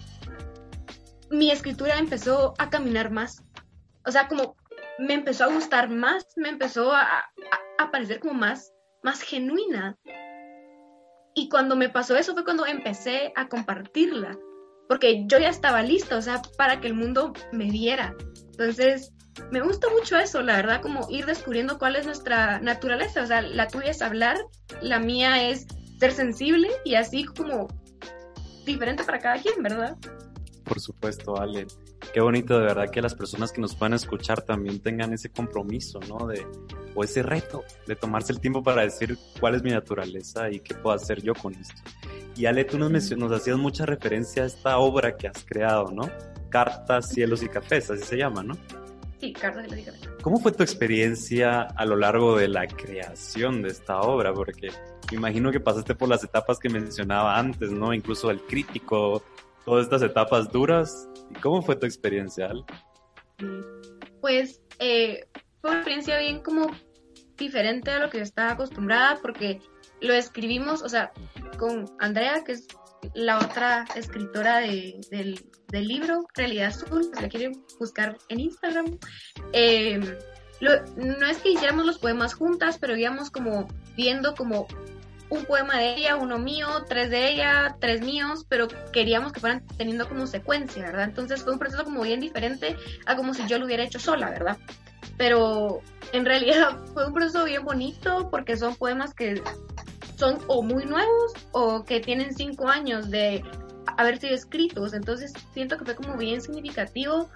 mi 1.30 1.50
escritura 1.50 1.98
empezó 1.98 2.54
a 2.58 2.70
caminar 2.70 3.10
más 3.10 3.42
o 4.04 4.10
sea, 4.10 4.28
como 4.28 4.56
me 4.98 5.14
empezó 5.14 5.44
a 5.44 5.52
gustar 5.52 5.88
más, 5.88 6.26
me 6.36 6.48
empezó 6.48 6.92
a, 6.92 7.24
a, 7.78 7.90
parecer 7.90 8.20
como 8.20 8.34
más, 8.34 8.72
más 9.02 9.22
genuina. 9.22 9.96
Y 11.34 11.48
cuando 11.48 11.76
me 11.76 11.88
pasó 11.88 12.16
eso 12.16 12.34
fue 12.34 12.44
cuando 12.44 12.66
empecé 12.66 13.32
a 13.36 13.48
compartirla, 13.48 14.38
porque 14.92 15.24
yo 15.26 15.38
ya 15.38 15.48
estaba 15.48 15.82
lista, 15.82 16.18
o 16.18 16.20
sea, 16.20 16.42
para 16.58 16.78
que 16.78 16.86
el 16.86 16.92
mundo 16.92 17.32
me 17.50 17.70
viera. 17.70 18.14
Entonces, 18.50 19.10
me 19.50 19.62
gusta 19.62 19.88
mucho 19.88 20.18
eso, 20.18 20.42
la 20.42 20.56
verdad, 20.56 20.82
como 20.82 21.08
ir 21.08 21.24
descubriendo 21.24 21.78
cuál 21.78 21.96
es 21.96 22.04
nuestra 22.04 22.60
naturaleza. 22.60 23.22
O 23.22 23.26
sea, 23.26 23.40
la 23.40 23.68
tuya 23.68 23.92
es 23.92 24.02
hablar, 24.02 24.36
la 24.82 24.98
mía 24.98 25.48
es 25.48 25.66
ser 25.98 26.12
sensible 26.12 26.68
y 26.84 26.96
así 26.96 27.24
como 27.24 27.68
diferente 28.66 29.02
para 29.02 29.18
cada 29.18 29.40
quien, 29.40 29.62
¿verdad? 29.62 29.96
Por 30.62 30.78
supuesto, 30.78 31.40
Ale 31.40 31.66
qué 32.12 32.20
bonito 32.20 32.58
de 32.58 32.66
verdad 32.66 32.90
que 32.90 33.00
las 33.00 33.14
personas 33.14 33.52
que 33.52 33.60
nos 33.60 33.74
puedan 33.74 33.94
escuchar 33.94 34.42
también 34.42 34.80
tengan 34.80 35.12
ese 35.12 35.30
compromiso, 35.30 36.00
¿no? 36.08 36.26
De, 36.26 36.46
o 36.94 37.04
ese 37.04 37.22
reto 37.22 37.64
de 37.86 37.96
tomarse 37.96 38.32
el 38.32 38.40
tiempo 38.40 38.62
para 38.62 38.82
decir 38.82 39.16
cuál 39.40 39.54
es 39.54 39.62
mi 39.62 39.70
naturaleza 39.70 40.50
y 40.50 40.60
qué 40.60 40.74
puedo 40.74 40.94
hacer 40.94 41.22
yo 41.22 41.34
con 41.34 41.54
esto. 41.54 41.82
Y 42.36 42.46
Ale, 42.46 42.64
tú 42.64 42.78
nos, 42.78 42.90
nos 43.16 43.32
hacías 43.32 43.58
mucha 43.58 43.86
referencia 43.86 44.42
a 44.42 44.46
esta 44.46 44.78
obra 44.78 45.16
que 45.16 45.28
has 45.28 45.44
creado, 45.44 45.90
¿no? 45.92 46.10
Cartas, 46.48 47.10
cielos 47.10 47.42
y 47.42 47.48
cafés, 47.48 47.90
así 47.90 48.02
se 48.02 48.16
llama, 48.16 48.42
¿no? 48.42 48.56
Sí, 49.20 49.32
Cartas, 49.32 49.66
cielos 49.66 49.80
y 49.80 49.84
cafés. 49.84 50.08
¿Cómo 50.22 50.38
fue 50.38 50.52
tu 50.52 50.62
experiencia 50.62 51.62
a 51.62 51.84
lo 51.84 51.96
largo 51.96 52.36
de 52.36 52.48
la 52.48 52.66
creación 52.66 53.62
de 53.62 53.68
esta 53.68 54.00
obra? 54.00 54.32
Porque 54.32 54.70
me 55.10 55.18
imagino 55.18 55.50
que 55.52 55.60
pasaste 55.60 55.94
por 55.94 56.08
las 56.08 56.24
etapas 56.24 56.58
que 56.58 56.68
mencionaba 56.68 57.38
antes, 57.38 57.70
¿no? 57.70 57.92
Incluso 57.92 58.30
el 58.30 58.40
crítico, 58.40 59.22
todas 59.64 59.84
estas 59.84 60.02
etapas 60.02 60.50
duras. 60.50 61.08
¿Y 61.34 61.40
cómo 61.40 61.62
fue 61.62 61.76
tu 61.76 61.86
experiencia? 61.86 62.50
Pues 64.20 64.60
eh, 64.78 65.26
fue 65.60 65.70
una 65.70 65.80
experiencia 65.80 66.18
bien 66.18 66.42
como 66.42 66.66
diferente 67.36 67.90
a 67.90 67.98
lo 67.98 68.10
que 68.10 68.18
yo 68.18 68.24
estaba 68.24 68.52
acostumbrada 68.52 69.18
porque 69.20 69.60
lo 70.00 70.12
escribimos, 70.14 70.82
o 70.82 70.88
sea, 70.88 71.12
con 71.58 71.86
Andrea, 71.98 72.44
que 72.44 72.52
es 72.52 72.66
la 73.14 73.38
otra 73.38 73.84
escritora 73.96 74.58
de, 74.58 75.00
del, 75.10 75.88
libro, 75.88 76.26
Realidad 76.34 76.68
Azul, 76.68 77.10
si 77.14 77.22
la 77.22 77.28
quieren 77.28 77.64
buscar 77.78 78.18
en 78.28 78.40
Instagram. 78.40 78.98
Eh, 79.52 79.98
no 80.60 81.26
es 81.26 81.38
que 81.38 81.50
hiciéramos 81.50 81.86
los 81.86 81.98
poemas 81.98 82.34
juntas, 82.34 82.78
pero 82.78 82.96
íbamos 82.96 83.30
como 83.30 83.66
viendo 83.96 84.34
como 84.34 84.66
un 85.32 85.46
poema 85.46 85.78
de 85.78 85.94
ella, 85.94 86.16
uno 86.16 86.38
mío, 86.38 86.68
tres 86.86 87.08
de 87.08 87.30
ella, 87.30 87.76
tres 87.80 88.02
míos, 88.02 88.44
pero 88.50 88.68
queríamos 88.92 89.32
que 89.32 89.40
fueran 89.40 89.66
teniendo 89.78 90.06
como 90.06 90.26
secuencia, 90.26 90.84
¿verdad? 90.84 91.04
Entonces 91.04 91.42
fue 91.42 91.54
un 91.54 91.58
proceso 91.58 91.84
como 91.84 92.02
bien 92.02 92.20
diferente 92.20 92.76
a 93.06 93.16
como 93.16 93.32
si 93.32 93.46
yo 93.46 93.58
lo 93.58 93.64
hubiera 93.64 93.82
hecho 93.82 93.98
sola, 93.98 94.28
¿verdad? 94.28 94.58
Pero 95.16 95.80
en 96.12 96.26
realidad 96.26 96.76
fue 96.92 97.06
un 97.06 97.14
proceso 97.14 97.44
bien 97.46 97.64
bonito 97.64 98.28
porque 98.30 98.58
son 98.58 98.76
poemas 98.76 99.14
que 99.14 99.42
son 100.16 100.38
o 100.48 100.62
muy 100.62 100.84
nuevos 100.84 101.32
o 101.52 101.82
que 101.84 102.00
tienen 102.00 102.34
cinco 102.34 102.68
años 102.68 103.10
de 103.10 103.42
haber 103.96 104.18
sido 104.18 104.34
escritos, 104.34 104.92
entonces 104.92 105.32
siento 105.54 105.78
que 105.78 105.86
fue 105.86 105.96
como 105.96 106.18
bien 106.18 106.42
significativo 106.42 107.30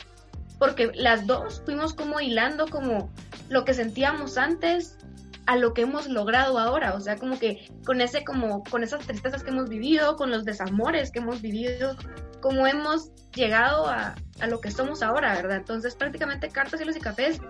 porque 0.58 0.92
las 0.94 1.26
dos 1.26 1.62
fuimos 1.64 1.94
como 1.94 2.20
hilando 2.20 2.66
como 2.66 3.10
lo 3.48 3.64
que 3.64 3.72
sentíamos 3.72 4.36
antes 4.36 4.98
a 5.46 5.56
lo 5.56 5.74
que 5.74 5.82
hemos 5.82 6.08
logrado 6.08 6.58
ahora, 6.58 6.94
o 6.94 7.00
sea, 7.00 7.16
como 7.16 7.38
que 7.38 7.70
con 7.84 8.00
ese 8.00 8.24
como 8.24 8.62
con 8.64 8.82
esas 8.82 9.06
tristezas 9.06 9.42
que 9.42 9.50
hemos 9.50 9.68
vivido, 9.68 10.16
con 10.16 10.30
los 10.30 10.44
desamores 10.44 11.10
que 11.10 11.20
hemos 11.20 11.40
vivido, 11.40 11.96
como 12.40 12.66
hemos 12.66 13.10
llegado 13.32 13.86
a, 13.86 14.14
a 14.40 14.46
lo 14.46 14.60
que 14.60 14.70
somos 14.70 15.02
ahora, 15.02 15.34
¿verdad? 15.34 15.58
Entonces, 15.58 15.94
prácticamente 15.94 16.48
Cartas, 16.48 16.78
Cielos 16.78 16.96
y 16.96 17.00
Cafés 17.00 17.40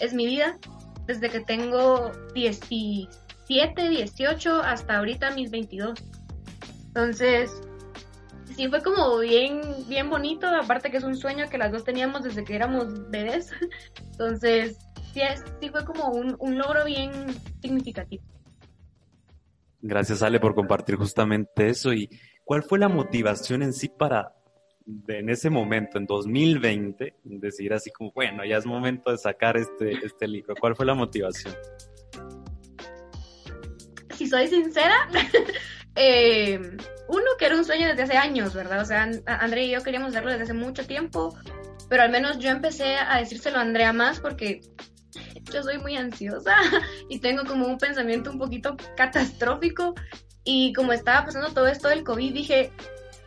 es 0.00 0.14
mi 0.14 0.26
vida 0.26 0.56
desde 1.06 1.28
que 1.30 1.40
tengo 1.40 2.12
17, 2.34 3.88
18 3.88 4.62
hasta 4.62 4.98
ahorita 4.98 5.32
mis 5.32 5.50
22. 5.50 5.98
Entonces, 6.86 7.60
sí 8.56 8.68
fue 8.68 8.82
como 8.82 9.18
bien, 9.18 9.60
bien 9.88 10.10
bonito, 10.10 10.46
aparte 10.46 10.90
que 10.90 10.98
es 10.98 11.04
un 11.04 11.16
sueño 11.16 11.48
que 11.48 11.58
las 11.58 11.72
dos 11.72 11.84
teníamos 11.84 12.22
desde 12.22 12.44
que 12.44 12.54
éramos 12.54 13.10
bebés. 13.10 13.50
Entonces, 14.12 14.78
sí, 15.12 15.68
fue 15.68 15.84
como 15.84 16.08
un, 16.08 16.36
un 16.38 16.58
logro 16.58 16.84
bien 16.84 17.12
significativo. 17.60 18.22
Gracias, 19.80 20.22
Ale, 20.22 20.38
por 20.38 20.54
compartir 20.54 20.94
justamente 20.94 21.68
eso. 21.68 21.92
¿Y 21.92 22.08
cuál 22.44 22.62
fue 22.62 22.78
la 22.78 22.88
motivación 22.88 23.62
en 23.62 23.72
sí 23.72 23.88
para, 23.88 24.32
en 25.08 25.28
ese 25.28 25.50
momento, 25.50 25.98
en 25.98 26.06
2020, 26.06 27.16
decir 27.24 27.72
así 27.72 27.90
como, 27.90 28.12
bueno, 28.12 28.44
ya 28.44 28.58
es 28.58 28.66
momento 28.66 29.10
de 29.10 29.18
sacar 29.18 29.56
este, 29.56 29.92
este 30.04 30.28
libro? 30.28 30.54
¿Cuál 30.58 30.76
fue 30.76 30.86
la 30.86 30.94
motivación? 30.94 31.52
Si 34.16 34.28
soy 34.28 34.46
sincera, 34.46 35.08
eh, 35.96 36.60
uno 37.08 37.26
que 37.36 37.46
era 37.46 37.56
un 37.56 37.64
sueño 37.64 37.88
desde 37.88 38.02
hace 38.02 38.16
años, 38.16 38.54
¿verdad? 38.54 38.82
O 38.82 38.84
sea, 38.84 39.10
André 39.26 39.64
y 39.64 39.70
yo 39.72 39.82
queríamos 39.82 40.10
hacerlo 40.10 40.30
desde 40.30 40.44
hace 40.44 40.54
mucho 40.54 40.86
tiempo, 40.86 41.36
pero 41.88 42.04
al 42.04 42.10
menos 42.10 42.38
yo 42.38 42.50
empecé 42.50 42.94
a 42.94 43.18
decírselo 43.18 43.58
a 43.58 43.62
Andrea 43.62 43.92
más 43.92 44.20
porque 44.20 44.60
yo 45.52 45.62
soy 45.62 45.78
muy 45.78 45.96
ansiosa 45.96 46.54
y 47.08 47.18
tengo 47.18 47.44
como 47.44 47.66
un 47.66 47.78
pensamiento 47.78 48.30
un 48.30 48.38
poquito 48.38 48.76
catastrófico 48.96 49.94
y 50.44 50.72
como 50.72 50.92
estaba 50.92 51.24
pasando 51.24 51.52
todo 51.52 51.66
esto 51.68 51.88
del 51.88 52.04
COVID 52.04 52.32
dije, 52.32 52.72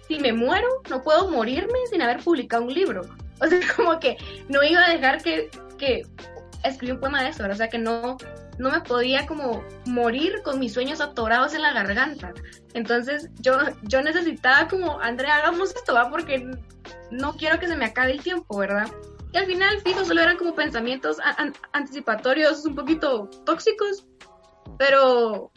si 0.07 0.19
me 0.19 0.33
muero, 0.33 0.67
no 0.89 1.01
puedo 1.01 1.29
morirme 1.29 1.79
sin 1.89 2.01
haber 2.01 2.19
publicado 2.23 2.63
un 2.63 2.73
libro. 2.73 3.01
O 3.41 3.47
sea, 3.47 3.59
como 3.75 3.99
que 3.99 4.15
no 4.47 4.63
iba 4.63 4.85
a 4.85 4.89
dejar 4.89 5.21
que, 5.21 5.49
que 5.77 6.03
escribí 6.63 6.93
un 6.93 7.01
poema 7.01 7.21
de 7.21 7.31
eso, 7.31 7.45
o 7.45 7.53
sea, 7.53 7.67
que 7.67 7.77
no, 7.77 8.15
no 8.57 8.71
me 8.71 8.79
podía 8.79 9.27
como 9.27 9.61
morir 9.85 10.41
con 10.41 10.57
mis 10.57 10.73
sueños 10.73 11.01
atorados 11.01 11.53
en 11.53 11.61
la 11.61 11.73
garganta. 11.73 12.33
Entonces 12.73 13.29
yo, 13.41 13.57
yo 13.83 14.01
necesitaba 14.01 14.69
como, 14.69 15.01
Andrea, 15.01 15.35
hagamos 15.35 15.75
esto, 15.75 15.93
¿va? 15.93 16.09
Porque 16.09 16.49
no 17.11 17.33
quiero 17.33 17.59
que 17.59 17.67
se 17.67 17.75
me 17.75 17.83
acabe 17.83 18.13
el 18.13 18.21
tiempo, 18.21 18.57
¿verdad? 18.57 18.87
Y 19.35 19.37
al 19.37 19.47
final, 19.47 19.81
fijo, 19.81 20.05
solo 20.05 20.21
eran 20.21 20.37
como 20.37 20.55
pensamientos 20.55 21.17
anticipatorios 21.73 22.65
un 22.65 22.73
poquito 22.73 23.29
tóxicos, 23.45 24.07
pero 24.79 25.51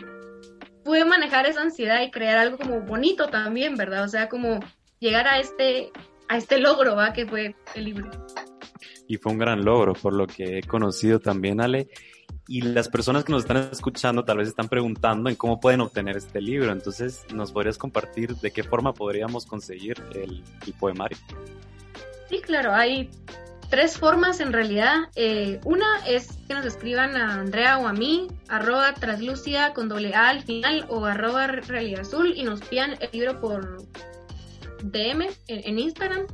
pude 0.85 1.05
manejar 1.05 1.47
esa 1.47 1.62
ansiedad 1.62 2.03
y 2.03 2.11
crear 2.11 2.39
algo 2.39 2.59
como 2.59 2.81
bonito 2.81 3.29
también, 3.29 3.76
¿verdad? 3.76 4.03
O 4.03 4.09
sea, 4.09 4.29
como 4.29 4.59
llegar 4.99 5.29
a 5.29 5.39
este, 5.39 5.93
a 6.29 6.39
este 6.39 6.59
logro, 6.59 6.97
¿va? 6.97 7.12
Que 7.12 7.24
fue 7.24 7.55
el 7.76 7.85
libro. 7.85 8.11
Y 9.07 9.16
fue 9.16 9.31
un 9.31 9.39
gran 9.39 9.64
logro, 9.64 9.93
por 9.93 10.12
lo 10.12 10.26
que 10.26 10.59
he 10.59 10.62
conocido 10.64 11.20
también, 11.20 11.61
Ale. 11.61 11.89
Y 12.49 12.62
las 12.62 12.89
personas 12.89 13.22
que 13.22 13.31
nos 13.31 13.43
están 13.43 13.59
escuchando 13.70 14.24
tal 14.24 14.39
vez 14.39 14.49
están 14.49 14.68
preguntando 14.68 15.31
en 15.31 15.37
cómo 15.37 15.61
pueden 15.61 15.83
obtener 15.83 16.16
este 16.16 16.41
libro. 16.41 16.72
Entonces, 16.72 17.24
¿nos 17.33 17.53
podrías 17.53 17.79
compartir 17.79 18.35
de 18.35 18.51
qué 18.51 18.64
forma 18.64 18.93
podríamos 18.93 19.47
conseguir 19.47 20.03
el, 20.16 20.43
el 20.66 20.72
poemario? 20.81 21.16
Sí, 22.29 22.41
claro, 22.41 22.74
hay 22.74 23.09
tres 23.69 23.99
formas 23.99 24.41
en 24.41 24.53
realidad. 24.53 24.97
Eh, 25.14 25.61
una 25.64 25.87
es 26.07 26.39
que 26.47 26.55
nos 26.55 26.64
escriban 26.64 27.16
a 27.16 27.35
Andrea 27.35 27.79
o 27.79 27.87
a 27.87 27.93
mí, 27.93 28.29
arroba 28.49 28.95
traslucia 28.95 29.73
con 29.75 29.89
doble 29.89 30.14
A 30.14 30.31
al 30.31 30.43
final 30.43 30.87
o 30.89 31.05
arroba 31.05 31.47
realidad 31.47 32.01
azul 32.01 32.33
y 32.35 32.43
nos 32.43 32.61
pidan 32.61 32.97
el 33.01 33.11
libro 33.12 33.41
por 33.41 33.79
DM 34.83 35.27
en, 35.49 35.79
Instagram 35.79 36.27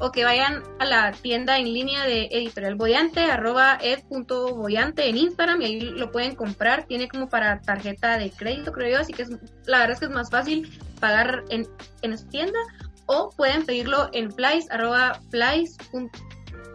o 0.00 0.12
que 0.12 0.24
vayan 0.24 0.62
a 0.78 0.84
la 0.84 1.12
tienda 1.12 1.58
en 1.58 1.72
línea 1.72 2.04
de 2.04 2.28
Editorial 2.30 2.74
Boyante, 2.74 3.20
arroba 3.20 3.78
ed.boyante 3.80 5.08
en 5.08 5.16
Instagram 5.16 5.62
y 5.62 5.64
ahí 5.64 5.80
lo 5.80 6.12
pueden 6.12 6.34
comprar. 6.34 6.86
Tiene 6.86 7.08
como 7.08 7.28
para 7.28 7.60
tarjeta 7.62 8.18
de 8.18 8.30
crédito, 8.30 8.72
creo 8.72 8.92
yo, 8.92 9.00
así 9.00 9.12
que 9.12 9.22
es, 9.22 9.30
la 9.64 9.78
verdad 9.78 9.94
es 9.94 10.00
que 10.00 10.06
es 10.06 10.12
más 10.12 10.30
fácil 10.30 10.78
pagar 11.00 11.44
en, 11.48 11.66
en 12.02 12.12
esa 12.12 12.28
tienda 12.28 12.58
o 13.06 13.30
pueden 13.30 13.64
pedirlo 13.64 14.10
en 14.12 14.30
flies, 14.30 14.70
arroba 14.70 15.20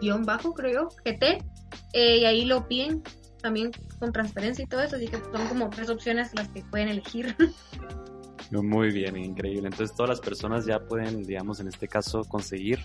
flies, 0.02 0.26
bajo, 0.26 0.54
creo 0.54 0.72
yo, 0.72 0.88
GT, 1.04 1.44
eh, 1.92 2.18
y 2.18 2.24
ahí 2.24 2.44
lo 2.44 2.66
piden 2.66 3.02
también 3.40 3.72
con 3.98 4.12
transparencia 4.12 4.64
y 4.64 4.66
todo 4.66 4.80
eso, 4.82 4.96
así 4.96 5.08
que 5.08 5.18
son 5.18 5.46
como 5.48 5.70
tres 5.70 5.90
opciones 5.90 6.30
las 6.34 6.48
que 6.48 6.62
pueden 6.62 6.88
elegir. 6.88 7.36
Muy 8.50 8.92
bien, 8.92 9.16
increíble. 9.16 9.68
Entonces 9.68 9.96
todas 9.96 10.10
las 10.10 10.20
personas 10.20 10.66
ya 10.66 10.78
pueden, 10.80 11.22
digamos, 11.22 11.60
en 11.60 11.68
este 11.68 11.88
caso, 11.88 12.22
conseguir 12.24 12.80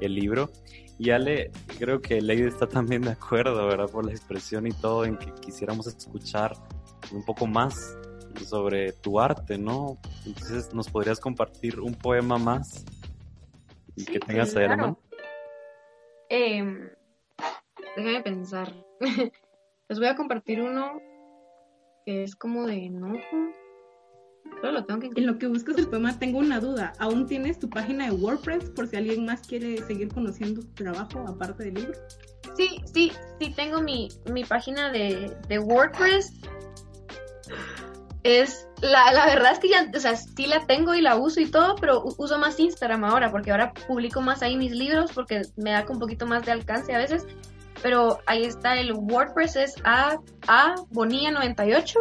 el 0.00 0.14
libro. 0.14 0.50
Y 0.98 1.10
Ale, 1.10 1.50
creo 1.78 2.00
que 2.02 2.20
Lady 2.20 2.42
está 2.42 2.66
también 2.66 3.02
de 3.02 3.12
acuerdo, 3.12 3.66
¿verdad? 3.66 3.88
Por 3.88 4.04
la 4.04 4.12
expresión 4.12 4.66
y 4.66 4.72
todo, 4.72 5.06
en 5.06 5.16
que 5.16 5.32
quisiéramos 5.40 5.86
escuchar 5.86 6.54
un 7.12 7.24
poco 7.24 7.46
más 7.46 7.96
sobre 8.46 8.92
tu 8.92 9.18
arte, 9.18 9.56
¿no? 9.56 9.96
Entonces, 10.26 10.74
¿nos 10.74 10.88
podrías 10.90 11.18
compartir 11.18 11.80
un 11.80 11.94
poema 11.94 12.36
más 12.36 12.84
que 14.04 14.20
tengas 14.20 14.54
ahí, 14.54 14.64
hermano? 14.64 14.98
Eh, 16.30 16.90
déjame 17.96 18.22
pensar. 18.22 18.72
Les 19.88 19.98
voy 19.98 20.08
a 20.08 20.16
compartir 20.16 20.60
uno 20.60 21.00
que 22.04 22.22
es 22.22 22.34
como 22.36 22.66
de 22.66 22.86
enojo. 22.86 23.52
lo 24.62 24.84
tengo 24.84 25.00
que... 25.00 25.10
En 25.14 25.26
lo 25.26 25.38
que 25.38 25.46
buscas 25.48 25.76
el 25.78 25.88
poema, 25.88 26.18
tengo 26.18 26.38
una 26.38 26.60
duda. 26.60 26.92
¿Aún 26.98 27.26
tienes 27.26 27.58
tu 27.58 27.68
página 27.68 28.06
de 28.06 28.12
WordPress 28.12 28.70
por 28.70 28.86
si 28.88 28.96
alguien 28.96 29.26
más 29.26 29.46
quiere 29.46 29.78
seguir 29.78 30.08
conociendo 30.08 30.62
tu 30.62 30.74
trabajo 30.74 31.24
aparte 31.26 31.64
del 31.64 31.74
libro? 31.74 31.94
Sí, 32.56 32.80
sí, 32.92 33.12
sí, 33.40 33.52
tengo 33.54 33.80
mi, 33.80 34.08
mi 34.32 34.44
página 34.44 34.90
de, 34.90 35.36
de 35.48 35.58
WordPress 35.58 36.40
es 38.26 38.68
la, 38.82 39.12
la, 39.12 39.26
verdad 39.26 39.52
es 39.52 39.58
que 39.58 39.68
ya, 39.68 39.90
o 39.94 40.00
sea, 40.00 40.16
sí 40.16 40.46
la 40.46 40.66
tengo 40.66 40.94
y 40.94 41.00
la 41.00 41.16
uso 41.16 41.40
y 41.40 41.46
todo, 41.46 41.76
pero 41.76 42.04
uso 42.18 42.38
más 42.38 42.58
Instagram 42.60 43.04
ahora, 43.04 43.30
porque 43.30 43.50
ahora 43.50 43.72
publico 43.86 44.20
más 44.20 44.42
ahí 44.42 44.56
mis 44.56 44.72
libros, 44.72 45.12
porque 45.12 45.42
me 45.56 45.70
da 45.70 45.84
un 45.88 45.98
poquito 45.98 46.26
más 46.26 46.44
de 46.44 46.52
alcance 46.52 46.94
a 46.94 46.98
veces. 46.98 47.26
Pero 47.82 48.18
ahí 48.26 48.44
está 48.44 48.78
el 48.78 48.92
WordPress, 48.92 49.56
es 49.56 49.74
a, 49.84 50.18
a 50.48 50.74
Bonilla98 50.92 51.94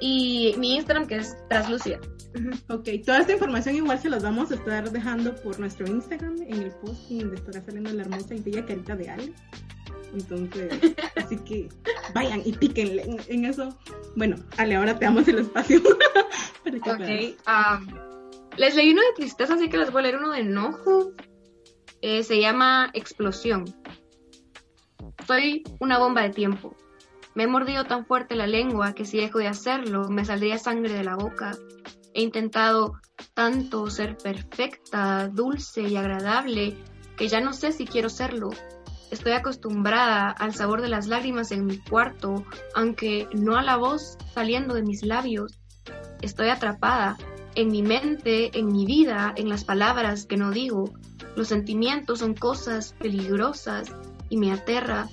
y 0.00 0.54
mi 0.58 0.76
Instagram 0.76 1.06
que 1.06 1.16
es 1.16 1.36
Traslucia. 1.48 2.00
Ok, 2.68 2.88
toda 3.04 3.20
esta 3.20 3.32
información 3.32 3.76
igual 3.76 3.98
se 3.98 4.08
las 4.08 4.22
vamos 4.22 4.50
a 4.50 4.54
estar 4.54 4.90
dejando 4.90 5.34
por 5.36 5.60
nuestro 5.60 5.86
Instagram 5.86 6.36
en 6.42 6.62
el 6.62 6.70
post 6.70 7.10
donde 7.10 7.36
estará 7.36 7.62
saliendo 7.62 7.92
la 7.92 8.02
hermosa 8.02 8.34
y 8.34 8.40
bella 8.40 8.64
carita 8.64 8.96
de 8.96 9.10
Ale. 9.10 9.32
Entonces, 10.12 10.94
así 11.16 11.36
que 11.38 11.68
vayan 12.14 12.42
y 12.44 12.52
píquenle 12.52 13.04
en, 13.28 13.44
eso. 13.44 13.76
Bueno, 14.16 14.36
Ale, 14.58 14.76
ahora 14.76 14.98
te 14.98 15.04
damos 15.04 15.26
el 15.28 15.38
espacio. 15.40 15.80
ok. 16.66 17.38
Um, 17.46 17.86
les 18.56 18.74
leí 18.74 18.92
uno 18.92 19.02
de 19.02 19.14
tristeza, 19.16 19.54
así 19.54 19.68
que 19.68 19.78
les 19.78 19.90
voy 19.90 20.00
a 20.00 20.02
leer 20.02 20.16
uno 20.16 20.32
de 20.32 20.40
enojo. 20.40 21.12
Eh, 22.02 22.22
se 22.24 22.40
llama 22.40 22.90
Explosión. 22.94 23.64
Soy 25.26 25.62
una 25.78 25.98
bomba 25.98 26.22
de 26.22 26.30
tiempo. 26.30 26.76
Me 27.34 27.44
he 27.44 27.46
mordido 27.46 27.84
tan 27.84 28.04
fuerte 28.04 28.34
la 28.34 28.46
lengua 28.46 28.92
que 28.92 29.06
si 29.06 29.18
dejo 29.18 29.38
de 29.38 29.48
hacerlo 29.48 30.08
me 30.10 30.24
saldría 30.24 30.58
sangre 30.58 30.92
de 30.92 31.04
la 31.04 31.16
boca. 31.16 31.56
He 32.12 32.22
intentado 32.22 33.00
tanto 33.32 33.88
ser 33.88 34.16
perfecta, 34.18 35.28
dulce 35.28 35.82
y 35.82 35.96
agradable 35.96 36.76
que 37.16 37.28
ya 37.28 37.40
no 37.40 37.52
sé 37.52 37.72
si 37.72 37.86
quiero 37.86 38.10
serlo. 38.10 38.50
Estoy 39.12 39.32
acostumbrada 39.32 40.30
al 40.30 40.54
sabor 40.54 40.80
de 40.80 40.88
las 40.88 41.06
lágrimas 41.06 41.52
en 41.52 41.66
mi 41.66 41.76
cuarto, 41.76 42.46
aunque 42.74 43.28
no 43.34 43.56
a 43.56 43.62
la 43.62 43.76
voz 43.76 44.16
saliendo 44.32 44.74
de 44.74 44.82
mis 44.82 45.04
labios. 45.04 45.60
Estoy 46.22 46.48
atrapada 46.48 47.18
en 47.54 47.68
mi 47.68 47.82
mente, 47.82 48.58
en 48.58 48.68
mi 48.68 48.86
vida, 48.86 49.34
en 49.36 49.50
las 49.50 49.64
palabras 49.64 50.24
que 50.24 50.38
no 50.38 50.50
digo. 50.50 50.94
Los 51.36 51.48
sentimientos 51.48 52.20
son 52.20 52.32
cosas 52.32 52.94
peligrosas 52.98 53.94
y 54.30 54.38
me 54.38 54.50
aterra. 54.50 55.10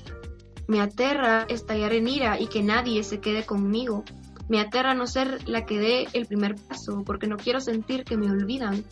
Me 0.65 0.79
aterra 0.79 1.43
estallar 1.49 1.91
en 1.91 2.07
ira 2.07 2.39
y 2.39 2.47
que 2.47 2.63
nadie 2.63 3.03
se 3.03 3.19
quede 3.19 3.45
conmigo. 3.45 4.05
Me 4.47 4.61
aterra 4.61 4.93
no 4.93 5.07
ser 5.07 5.45
la 5.45 5.65
que 5.65 5.77
dé 5.77 6.07
el 6.13 6.25
primer 6.25 6.55
paso 6.55 7.03
porque 7.05 7.27
no 7.27 7.35
quiero 7.35 7.59
sentir 7.59 8.05
que 8.05 8.15
me 8.15 8.31
olvidan. 8.31 8.85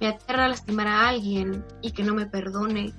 Me 0.00 0.06
aterra 0.06 0.46
lastimar 0.46 0.86
a 0.86 1.08
alguien 1.08 1.64
y 1.80 1.90
que 1.90 2.04
no 2.04 2.14
me 2.14 2.26
perdone. 2.26 2.94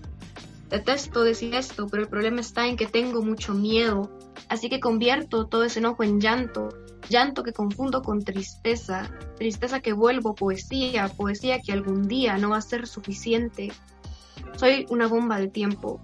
Detesto 0.74 1.24
decir 1.24 1.54
esto, 1.54 1.86
pero 1.86 2.02
el 2.02 2.10
problema 2.10 2.42
está 2.42 2.66
en 2.66 2.78
que 2.78 2.88
tengo 2.88 3.22
mucho 3.22 3.54
miedo, 3.54 4.10
así 4.50 4.70
que 4.70 4.80
convierto 4.80 5.46
todo 5.46 5.66
ese 5.66 5.78
enojo 5.78 6.02
en 6.02 6.20
llanto, 6.20 6.70
llanto 7.08 7.44
que 7.44 7.54
confundo 7.54 8.02
con 8.02 8.24
tristeza, 8.24 9.12
tristeza 9.38 9.82
que 9.82 9.94
vuelvo 9.94 10.34
poesía, 10.34 11.10
poesía 11.10 11.60
que 11.60 11.74
algún 11.74 12.08
día 12.08 12.40
no 12.40 12.50
va 12.50 12.58
a 12.58 12.62
ser 12.62 12.88
suficiente. 12.88 13.72
Soy 14.58 14.88
una 14.90 15.06
bomba 15.06 15.38
de 15.38 15.48
tiempo, 15.48 16.02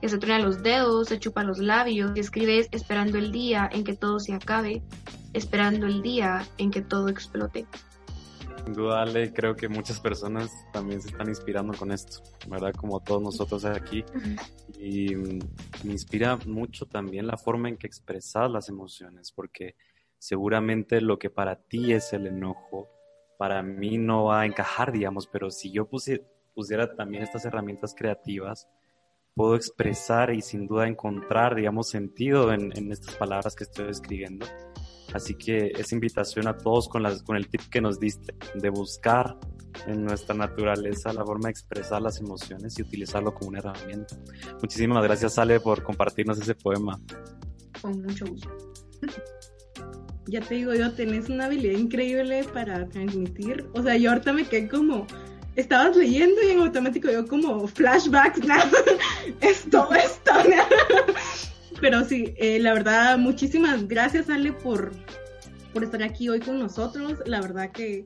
que 0.00 0.08
se 0.08 0.18
truena 0.18 0.44
los 0.44 0.60
dedos, 0.60 1.06
se 1.06 1.20
chupa 1.20 1.44
los 1.44 1.58
labios 1.58 2.10
y 2.16 2.18
escribes 2.18 2.66
esperando 2.72 3.16
el 3.16 3.30
día 3.30 3.70
en 3.72 3.84
que 3.84 3.94
todo 3.94 4.18
se 4.18 4.34
acabe, 4.34 4.82
esperando 5.34 5.86
el 5.86 6.02
día 6.02 6.44
en 6.58 6.72
que 6.72 6.82
todo 6.82 7.10
explote. 7.10 7.64
Sin 8.64 8.74
duda, 8.74 9.02
Ale, 9.02 9.32
creo 9.32 9.56
que 9.56 9.68
muchas 9.68 10.00
personas 10.00 10.50
también 10.72 11.00
se 11.00 11.08
están 11.08 11.28
inspirando 11.28 11.76
con 11.76 11.92
esto, 11.92 12.22
¿verdad? 12.46 12.72
Como 12.74 13.00
todos 13.00 13.22
nosotros 13.22 13.64
aquí. 13.64 14.04
Y 14.78 15.14
me 15.14 15.92
inspira 15.92 16.36
mucho 16.46 16.86
también 16.86 17.26
la 17.26 17.36
forma 17.36 17.68
en 17.68 17.76
que 17.76 17.86
expresas 17.86 18.50
las 18.50 18.68
emociones, 18.68 19.32
porque 19.32 19.76
seguramente 20.18 21.00
lo 21.00 21.18
que 21.18 21.30
para 21.30 21.56
ti 21.56 21.92
es 21.92 22.12
el 22.12 22.26
enojo, 22.26 22.88
para 23.38 23.62
mí 23.62 23.96
no 23.96 24.24
va 24.24 24.42
a 24.42 24.46
encajar, 24.46 24.92
digamos, 24.92 25.26
pero 25.26 25.50
si 25.50 25.72
yo 25.72 25.88
pusiera 25.88 26.94
también 26.94 27.22
estas 27.22 27.44
herramientas 27.46 27.94
creativas, 27.96 28.68
puedo 29.34 29.56
expresar 29.56 30.34
y 30.34 30.42
sin 30.42 30.66
duda 30.66 30.86
encontrar, 30.86 31.54
digamos, 31.54 31.88
sentido 31.88 32.52
en, 32.52 32.76
en 32.76 32.92
estas 32.92 33.14
palabras 33.14 33.56
que 33.56 33.64
estoy 33.64 33.88
escribiendo 33.88 34.46
Así 35.14 35.34
que 35.34 35.72
esa 35.76 35.94
invitación 35.94 36.46
a 36.48 36.56
todos 36.56 36.88
con, 36.88 37.02
las, 37.02 37.22
con 37.22 37.36
el 37.36 37.48
tip 37.48 37.62
que 37.70 37.80
nos 37.80 37.98
diste 37.98 38.34
de 38.54 38.70
buscar 38.70 39.36
en 39.86 40.04
nuestra 40.04 40.34
naturaleza 40.34 41.12
la 41.12 41.24
forma 41.24 41.48
de 41.48 41.52
expresar 41.52 42.02
las 42.02 42.18
emociones 42.20 42.78
y 42.78 42.82
utilizarlo 42.82 43.34
como 43.34 43.48
una 43.48 43.58
herramienta. 43.58 44.16
Muchísimas 44.60 45.02
gracias, 45.02 45.38
Ale, 45.38 45.60
por 45.60 45.82
compartirnos 45.82 46.40
ese 46.40 46.54
poema. 46.54 47.00
Con 47.80 48.02
mucho 48.02 48.26
gusto. 48.26 48.50
Ya 50.26 50.40
te 50.40 50.54
digo 50.54 50.72
yo, 50.74 50.92
tenés 50.92 51.28
una 51.28 51.46
habilidad 51.46 51.76
increíble 51.76 52.44
para 52.44 52.88
transmitir. 52.88 53.68
O 53.72 53.82
sea, 53.82 53.96
yo 53.96 54.10
ahorita 54.10 54.32
me 54.32 54.44
quedé 54.44 54.68
como, 54.68 55.04
estabas 55.56 55.96
leyendo 55.96 56.40
y 56.42 56.50
en 56.50 56.60
automático 56.60 57.10
yo 57.10 57.26
como 57.26 57.66
flashbacks, 57.66 58.38
esto, 59.40 59.88
esto. 59.92 60.32
Pero 61.80 62.04
sí, 62.04 62.34
eh, 62.36 62.58
la 62.58 62.74
verdad, 62.74 63.18
muchísimas 63.18 63.88
gracias, 63.88 64.28
Ale, 64.28 64.52
por, 64.52 64.92
por 65.72 65.84
estar 65.84 66.02
aquí 66.02 66.28
hoy 66.28 66.40
con 66.40 66.58
nosotros. 66.58 67.14
La 67.26 67.40
verdad 67.40 67.70
que 67.72 68.04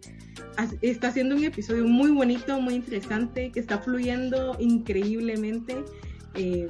está 0.81 1.11
siendo 1.11 1.35
un 1.35 1.45
episodio 1.45 1.85
muy 1.85 2.11
bonito, 2.11 2.61
muy 2.61 2.75
interesante, 2.75 3.51
que 3.51 3.61
está 3.61 3.79
fluyendo 3.79 4.57
increíblemente. 4.61 5.85
Eh, 6.35 6.69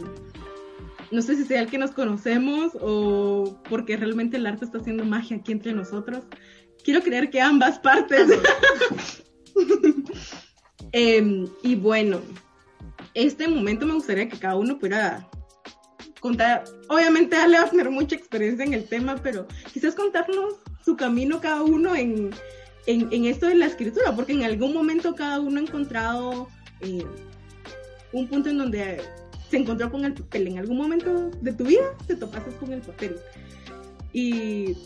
no 1.11 1.23
sé 1.23 1.37
si 1.37 1.45
sea 1.45 1.61
el 1.61 1.69
que 1.69 1.79
nos 1.79 1.91
conocemos 1.91 2.73
o 2.81 3.61
porque 3.69 3.97
realmente 3.97 4.39
el 4.39 4.47
arte 4.47 4.65
está 4.65 4.79
haciendo 4.79 5.05
magia 5.05 5.37
aquí 5.37 5.53
entre 5.53 5.73
nosotros. 5.73 6.25
Quiero 6.83 7.03
creer 7.03 7.31
que 7.31 7.41
ambas 7.41 7.79
partes. 7.79 8.29
Em, 10.97 11.49
y 11.65 11.75
bueno, 11.75 12.21
este 13.15 13.49
momento 13.49 13.85
me 13.85 13.95
gustaría 13.95 14.29
que 14.29 14.39
cada 14.39 14.55
uno 14.55 14.79
pudiera 14.79 15.29
contar, 16.25 16.65
obviamente 16.89 17.37
Ale 17.37 17.59
va 17.59 17.65
a 17.65 17.71
tener 17.71 17.91
mucha 17.91 18.17
experiencia 18.17 18.65
en 18.65 18.73
el 18.73 18.87
tema, 18.87 19.17
pero 19.23 19.47
quizás 19.75 19.95
contarnos 19.95 20.55
su 20.83 20.97
camino 20.97 21.39
cada 21.39 21.63
uno 21.63 21.95
en, 21.95 22.31
en, 22.87 23.25
esto 23.27 23.47
de 23.47 23.57
la 23.57 23.67
escritura, 23.67 24.17
porque 24.17 24.33
en 24.33 24.43
algún 24.43 24.73
momento 24.73 25.15
cada 25.15 25.39
uno 25.39 25.61
ha 25.61 25.63
encontrado 25.65 26.49
eh, 26.81 27.05
un 28.15 28.27
punto 28.27 28.49
en 28.49 28.57
donde 28.57 29.03
se 29.51 29.59
encontró 29.59 29.93
con 29.93 30.07
el 30.07 30.15
papel. 30.15 30.47
En 30.47 30.59
algún 30.61 30.79
momento 30.79 31.31
de 31.43 31.53
tu 31.53 31.65
vida 31.65 31.95
te 32.07 32.17
topaste 32.17 32.53
con 32.53 32.73
el 32.73 32.81
papel. 32.81 33.17
Y 34.15 34.79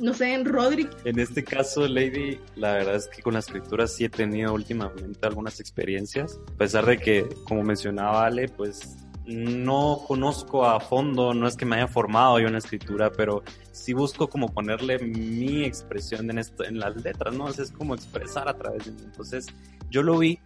no 0.00 0.14
sé, 0.14 0.32
en 0.32 0.46
Rodri. 0.46 0.88
En 1.04 1.18
este 1.18 1.44
caso, 1.44 1.86
Lady, 1.86 2.38
la 2.56 2.72
verdad 2.72 2.96
es 2.96 3.08
que 3.08 3.20
con 3.20 3.34
la 3.34 3.40
escritura 3.40 3.86
sí 3.86 4.06
he 4.06 4.08
tenido 4.08 4.54
últimamente 4.54 5.18
algunas 5.26 5.60
experiencias. 5.60 6.40
A 6.54 6.56
pesar 6.56 6.86
de 6.86 6.96
que, 6.96 7.28
como 7.44 7.62
mencionaba 7.62 8.24
Ale, 8.24 8.48
pues 8.48 9.01
no 9.26 10.00
conozco 10.06 10.64
a 10.66 10.80
fondo, 10.80 11.32
no 11.34 11.46
es 11.46 11.56
que 11.56 11.64
me 11.64 11.76
haya 11.76 11.88
formado 11.88 12.40
yo 12.40 12.48
en 12.48 12.56
escritura, 12.56 13.10
pero 13.10 13.42
sí 13.70 13.92
busco 13.92 14.28
como 14.28 14.48
ponerle 14.48 14.98
mi 14.98 15.64
expresión 15.64 16.30
en, 16.30 16.38
esto, 16.38 16.64
en 16.64 16.78
las 16.78 16.96
letras, 16.96 17.34
¿no? 17.34 17.48
Es 17.48 17.70
como 17.70 17.94
expresar 17.94 18.48
a 18.48 18.56
través 18.56 18.86
de 18.86 18.92
mí. 18.92 19.02
Entonces, 19.04 19.46
yo 19.90 20.02
lo 20.02 20.18
vi, 20.18 20.40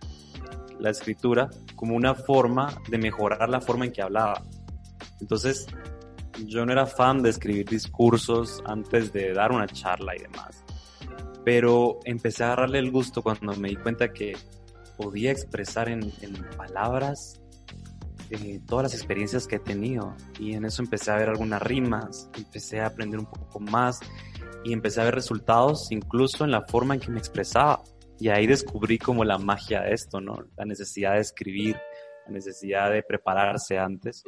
la 0.78 0.90
escritura, 0.90 1.48
como 1.74 1.96
una 1.96 2.14
forma 2.14 2.80
de 2.88 2.98
mejorar 2.98 3.48
la 3.48 3.60
forma 3.60 3.86
en 3.86 3.92
que 3.92 4.02
hablaba. 4.02 4.42
Entonces, 5.20 5.66
yo 6.44 6.66
no 6.66 6.72
era 6.72 6.86
fan 6.86 7.22
de 7.22 7.30
escribir 7.30 7.66
discursos 7.66 8.62
antes 8.66 9.12
de 9.12 9.32
dar 9.32 9.52
una 9.52 9.66
charla 9.66 10.14
y 10.16 10.20
demás. 10.20 10.64
Pero 11.44 12.00
empecé 12.04 12.44
a 12.44 12.48
agarrarle 12.48 12.78
el 12.78 12.90
gusto 12.90 13.22
cuando 13.22 13.54
me 13.54 13.68
di 13.68 13.76
cuenta 13.76 14.12
que 14.12 14.36
podía 14.96 15.30
expresar 15.30 15.88
en, 15.88 16.12
palabras 16.56 17.40
eh, 18.30 18.60
todas 18.66 18.84
las 18.84 18.94
experiencias 18.94 19.46
que 19.46 19.56
he 19.56 19.60
tenido. 19.60 20.14
Y 20.38 20.54
en 20.54 20.64
eso 20.64 20.82
empecé 20.82 21.10
a 21.10 21.16
ver 21.16 21.28
algunas 21.28 21.62
rimas, 21.62 22.30
empecé 22.36 22.80
a 22.80 22.86
aprender 22.86 23.18
un 23.20 23.26
poco 23.26 23.60
más 23.60 24.00
y 24.64 24.72
empecé 24.72 25.00
a 25.00 25.04
ver 25.04 25.14
resultados 25.14 25.90
incluso 25.90 26.44
en 26.44 26.50
la 26.50 26.62
forma 26.62 26.94
en 26.94 27.00
que 27.00 27.10
me 27.10 27.18
expresaba. 27.18 27.82
Y 28.18 28.28
ahí 28.28 28.46
descubrí 28.46 28.98
como 28.98 29.24
la 29.24 29.38
magia 29.38 29.82
de 29.82 29.92
esto, 29.92 30.20
¿no? 30.20 30.38
La 30.56 30.64
necesidad 30.64 31.14
de 31.14 31.20
escribir, 31.20 31.76
la 32.26 32.32
necesidad 32.32 32.90
de 32.90 33.02
prepararse 33.02 33.78
antes. 33.78 34.24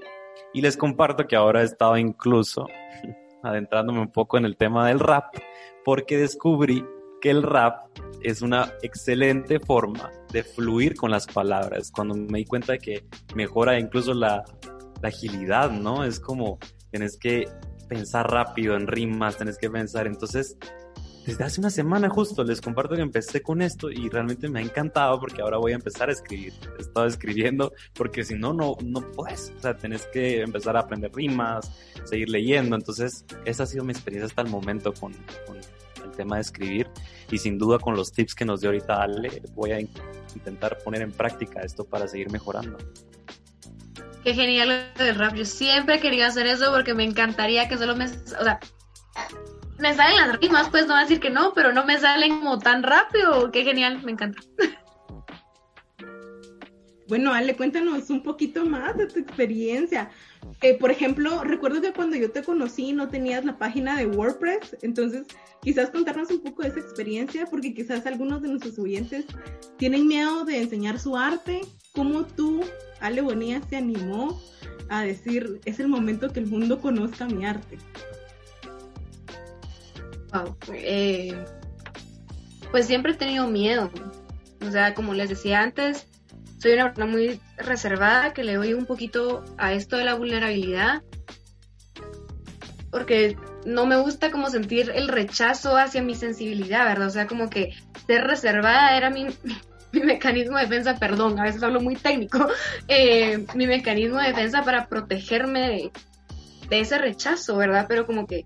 Y 0.52 0.60
les 0.60 0.76
comparto 0.76 1.26
que 1.26 1.36
ahora 1.36 1.62
he 1.62 1.64
estado 1.64 1.96
incluso 1.96 2.66
adentrándome 3.42 4.00
un 4.00 4.12
poco 4.12 4.38
en 4.38 4.44
el 4.44 4.56
tema 4.56 4.86
del 4.88 5.00
rap, 5.00 5.34
porque 5.84 6.18
descubrí 6.18 6.84
que 7.20 7.30
el 7.30 7.42
rap 7.42 7.88
es 8.22 8.42
una 8.42 8.74
excelente 8.82 9.60
forma 9.60 10.10
de 10.32 10.42
fluir 10.42 10.94
con 10.94 11.10
las 11.10 11.26
palabras. 11.26 11.90
Cuando 11.90 12.14
me 12.14 12.38
di 12.38 12.44
cuenta 12.44 12.72
de 12.72 12.78
que 12.78 13.04
mejora 13.34 13.78
incluso 13.78 14.14
la, 14.14 14.44
agilidad, 15.02 15.70
¿no? 15.70 16.04
Es 16.04 16.18
como 16.18 16.58
tienes 16.90 17.16
que 17.16 17.48
pensar 17.88 18.28
rápido 18.28 18.74
en 18.74 18.88
rimas, 18.88 19.36
tienes 19.36 19.56
que 19.56 19.70
pensar. 19.70 20.08
Entonces, 20.08 20.56
desde 21.24 21.44
hace 21.44 21.60
una 21.60 21.70
semana 21.70 22.08
justo 22.08 22.42
les 22.42 22.60
comparto 22.60 22.96
que 22.96 23.02
empecé 23.02 23.40
con 23.40 23.62
esto 23.62 23.90
y 23.90 24.08
realmente 24.08 24.48
me 24.48 24.58
ha 24.58 24.62
encantado 24.62 25.20
porque 25.20 25.40
ahora 25.40 25.58
voy 25.58 25.70
a 25.72 25.76
empezar 25.76 26.08
a 26.08 26.12
escribir. 26.12 26.52
He 26.78 27.06
escribiendo 27.06 27.72
porque 27.94 28.24
si 28.24 28.34
no, 28.34 28.52
no, 28.52 28.76
no 28.82 29.00
puedes. 29.12 29.52
O 29.56 29.60
sea, 29.60 29.76
tenés 29.76 30.06
que 30.06 30.40
empezar 30.40 30.76
a 30.76 30.80
aprender 30.80 31.12
rimas, 31.14 31.70
seguir 32.04 32.30
leyendo. 32.30 32.74
Entonces, 32.74 33.24
esa 33.44 33.62
ha 33.62 33.66
sido 33.66 33.84
mi 33.84 33.92
experiencia 33.92 34.26
hasta 34.26 34.42
el 34.42 34.48
momento 34.48 34.92
con 34.94 35.12
el 36.04 36.10
tema 36.10 36.36
de 36.36 36.42
escribir 36.42 36.88
y 37.30 37.38
sin 37.38 37.58
duda 37.58 37.78
con 37.78 37.96
los 37.96 38.12
tips 38.12 38.34
que 38.34 38.44
nos 38.44 38.60
dio 38.60 38.70
ahorita 38.70 39.02
Ale, 39.02 39.42
voy 39.54 39.72
a 39.72 39.80
intentar 39.80 40.78
poner 40.78 41.02
en 41.02 41.12
práctica 41.12 41.60
esto 41.60 41.84
para 41.84 42.08
seguir 42.08 42.30
mejorando. 42.30 42.78
Qué 44.24 44.34
genial 44.34 44.92
del 44.96 45.14
rap. 45.14 45.34
Yo 45.34 45.44
siempre 45.44 46.00
quería 46.00 46.26
hacer 46.26 46.46
eso 46.46 46.72
porque 46.72 46.94
me 46.94 47.04
encantaría 47.04 47.68
que 47.68 47.78
solo 47.78 47.96
me... 47.96 48.06
O 48.06 48.44
sea, 48.44 48.58
me 49.78 49.94
salen 49.94 50.16
las 50.16 50.38
rimas, 50.40 50.68
pues 50.70 50.86
no 50.86 50.94
voy 50.94 51.00
a 51.00 51.02
decir 51.02 51.20
que 51.20 51.30
no, 51.30 51.54
pero 51.54 51.72
no 51.72 51.84
me 51.84 51.98
salen 51.98 52.40
como 52.40 52.58
tan 52.58 52.82
rápido. 52.82 53.50
Qué 53.52 53.64
genial, 53.64 54.02
me 54.02 54.12
encanta. 54.12 54.40
Bueno, 57.08 57.32
Ale, 57.32 57.56
cuéntanos 57.56 58.10
un 58.10 58.22
poquito 58.22 58.66
más 58.66 58.96
de 58.98 59.06
tu 59.06 59.18
experiencia. 59.18 60.10
Eh, 60.60 60.78
por 60.78 60.90
ejemplo, 60.90 61.42
recuerdo 61.42 61.80
que 61.80 61.92
cuando 61.92 62.16
yo 62.16 62.30
te 62.30 62.42
conocí 62.42 62.92
no 62.92 63.08
tenías 63.08 63.46
la 63.46 63.56
página 63.56 63.96
de 63.96 64.06
WordPress, 64.06 64.76
entonces 64.82 65.26
quizás 65.62 65.88
contarnos 65.88 66.30
un 66.30 66.42
poco 66.42 66.62
de 66.62 66.68
esa 66.68 66.80
experiencia, 66.80 67.46
porque 67.46 67.72
quizás 67.72 68.04
algunos 68.06 68.42
de 68.42 68.48
nuestros 68.48 68.78
oyentes 68.78 69.24
tienen 69.78 70.06
miedo 70.06 70.44
de 70.44 70.60
enseñar 70.60 71.00
su 71.00 71.16
arte. 71.16 71.62
¿Cómo 71.92 72.24
tú, 72.26 72.60
Ale 73.00 73.22
Bonilla, 73.22 73.62
se 73.70 73.76
animó 73.76 74.38
a 74.90 75.02
decir, 75.02 75.60
es 75.64 75.80
el 75.80 75.88
momento 75.88 76.30
que 76.30 76.40
el 76.40 76.46
mundo 76.46 76.78
conozca 76.78 77.26
mi 77.26 77.46
arte? 77.46 77.78
Eh, 80.74 81.34
pues 82.70 82.86
siempre 82.86 83.12
he 83.12 83.16
tenido 83.16 83.46
miedo. 83.48 83.90
O 84.66 84.70
sea, 84.70 84.94
como 84.94 85.14
les 85.14 85.30
decía 85.30 85.62
antes, 85.62 86.06
soy 86.58 86.72
una 86.72 86.86
persona 86.86 87.06
muy 87.06 87.40
reservada 87.56 88.32
que 88.32 88.44
le 88.44 88.54
doy 88.54 88.74
un 88.74 88.86
poquito 88.86 89.44
a 89.56 89.72
esto 89.72 89.96
de 89.96 90.04
la 90.04 90.14
vulnerabilidad. 90.14 91.02
Porque 92.90 93.36
no 93.64 93.86
me 93.86 93.96
gusta 93.96 94.30
como 94.30 94.50
sentir 94.50 94.90
el 94.94 95.08
rechazo 95.08 95.76
hacia 95.76 96.02
mi 96.02 96.14
sensibilidad, 96.14 96.84
¿verdad? 96.84 97.08
O 97.08 97.10
sea, 97.10 97.26
como 97.26 97.50
que 97.50 97.74
ser 98.06 98.24
reservada 98.24 98.96
era 98.96 99.10
mi, 99.10 99.26
mecanismo 99.92 100.56
de 100.56 100.64
defensa, 100.64 100.96
perdón, 100.96 101.38
a 101.38 101.44
veces 101.44 101.62
hablo 101.62 101.80
muy 101.80 101.96
técnico, 101.96 102.48
eh, 102.88 103.44
mi 103.54 103.66
mecanismo 103.66 104.18
de 104.18 104.28
defensa 104.28 104.62
para 104.62 104.88
protegerme 104.88 105.60
de, 105.60 105.90
de 106.68 106.80
ese 106.80 106.98
rechazo, 106.98 107.56
¿verdad? 107.56 107.86
Pero 107.88 108.06
como 108.06 108.26
que 108.26 108.44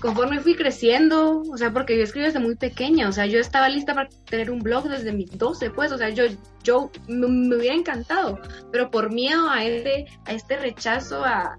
conforme 0.00 0.40
fui 0.40 0.54
creciendo, 0.54 1.42
o 1.50 1.56
sea, 1.56 1.72
porque 1.72 1.96
yo 1.96 2.04
escribí 2.04 2.26
desde 2.26 2.38
muy 2.38 2.56
pequeña, 2.56 3.08
o 3.08 3.12
sea, 3.12 3.26
yo 3.26 3.38
estaba 3.38 3.68
lista 3.68 3.94
para 3.94 4.08
tener 4.28 4.50
un 4.50 4.60
blog 4.60 4.88
desde 4.88 5.12
mis 5.12 5.36
12, 5.36 5.70
pues, 5.70 5.92
o 5.92 5.98
sea, 5.98 6.10
yo, 6.10 6.24
yo 6.62 6.90
me, 7.08 7.56
hubiera 7.56 7.74
encantado, 7.74 8.38
pero 8.72 8.90
por 8.90 9.12
miedo 9.12 9.48
a 9.48 9.64
este, 9.64 10.06
a 10.26 10.32
este 10.32 10.56
rechazo 10.56 11.24
a, 11.24 11.56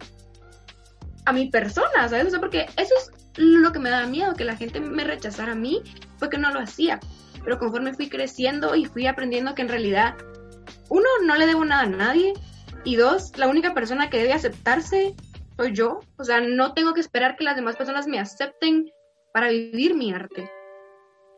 a 1.25 1.33
mi 1.33 1.49
persona, 1.49 2.07
¿sabes? 2.07 2.27
O 2.27 2.29
sea, 2.29 2.39
porque 2.39 2.67
eso 2.77 2.93
es 2.97 3.11
lo 3.37 3.71
que 3.71 3.79
me 3.79 3.89
da 3.89 4.05
miedo, 4.05 4.35
que 4.35 4.45
la 4.45 4.55
gente 4.55 4.79
me 4.79 5.03
rechazara 5.03 5.53
a 5.53 5.55
mí, 5.55 5.81
fue 6.17 6.29
que 6.29 6.37
no 6.37 6.51
lo 6.51 6.59
hacía. 6.59 6.99
Pero 7.43 7.59
conforme 7.59 7.93
fui 7.93 8.09
creciendo 8.09 8.75
y 8.75 8.85
fui 8.85 9.07
aprendiendo 9.07 9.55
que 9.55 9.61
en 9.61 9.69
realidad, 9.69 10.15
uno, 10.89 11.07
no 11.25 11.35
le 11.35 11.47
debo 11.47 11.65
nada 11.65 11.83
a 11.83 11.87
nadie, 11.87 12.33
y 12.83 12.95
dos, 12.95 13.31
la 13.37 13.47
única 13.47 13.73
persona 13.73 14.09
que 14.09 14.17
debe 14.17 14.33
aceptarse 14.33 15.13
soy 15.57 15.73
yo. 15.73 15.99
O 16.17 16.23
sea, 16.23 16.39
no 16.39 16.73
tengo 16.73 16.93
que 16.93 17.01
esperar 17.01 17.35
que 17.35 17.43
las 17.43 17.55
demás 17.55 17.75
personas 17.75 18.07
me 18.07 18.19
acepten 18.19 18.89
para 19.33 19.49
vivir 19.49 19.95
mi 19.95 20.13
arte. 20.13 20.49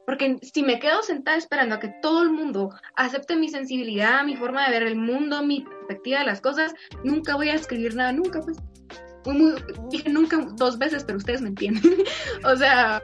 Porque 0.06 0.38
si 0.42 0.64
me 0.64 0.80
quedo 0.80 1.04
sentada 1.04 1.38
esperando 1.38 1.76
a 1.76 1.80
que 1.80 1.94
todo 2.02 2.24
el 2.24 2.32
mundo 2.32 2.72
acepte 2.96 3.36
mi 3.36 3.48
sensibilidad, 3.48 4.24
mi 4.24 4.36
forma 4.36 4.66
de 4.66 4.72
ver 4.72 4.84
el 4.84 4.96
mundo, 4.96 5.44
mi 5.44 5.62
perspectiva 5.62 6.20
de 6.20 6.26
las 6.26 6.42
cosas, 6.42 6.74
nunca 7.04 7.36
voy 7.36 7.50
a 7.50 7.54
escribir 7.54 7.96
nada, 7.96 8.12
nunca, 8.12 8.42
pues. 8.42 8.58
dije 9.92 10.10
nunca 10.10 10.38
dos 10.56 10.80
veces, 10.80 11.04
pero 11.04 11.20
ustedes 11.20 11.42
me 11.42 11.50
entienden. 11.50 11.84
o 12.44 12.56
sea... 12.56 13.04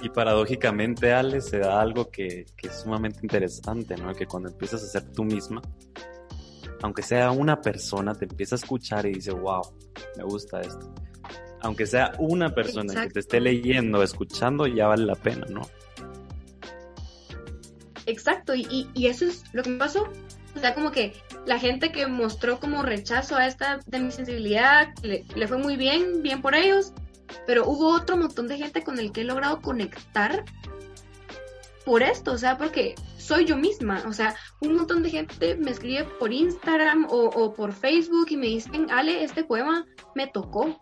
Y 0.00 0.08
paradójicamente, 0.08 1.12
Ale, 1.12 1.40
se 1.40 1.58
da 1.58 1.80
algo 1.80 2.08
que, 2.08 2.46
que, 2.56 2.68
es 2.68 2.80
sumamente 2.80 3.18
interesante, 3.22 3.96
¿no? 3.96 4.14
Que 4.14 4.26
cuando 4.26 4.48
empiezas 4.48 4.82
a 4.84 4.86
ser 4.86 5.12
tú 5.12 5.24
misma, 5.24 5.60
aunque 6.82 7.02
sea 7.02 7.30
una 7.30 7.60
persona, 7.60 8.14
te 8.14 8.24
empieza 8.24 8.54
a 8.54 8.58
escuchar 8.58 9.06
y 9.06 9.14
dice, 9.14 9.32
wow, 9.32 9.62
me 10.16 10.24
gusta 10.24 10.60
esto. 10.60 10.92
Aunque 11.60 11.86
sea 11.86 12.12
una 12.18 12.54
persona 12.54 13.02
que 13.02 13.10
te 13.10 13.20
esté 13.20 13.40
leyendo, 13.40 14.02
escuchando, 14.02 14.66
ya 14.66 14.86
vale 14.86 15.04
la 15.04 15.16
pena, 15.16 15.46
¿no? 15.50 15.62
Exacto, 18.06 18.54
y, 18.54 18.88
y, 18.94 19.06
eso 19.06 19.26
es 19.26 19.44
lo 19.52 19.62
que 19.62 19.70
me 19.70 19.78
pasó. 19.78 20.08
O 20.56 20.60
sea, 20.60 20.74
como 20.74 20.92
que 20.92 21.14
la 21.46 21.58
gente 21.58 21.92
que 21.92 22.06
mostró 22.06 22.58
como 22.58 22.82
rechazo 22.82 23.36
a 23.36 23.46
esta 23.46 23.80
de 23.86 23.98
mi 24.00 24.10
sensibilidad, 24.12 24.88
le, 25.02 25.24
le 25.34 25.48
fue 25.48 25.58
muy 25.58 25.76
bien, 25.76 26.22
bien 26.22 26.40
por 26.40 26.54
ellos, 26.54 26.92
pero 27.46 27.68
hubo 27.68 27.88
otro 27.92 28.16
montón 28.16 28.48
de 28.48 28.56
gente 28.56 28.82
con 28.82 28.98
el 28.98 29.12
que 29.12 29.22
he 29.22 29.24
logrado 29.24 29.60
conectar 29.60 30.44
por 31.88 32.02
esto, 32.02 32.32
o 32.32 32.36
sea, 32.36 32.58
porque 32.58 32.94
soy 33.16 33.46
yo 33.46 33.56
misma. 33.56 34.04
O 34.06 34.12
sea, 34.12 34.36
un 34.60 34.74
montón 34.74 35.02
de 35.02 35.08
gente 35.08 35.56
me 35.56 35.70
escribe 35.70 36.04
por 36.18 36.34
Instagram 36.34 37.06
o, 37.08 37.54
por 37.54 37.72
Facebook 37.72 38.26
y 38.28 38.36
me 38.36 38.48
dicen, 38.48 38.90
Ale, 38.90 39.24
este 39.24 39.42
poema 39.42 39.86
me 40.14 40.26
tocó. 40.26 40.78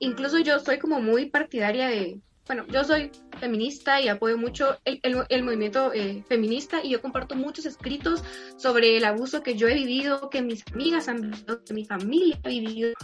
Incluso 0.00 0.40
yo 0.40 0.58
soy 0.58 0.80
como 0.80 1.00
muy 1.00 1.26
partidaria 1.26 1.86
de, 1.86 2.20
bueno, 2.48 2.66
yo 2.66 2.82
soy 2.82 3.12
feminista 3.38 4.00
y 4.00 4.08
apoyo 4.08 4.36
mucho 4.36 4.76
el, 4.84 5.44
movimiento 5.44 5.92
eh, 5.94 6.24
feminista 6.28 6.80
y 6.82 6.90
yo 6.90 7.00
comparto 7.00 7.36
muchos 7.36 7.64
escritos 7.64 8.24
sobre 8.56 8.96
el 8.96 9.04
abuso 9.04 9.44
que 9.44 9.54
yo 9.54 9.68
he 9.68 9.74
vivido, 9.74 10.28
que 10.28 10.42
mis 10.42 10.64
amigas 10.72 11.06
han 11.06 11.20
vivido, 11.20 11.62
que 11.62 11.72
mi 11.72 11.84
familia 11.84 12.36
ha 12.42 12.48
vivido. 12.48 12.94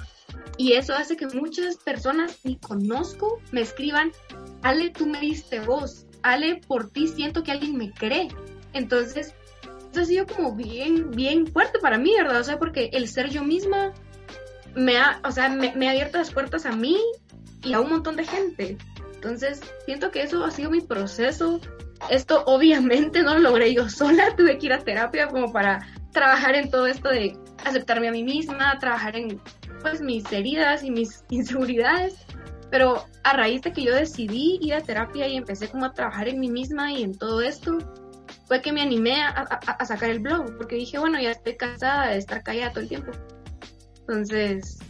Y 0.59 0.73
eso 0.73 0.93
hace 0.93 1.17
que 1.17 1.29
muchas 1.29 1.77
personas 1.77 2.41
ni 2.43 2.57
conozco 2.57 3.41
me 3.53 3.61
escriban, 3.61 4.11
Ale, 4.63 4.91
tú 4.91 5.07
me 5.07 5.21
diste 5.21 5.61
voz. 5.61 6.05
Ale, 6.25 6.61
por 6.66 6.91
ti 6.91 7.07
siento 7.07 7.43
que 7.43 7.53
alguien 7.53 7.77
me 7.77 7.93
cree. 7.93 8.29
Entonces, 8.72 9.35
eso 9.93 10.01
ha 10.01 10.05
sido 10.05 10.27
como 10.27 10.57
bien, 10.57 11.11
bien 11.12 11.47
fuerte 11.47 11.79
para 11.79 11.99
mí, 11.99 12.12
¿verdad? 12.16 12.41
O 12.41 12.45
sea, 12.45 12.59
porque 12.59 12.91
el 12.93 13.09
ser 13.09 13.31
yo 13.31 13.45
misma 13.45 13.93
me 14.75 14.99
ha, 14.99 15.20
o 15.22 15.31
sea, 15.31 15.49
me, 15.49 15.68
ha 15.68 15.91
abierto 15.91 16.18
las 16.18 16.33
puertas 16.33 16.66
a 16.66 16.72
mí 16.72 16.99
y 17.62 17.75
a 17.75 17.81
un 17.81 17.91
montón 17.91 18.16
de 18.16 18.25
gente. 18.25 18.77
Entonces, 19.14 19.61
siento 19.85 20.11
que 20.11 20.22
eso 20.22 20.45
ha 20.45 20.51
sido 20.51 20.70
mi 20.70 20.81
proceso. 20.81 21.61
Esto 22.11 22.43
obviamente 22.47 23.22
no 23.22 23.35
lo 23.35 23.51
logré 23.51 23.72
yo 23.72 23.89
sola, 23.89 24.35
tuve 24.37 24.59
que 24.59 24.66
ir 24.66 24.72
a 24.72 24.79
terapia 24.79 25.29
como 25.29 25.53
para 25.53 25.87
trabajar 26.12 26.55
en 26.55 26.70
todo 26.70 26.87
esto 26.87 27.11
de 27.11 27.37
aceptarme 27.64 28.09
a 28.09 28.12
mí 28.12 28.25
misma, 28.25 28.79
trabajar 28.79 29.16
en 29.16 29.41
pues 29.83 30.01
mis 30.01 30.31
heridas 30.33 30.83
y 30.83 30.91
mis 30.91 31.22
inseguridades. 31.31 32.14
Pero 32.75 33.07
a 33.22 33.37
raíz 33.37 33.62
de 33.62 33.72
que 33.72 33.85
yo 33.85 33.95
decidí 33.95 34.59
ir 34.61 34.75
a 34.75 34.81
terapia 34.81 35.29
y 35.29 35.37
empecé 35.37 35.68
como 35.68 35.85
a 35.85 35.93
trabajar 35.93 36.27
en 36.27 36.41
mí 36.41 36.51
misma 36.51 36.91
y 36.91 37.05
en 37.05 37.16
todo 37.16 37.41
esto, 37.41 37.79
fue 38.49 38.61
que 38.62 38.72
me 38.72 38.83
animé 38.83 39.22
a, 39.22 39.85
sacar 39.87 40.11
el 40.11 40.18
blog, 40.18 40.57
porque 40.57 40.75
dije, 40.75 40.99
bueno, 40.99 41.20
ya 41.20 41.31
estoy 41.31 41.57
cansada 41.57 42.09
de 42.09 42.18
estar 42.18 42.43
callada 42.43 42.72
todo 42.72 42.81
el 42.81 42.89
tiempo. 42.89 43.12
Entonces, 44.01 44.81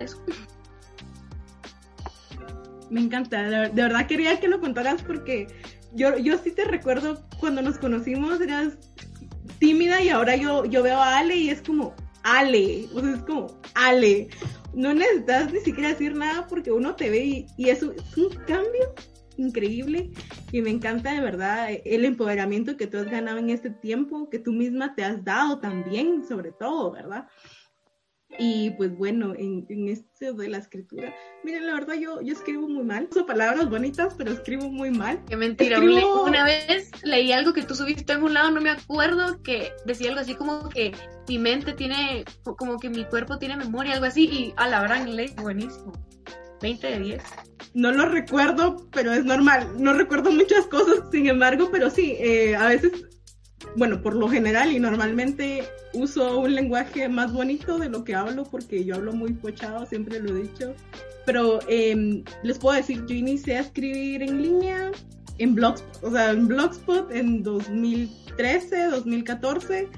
eso. 0.00 0.22
Me 2.90 3.00
encanta, 3.00 3.42
de, 3.44 3.70
verdad 3.70 4.06
quería 4.06 4.38
que 4.38 4.46
lo 4.46 4.60
contaras 4.60 5.00
porque 5.00 5.46
yo, 5.94 6.18
yo 6.18 6.36
sí 6.36 6.50
te 6.50 6.64
recuerdo 6.64 7.22
cuando 7.40 7.62
nos 7.62 7.78
conocimos, 7.78 8.38
eras 8.38 8.74
tímida 9.58 10.02
y 10.02 10.10
ahora 10.10 10.36
yo, 10.36 10.66
yo 10.66 10.82
veo 10.82 10.98
a 10.98 11.20
Ale 11.20 11.36
y 11.36 11.48
es 11.48 11.62
como 11.62 11.94
Ale, 12.22 12.86
o 12.94 13.00
sea, 13.00 13.14
es 13.14 13.22
como 13.22 13.46
Ale. 13.74 14.28
No 14.76 14.92
necesitas 14.92 15.52
ni 15.52 15.60
siquiera 15.60 15.88
decir 15.88 16.14
nada 16.14 16.46
porque 16.46 16.70
uno 16.70 16.94
te 16.94 17.08
ve 17.08 17.24
y, 17.24 17.46
y 17.56 17.70
es, 17.70 17.82
un, 17.82 17.94
es 17.94 18.16
un 18.16 18.28
cambio 18.46 18.94
increíble 19.38 20.10
y 20.52 20.60
me 20.60 20.70
encanta 20.70 21.12
de 21.12 21.20
verdad 21.20 21.68
el 21.84 22.04
empoderamiento 22.04 22.76
que 22.76 22.86
tú 22.86 22.98
has 22.98 23.10
ganado 23.10 23.38
en 23.38 23.50
este 23.50 23.70
tiempo, 23.70 24.28
que 24.30 24.38
tú 24.38 24.52
misma 24.52 24.94
te 24.94 25.04
has 25.04 25.24
dado 25.24 25.60
también, 25.60 26.26
sobre 26.26 26.52
todo, 26.52 26.92
¿verdad? 26.92 27.26
Y 28.38 28.70
pues 28.70 28.96
bueno, 28.96 29.34
en, 29.34 29.66
en 29.68 29.88
esto 29.88 30.34
de 30.34 30.48
la 30.48 30.58
escritura, 30.58 31.14
miren, 31.44 31.66
la 31.66 31.74
verdad 31.74 31.94
yo, 31.94 32.20
yo 32.20 32.34
escribo 32.34 32.68
muy 32.68 32.84
mal. 32.84 33.08
Uso 33.10 33.24
palabras 33.24 33.70
bonitas, 33.70 34.14
pero 34.18 34.32
escribo 34.32 34.68
muy 34.68 34.90
mal. 34.90 35.22
Qué 35.28 35.36
mentira. 35.36 35.80
Una 35.80 36.44
vez 36.44 36.90
leí 37.02 37.32
algo 37.32 37.52
que 37.52 37.62
tú 37.62 37.74
subiste 37.74 38.12
en 38.12 38.22
un 38.22 38.34
lado, 38.34 38.50
no 38.50 38.60
me 38.60 38.70
acuerdo, 38.70 39.42
que 39.42 39.72
decía 39.86 40.08
algo 40.08 40.20
así 40.20 40.34
como 40.34 40.68
que 40.68 40.92
mi 41.28 41.38
mente 41.38 41.72
tiene, 41.72 42.24
como 42.58 42.78
que 42.78 42.90
mi 42.90 43.04
cuerpo 43.04 43.38
tiene 43.38 43.56
memoria, 43.56 43.94
algo 43.94 44.06
así, 44.06 44.24
y 44.26 44.54
a 44.56 44.68
la 44.68 44.80
verdad 44.80 45.06
en 45.06 45.34
buenísimo. 45.36 45.92
20 46.60 46.86
de 46.86 46.98
10. 46.98 47.22
No 47.74 47.92
lo 47.92 48.08
recuerdo, 48.08 48.88
pero 48.90 49.12
es 49.12 49.24
normal. 49.24 49.68
No 49.78 49.92
recuerdo 49.92 50.30
muchas 50.32 50.66
cosas, 50.66 51.04
sin 51.12 51.26
embargo, 51.28 51.68
pero 51.70 51.90
sí, 51.90 52.16
eh, 52.18 52.56
a 52.56 52.68
veces 52.68 53.06
bueno, 53.76 54.00
por 54.02 54.14
lo 54.14 54.28
general 54.28 54.72
y 54.72 54.80
normalmente 54.80 55.64
uso 55.92 56.40
un 56.40 56.54
lenguaje 56.54 57.08
más 57.08 57.32
bonito 57.32 57.78
de 57.78 57.88
lo 57.88 58.04
que 58.04 58.14
hablo 58.14 58.44
porque 58.44 58.84
yo 58.84 58.96
hablo 58.96 59.12
muy 59.12 59.32
pochado, 59.32 59.86
siempre 59.86 60.20
lo 60.20 60.36
he 60.36 60.42
dicho. 60.42 60.74
Pero 61.24 61.58
em, 61.68 62.24
les 62.42 62.58
puedo 62.58 62.76
decir, 62.76 63.04
yo 63.06 63.14
inicié 63.14 63.58
a 63.58 63.60
escribir 63.60 64.22
en 64.22 64.42
línea 64.42 64.92
en 65.38 65.54
Blogspot, 65.54 66.04
o 66.04 66.10
sea, 66.10 66.30
en 66.30 66.48
Blogspot 66.48 67.10
en 67.12 67.42
2013, 67.42 68.84
2014 68.86 69.88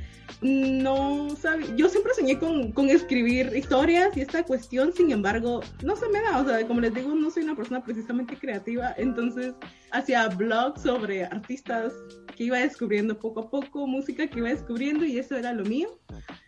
no 0.41 1.35
sabía, 1.37 1.75
yo 1.77 1.89
siempre 1.89 2.15
soñé 2.15 2.39
con, 2.39 2.73
con, 2.73 2.89
escribir 2.89 3.53
historias 3.57 4.17
y 4.17 4.21
esta 4.21 4.45
cuestión, 4.45 4.93
sin 4.93 5.11
embargo, 5.11 5.61
no 5.83 5.97
se 5.97 6.09
me 6.09 6.21
da, 6.21 6.41
o 6.41 6.45
sea, 6.45 6.67
como 6.67 6.81
les 6.81 6.95
digo, 6.95 7.15
no 7.15 7.31
soy 7.31 7.43
una 7.45 7.57
persona 7.57 7.83
precisamente 7.83 8.37
creativa, 8.37 8.95
entonces 8.97 9.55
hacía 9.91 10.29
blogs 10.29 10.83
sobre 10.83 11.25
artistas 11.25 11.93
que 12.37 12.45
iba 12.45 12.59
descubriendo 12.59 13.19
poco 13.19 13.41
a 13.41 13.51
poco, 13.51 13.87
música 13.87 14.29
que 14.29 14.39
iba 14.39 14.49
descubriendo 14.49 15.05
y 15.05 15.19
eso 15.19 15.37
era 15.37 15.53
lo 15.53 15.65
mío. 15.65 15.99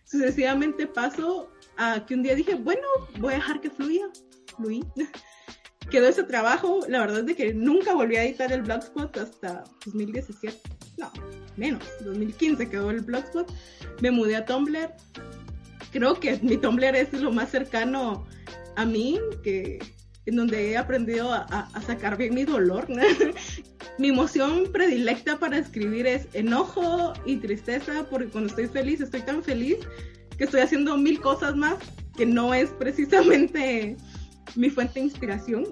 Sucesivamente 0.05 0.86
pasó 0.86 1.51
a 1.76 2.05
que 2.07 2.14
un 2.14 2.22
día 2.22 2.34
dije, 2.34 2.55
bueno, 2.55 2.86
voy 3.18 3.32
a 3.32 3.36
dejar 3.36 3.61
que 3.61 3.70
fluya, 3.70 4.07
fluí. 4.57 4.84
Quedó 5.89 6.09
ese 6.09 6.24
trabajo, 6.24 6.81
la 6.89 7.01
verdad 7.01 7.20
es 7.20 7.26
de 7.26 7.35
que 7.35 7.55
nunca 7.55 7.95
volví 7.95 8.16
a 8.16 8.24
editar 8.24 8.53
el 8.53 8.62
Blogspot 8.62 9.16
hasta 9.16 9.64
2017 9.87 10.81
no, 11.01 11.11
menos, 11.57 11.83
2015 12.05 12.68
quedó 12.68 12.91
el 12.91 13.01
Blogspot, 13.01 13.51
me 14.01 14.11
mudé 14.11 14.37
a 14.37 14.45
Tumblr, 14.45 14.93
creo 15.91 16.20
que 16.20 16.39
mi 16.43 16.57
Tumblr 16.57 16.95
es 16.95 17.12
lo 17.14 17.33
más 17.33 17.51
cercano 17.51 18.26
a 18.76 18.85
mí, 18.85 19.18
que 19.43 19.78
en 20.26 20.37
donde 20.37 20.70
he 20.70 20.76
aprendido 20.76 21.33
a, 21.33 21.68
sacar 21.85 22.16
bien 22.16 22.35
mi 22.35 22.45
dolor. 22.45 22.87
mi 23.99 24.09
emoción 24.09 24.70
predilecta 24.70 25.39
para 25.39 25.59
escribir 25.59 26.07
es 26.07 26.28
enojo 26.35 27.14
y 27.24 27.37
tristeza, 27.37 28.07
porque 28.09 28.28
cuando 28.28 28.51
estoy 28.51 28.68
feliz, 28.68 29.01
estoy 29.01 29.22
tan 29.22 29.43
feliz 29.43 29.78
que 30.37 30.45
estoy 30.45 30.61
haciendo 30.61 30.97
mil 30.97 31.20
cosas 31.20 31.57
más 31.57 31.76
que 32.16 32.26
no 32.26 32.55
es 32.55 32.70
precisamente 32.70 33.97
mi 34.57 34.70
fuente 34.70 35.01
de 35.01 35.07
inspiración. 35.07 35.64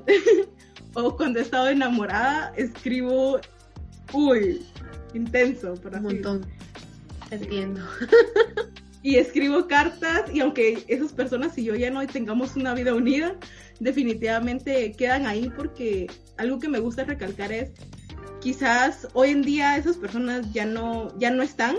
o 0.95 1.17
cuando 1.17 1.39
he 1.39 1.43
estado 1.43 1.69
enamorada, 1.69 2.53
escribo, 2.57 3.41
uy, 4.13 4.67
intenso, 5.15 5.75
por 5.75 5.95
así 5.95 6.05
Un 6.05 6.13
montón. 6.13 6.47
Entiendo. 7.31 7.83
y 9.03 9.17
escribo 9.17 9.67
cartas 9.67 10.31
y 10.33 10.41
aunque 10.41 10.85
esas 10.89 11.13
personas 11.13 11.57
y 11.59 11.65
yo 11.65 11.75
ya 11.75 11.91
no 11.91 12.07
tengamos 12.07 12.57
una 12.57 12.75
vida 12.75 12.95
unida, 12.95 13.37
definitivamente 13.81 14.93
quedan 14.93 15.27
ahí 15.27 15.51
porque 15.55 16.07
algo 16.37 16.59
que 16.59 16.69
me 16.69 16.79
gusta 16.79 17.05
recalcar 17.05 17.53
es 17.53 17.71
quizás 18.41 19.09
hoy 19.15 19.31
en 19.31 19.43
día 19.43 19.77
esas 19.77 19.97
personas 19.97 20.53
ya 20.53 20.65
no 20.65 21.17
ya 21.19 21.31
no 21.31 21.43
están, 21.43 21.77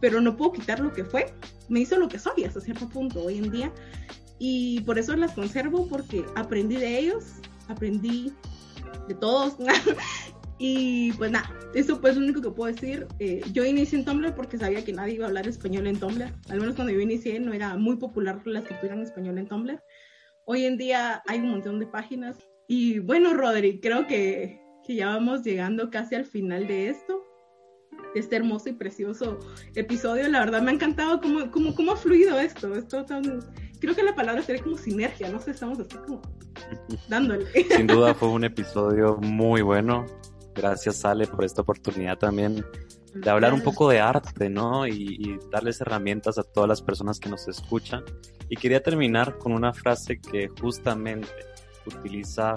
pero 0.00 0.20
no 0.20 0.36
puedo 0.36 0.52
quitar 0.52 0.80
lo 0.80 0.92
que 0.92 1.04
fue. 1.04 1.34
Me 1.68 1.80
hizo 1.80 1.96
lo 1.96 2.08
que 2.08 2.18
soy 2.18 2.44
hasta 2.44 2.60
cierto 2.60 2.88
punto 2.88 3.22
hoy 3.22 3.38
en 3.38 3.50
día 3.50 3.72
y 4.44 4.80
por 4.80 4.98
eso 4.98 5.14
las 5.14 5.34
conservo 5.34 5.86
porque 5.86 6.24
aprendí 6.34 6.74
de 6.74 6.98
ellos, 6.98 7.34
aprendí 7.68 8.32
de 9.06 9.14
todos 9.14 9.56
Y 10.58 11.12
pues 11.12 11.30
nada, 11.30 11.48
eso 11.74 12.00
pues 12.00 12.12
es 12.12 12.18
lo 12.18 12.24
único 12.24 12.42
que 12.42 12.50
puedo 12.50 12.72
decir. 12.72 13.06
Eh, 13.20 13.40
yo 13.52 13.64
inicié 13.64 14.00
en 14.00 14.04
Tumblr 14.04 14.34
porque 14.34 14.58
sabía 14.58 14.84
que 14.84 14.92
nadie 14.92 15.14
iba 15.14 15.26
a 15.26 15.28
hablar 15.28 15.46
español 15.46 15.86
en 15.86 15.96
Tumblr. 15.96 16.28
Al 16.50 16.58
menos 16.58 16.74
cuando 16.74 16.92
yo 16.92 16.98
inicié 16.98 17.38
no 17.38 17.52
era 17.52 17.76
muy 17.76 17.96
popular 17.98 18.44
la 18.44 18.58
escritura 18.58 18.94
en 18.94 19.02
español 19.02 19.38
en 19.38 19.46
Tumblr. 19.46 19.80
Hoy 20.44 20.64
en 20.64 20.76
día 20.76 21.22
hay 21.28 21.38
un 21.38 21.50
montón 21.50 21.78
de 21.78 21.86
páginas. 21.86 22.36
Y 22.66 22.98
bueno, 22.98 23.34
Rodri, 23.34 23.80
creo 23.80 24.08
que, 24.08 24.60
que 24.84 24.96
ya 24.96 25.06
vamos 25.06 25.44
llegando 25.44 25.88
casi 25.88 26.16
al 26.16 26.24
final 26.24 26.66
de 26.66 26.88
esto. 26.88 27.22
Este 28.16 28.34
hermoso 28.34 28.70
y 28.70 28.72
precioso 28.72 29.38
episodio. 29.76 30.28
La 30.28 30.40
verdad 30.40 30.62
me 30.62 30.72
ha 30.72 30.74
encantado 30.74 31.20
cómo, 31.20 31.48
cómo, 31.52 31.76
cómo 31.76 31.92
ha 31.92 31.96
fluido 31.96 32.40
esto. 32.40 32.74
Esto 32.74 33.04
tan... 33.04 33.40
Creo 33.82 33.94
que 33.94 34.02
la 34.02 34.14
palabra 34.14 34.40
sería 34.40 34.62
como 34.62 34.78
sinergia, 34.78 35.28
no 35.28 35.38
sé, 35.38 35.50
estamos 35.50 35.78
así 35.78 35.98
como 35.98 36.22
dándole. 37.08 37.44
Sin 37.76 37.86
duda 37.86 38.14
fue 38.14 38.28
un 38.28 38.44
episodio 38.44 39.18
muy 39.20 39.60
bueno 39.60 40.06
Gracias, 40.54 41.04
Ale, 41.04 41.26
por 41.26 41.44
esta 41.44 41.62
oportunidad 41.62 42.18
también 42.18 42.64
de 43.14 43.30
hablar 43.30 43.54
un 43.54 43.62
poco 43.62 43.88
de 43.88 44.00
arte, 44.00 44.48
¿no? 44.50 44.86
Y, 44.86 45.38
darles 45.50 45.80
herramientas 45.80 46.38
a 46.38 46.42
todas 46.42 46.68
las 46.68 46.82
personas 46.82 47.18
que 47.18 47.28
nos 47.28 47.48
escuchan. 47.48 48.04
Y 48.48 48.56
quería 48.56 48.82
terminar 48.82 49.38
con 49.38 49.52
una 49.52 49.72
frase 49.72 50.20
que 50.20 50.48
justamente 50.48 51.28
utiliza 51.86 52.54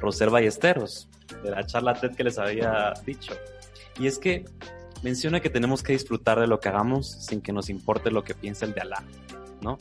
Roser 0.00 0.30
Ballesteros, 0.30 1.08
de 1.42 1.50
la 1.50 1.64
charla 1.64 1.94
TED 1.94 2.14
que 2.14 2.24
les 2.24 2.38
había 2.38 2.92
dicho. 3.06 3.32
Y 3.98 4.06
es 4.06 4.18
que 4.18 4.44
menciona 5.02 5.40
que 5.40 5.50
tenemos 5.50 5.82
que 5.82 5.92
disfrutar 5.92 6.40
de 6.40 6.46
lo 6.46 6.60
que 6.60 6.68
hagamos 6.68 7.10
sin 7.10 7.40
que 7.40 7.52
nos 7.52 7.70
importe 7.70 8.10
lo 8.10 8.22
que 8.22 8.34
piense 8.34 8.66
el 8.66 8.74
de 8.74 8.82
Alá, 8.82 9.02
¿no? 9.62 9.78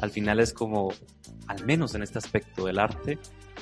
Al 0.00 0.10
final 0.10 0.40
es 0.40 0.52
como, 0.52 0.92
al 1.46 1.64
menos 1.64 1.94
en 1.94 2.02
este 2.02 2.18
aspecto 2.18 2.66
del 2.66 2.78
arte, 2.78 3.18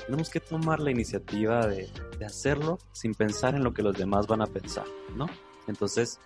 tenemos 0.06 0.28
que 0.28 0.40
tomar 0.40 0.80
la 0.80 0.90
iniciativa 0.90 1.66
de, 1.66 1.88
hacerlo 2.24 2.78
sin 2.92 3.14
pensar 3.14 3.54
en 3.54 3.62
lo 3.62 3.74
que 3.74 3.82
los 3.82 3.96
demás 3.98 4.26
van 4.26 4.40
a 4.40 4.46
pensar, 4.46 4.86
¿no? 5.14 5.26
Entonces, 5.68 6.18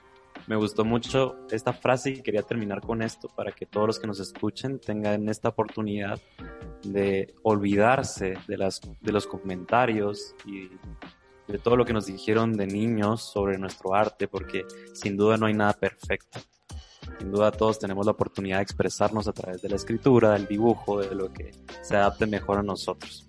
me 0.47 0.55
gustó 0.55 0.85
mucho 0.85 1.37
esta 1.51 1.73
frase 1.73 2.11
y 2.11 2.23
quería 2.23 2.43
terminar 2.43 2.81
con 2.81 3.03
esto 3.03 3.29
para 3.29 3.51
que 3.51 3.67
todos 3.67 3.87
los 3.89 3.99
que 3.99 4.07
nos 4.07 4.21
escuchen 4.21 4.79
tengan 4.79 5.29
esta 5.29 5.49
oportunidad 5.49 6.21
de 6.85 7.35
olvidarse 7.43 8.35
de, 8.47 9.13
los 9.13 9.27
comentarios 9.27 10.35
y 10.47 10.69
de 11.49 11.59
todo 11.59 11.77
lo 11.77 11.85
que 11.85 11.93
nos 11.93 12.07
dijeron 12.07 12.53
de 12.53 12.67
niños 12.67 13.23
sobre 13.33 13.59
nuestro 13.59 13.95
arte, 13.95 14.29
porque 14.29 14.65
sin 14.93 15.17
duda 15.17 15.37
no 15.37 15.47
hay 15.47 15.55
nada 15.55 15.73
perfecto. 15.73 16.41
Sin 17.19 17.33
duda 17.33 17.51
todos 17.51 17.79
tenemos 17.79 18.07
la 18.07 18.13
oportunidad 18.13 18.59
de 18.59 18.63
expresarnos 18.63 19.29
a 19.29 19.33
través 19.33 19.63
de 19.63 19.69
la 19.69 19.77
escritura, 19.77 20.33
del 20.33 20.47
dibujo, 20.47 21.01
de 21.01 21.15
lo 21.15 21.33
que 21.33 21.53
se 21.83 21.97
adapte 21.97 22.27
mejor 22.27 22.59
a 22.59 22.63
nosotros. 22.63 23.29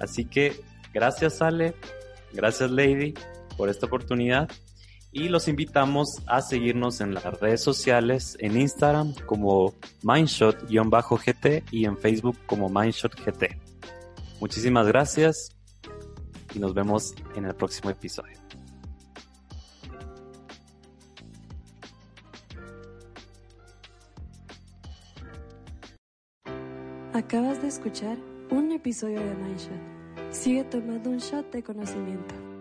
Así 0.00 0.24
que 0.24 0.60
gracias 0.92 1.40
Ale, 1.42 1.74
gracias 2.32 2.70
Lady 2.70 3.14
por 3.56 3.68
esta 3.68 3.86
oportunidad 3.86 4.48
y 5.12 5.28
los 5.28 5.46
invitamos 5.46 6.22
a 6.26 6.40
seguirnos 6.40 7.02
en 7.02 7.12
las 7.14 7.24
redes 7.38 7.62
sociales, 7.62 8.36
en 8.40 8.58
Instagram 8.58 9.14
como 9.26 9.74
mindshot-gt 10.02 11.64
y 11.70 11.84
en 11.84 11.98
Facebook 11.98 12.38
como 12.46 12.68
mindshotgt. 12.70 13.20
Muchísimas 14.40 14.86
gracias 14.86 15.54
y 16.54 16.58
nos 16.58 16.72
vemos 16.74 17.14
en 17.36 17.44
el 17.44 17.54
próximo 17.54 17.90
episodio. 17.90 18.41
Acabas 27.24 27.62
de 27.62 27.68
escuchar 27.68 28.18
un 28.50 28.72
episodio 28.72 29.20
de 29.20 29.34
Mindshot. 29.36 30.32
Sigue 30.32 30.64
tomando 30.64 31.08
un 31.08 31.18
shot 31.18 31.52
de 31.52 31.62
conocimiento. 31.62 32.51